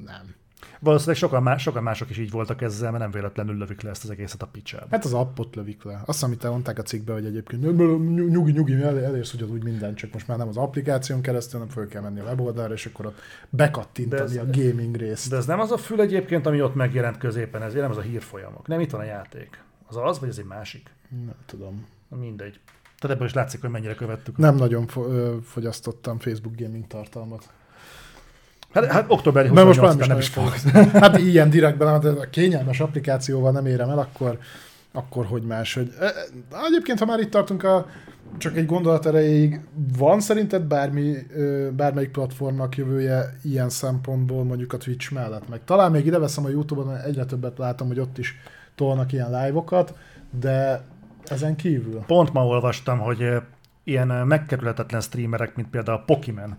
[0.05, 0.35] nem.
[0.79, 4.03] Valószínűleg sokan, más, sokan mások is így voltak ezzel, mert nem véletlenül lövik le ezt
[4.03, 4.85] az egészet a picsába.
[4.89, 6.01] Hát az appot lövik le.
[6.05, 7.61] Azt, amit te mondták a cikkbe, hogy egyébként
[8.31, 12.01] nyugi, nyugi, elérsz ugyanúgy minden, csak most már nem az applikáción keresztül, nem föl kell
[12.01, 15.29] menni a weboldalra, és akkor ott bekattintani ez, a gaming részt.
[15.29, 18.01] De ez nem az a fül egyébként, ami ott megjelent középen, ez nem az a
[18.01, 18.67] hírfolyamok.
[18.67, 19.63] Nem itt van a játék.
[19.87, 20.89] Az az, vagy ez egy másik?
[21.09, 21.87] Nem tudom.
[22.07, 22.59] Mindegy.
[23.01, 24.37] Tehát ebből is látszik, hogy mennyire követtük.
[24.37, 24.87] Nem nagyon
[25.43, 27.49] fogyasztottam Facebook gaming tartalmat.
[28.73, 30.53] Hát, hát október 28 most nem, is fogok.
[30.93, 34.37] hát ilyen direktben, hát a kényelmes applikációval nem érem el, akkor,
[34.91, 35.73] akkor hogy más.
[35.73, 35.93] Hogy...
[36.67, 37.85] Egyébként, ha már itt tartunk a
[38.37, 39.59] csak egy gondolat erejéig,
[39.97, 41.15] van szerinted bármi,
[41.75, 45.49] bármelyik platformnak jövője ilyen szempontból mondjuk a Twitch mellett?
[45.49, 48.35] Meg talán még ide veszem a Youtube-on, egyre többet látom, hogy ott is
[48.75, 49.93] tolnak ilyen live-okat,
[50.39, 50.83] de
[51.31, 52.03] ezen kívül?
[52.07, 53.41] Pont ma olvastam, hogy
[53.83, 56.57] ilyen megkerülhetetlen streamerek, mint például a Pokimen,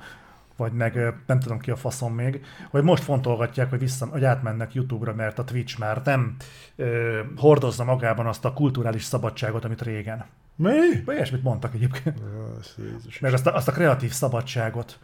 [0.56, 4.74] vagy meg nem tudom ki a faszom még, hogy most fontolgatják, hogy, vissza, hogy átmennek
[4.74, 6.36] YouTube-ra, mert a Twitch már nem
[6.76, 10.24] ö, hordozza magában azt a kulturális szabadságot, amit régen.
[10.56, 11.02] Mi?
[11.04, 12.20] Vagy ilyesmit mondtak egyébként.
[13.20, 14.98] meg azt a, azt a kreatív szabadságot,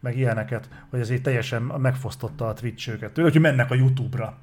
[0.00, 3.16] meg ilyeneket, hogy ez így teljesen megfosztotta a Twitch őket.
[3.16, 4.36] Hogy mennek a YouTube-ra.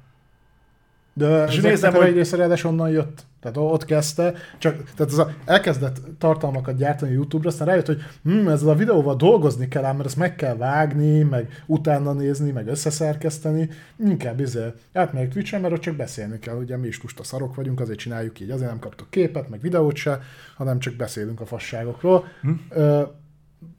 [1.12, 3.26] De és nézem, hogy egyrészt ráadásul onnan jött.
[3.40, 8.48] Tehát ott kezdte, csak tehát az a, elkezdett tartalmakat gyártani YouTube-ra, aztán rájött, hogy hm,
[8.48, 12.66] ezzel a videóval dolgozni kell ám, mert ezt meg kell vágni, meg utána nézni, meg
[12.66, 13.68] összeszerkeszteni.
[13.98, 17.80] Inkább izé, átmegyek Twitch-en, mert ott csak beszélni kell, ugye mi is lusta szarok vagyunk,
[17.80, 20.20] azért csináljuk így, azért nem kaptok képet, meg videót se,
[20.56, 22.24] hanem csak beszélünk a fasságokról.
[22.40, 22.50] Hm?
[22.68, 23.02] Ö,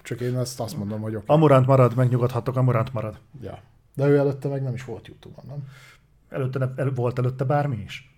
[0.03, 1.35] csak én ezt azt mondom, hogy okay.
[1.35, 3.17] Amurant marad, megnyugodhatok, Amurant marad.
[3.41, 3.59] Ja.
[3.95, 5.67] De ő előtte meg nem is volt YouTube-on, nem?
[6.29, 8.10] Előtte, el, volt előtte bármi is?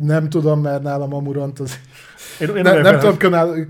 [0.00, 1.78] Nem tudom, mert nálam a Murant az...
[2.40, 3.64] Én, én ne, nem tudom különálló,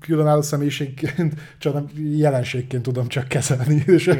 [0.00, 3.82] különálló személyiségként, csak nem jelenségként tudom csak kezelni.
[3.86, 4.10] És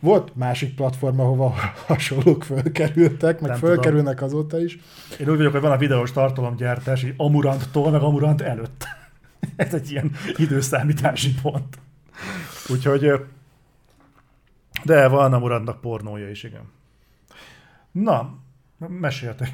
[0.00, 1.54] volt másik platform, ahova
[1.86, 4.28] hasonlók fölkerültek, meg nem fölkerülnek tudom.
[4.28, 4.78] azóta is.
[5.20, 8.84] Én úgy vagyok, hogy van a videós tartalomgyártás, így Amuranttól, meg Amurant előtt.
[9.56, 11.78] Ez egy ilyen időszámítási pont.
[12.68, 13.12] Úgyhogy
[14.84, 16.72] de van Amurantnak pornója is, igen.
[17.92, 18.38] Na,
[18.88, 19.52] meséltek.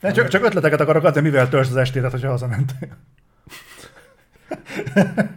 [0.00, 2.96] Ne, csak, csak ötleteket akarok adni, mivel töltsd az estétet, hogyha hazamentél.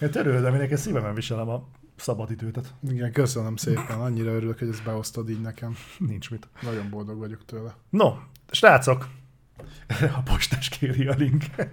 [0.00, 2.60] Én törődöm, de mindenki szívemen viselem a szabadidőt.
[2.88, 4.00] Igen, köszönöm szépen.
[4.00, 5.76] Annyira örülök, hogy ezt beosztod így nekem.
[5.98, 6.48] Nincs mit.
[6.62, 7.74] Nagyon boldog vagyok tőle.
[7.90, 8.14] No,
[8.50, 9.08] srácok,
[10.18, 11.70] a postás kéri a linket.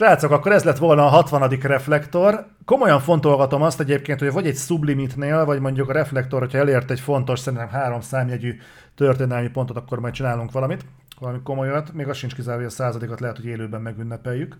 [0.00, 1.48] Srácok, akkor ez lett volna a 60.
[1.48, 2.46] reflektor.
[2.64, 7.00] Komolyan fontolgatom azt egyébként, hogy vagy egy sublimitnél, vagy mondjuk a reflektor, hogyha elért egy
[7.00, 8.58] fontos, szerintem három számjegyű
[8.94, 10.84] történelmi pontot, akkor majd csinálunk valamit,
[11.18, 11.92] valami komolyat.
[11.92, 14.58] Még az sincs kizárva, hogy a századikat lehet, hogy élőben megünnepeljük.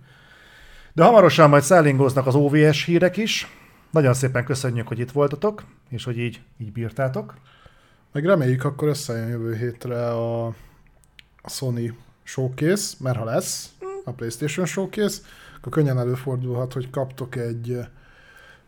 [0.93, 3.47] De hamarosan majd szállingóznak az OVS hírek is.
[3.91, 7.35] Nagyon szépen köszönjük, hogy itt voltatok, és hogy így, így bírtátok.
[8.12, 10.55] Meg reméljük, akkor összejön jövő hétre a
[11.45, 13.71] Sony showcase, mert ha lesz,
[14.05, 15.20] a PlayStation Showcase,
[15.56, 17.86] akkor könnyen előfordulhat, hogy kaptok egy eh,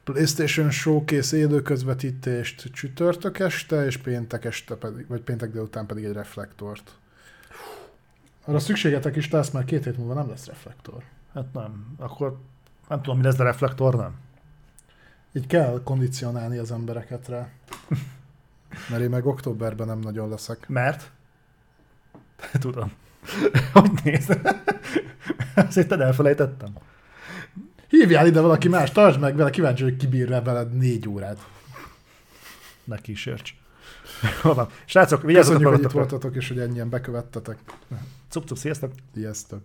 [0.05, 6.13] PlayStation Showcase élő közvetítést csütörtök este, és péntek este pedig, vagy péntek délután pedig egy
[6.13, 6.91] reflektort.
[8.45, 11.03] Arra szükségetek is lesz, mert két hét múlva nem lesz reflektor.
[11.35, 11.95] Hát nem.
[11.99, 12.39] Akkor
[12.89, 14.15] nem tudom, mi lesz a reflektor, nem?
[15.33, 17.49] Így kell kondicionálni az embereket rá.
[18.91, 20.69] Mert én meg októberben nem nagyon leszek.
[20.69, 21.11] Mert?
[22.61, 22.93] Tudom.
[23.73, 24.29] hogy néz?
[25.55, 26.73] Azt hitted elfelejtettem?
[27.89, 31.47] Hívjál ide valaki más, tartsd meg vele, kíváncsi, hogy kibír veled négy órát.
[32.85, 33.55] Megkísérts.
[34.43, 34.69] van.
[34.85, 37.59] Srácok, vigyázzatok Köszönjük, hogy itt voltatok, és hogy ennyien bekövettetek.
[38.29, 38.93] Cup, cup, sziasztok!
[39.15, 39.61] Sziasztok!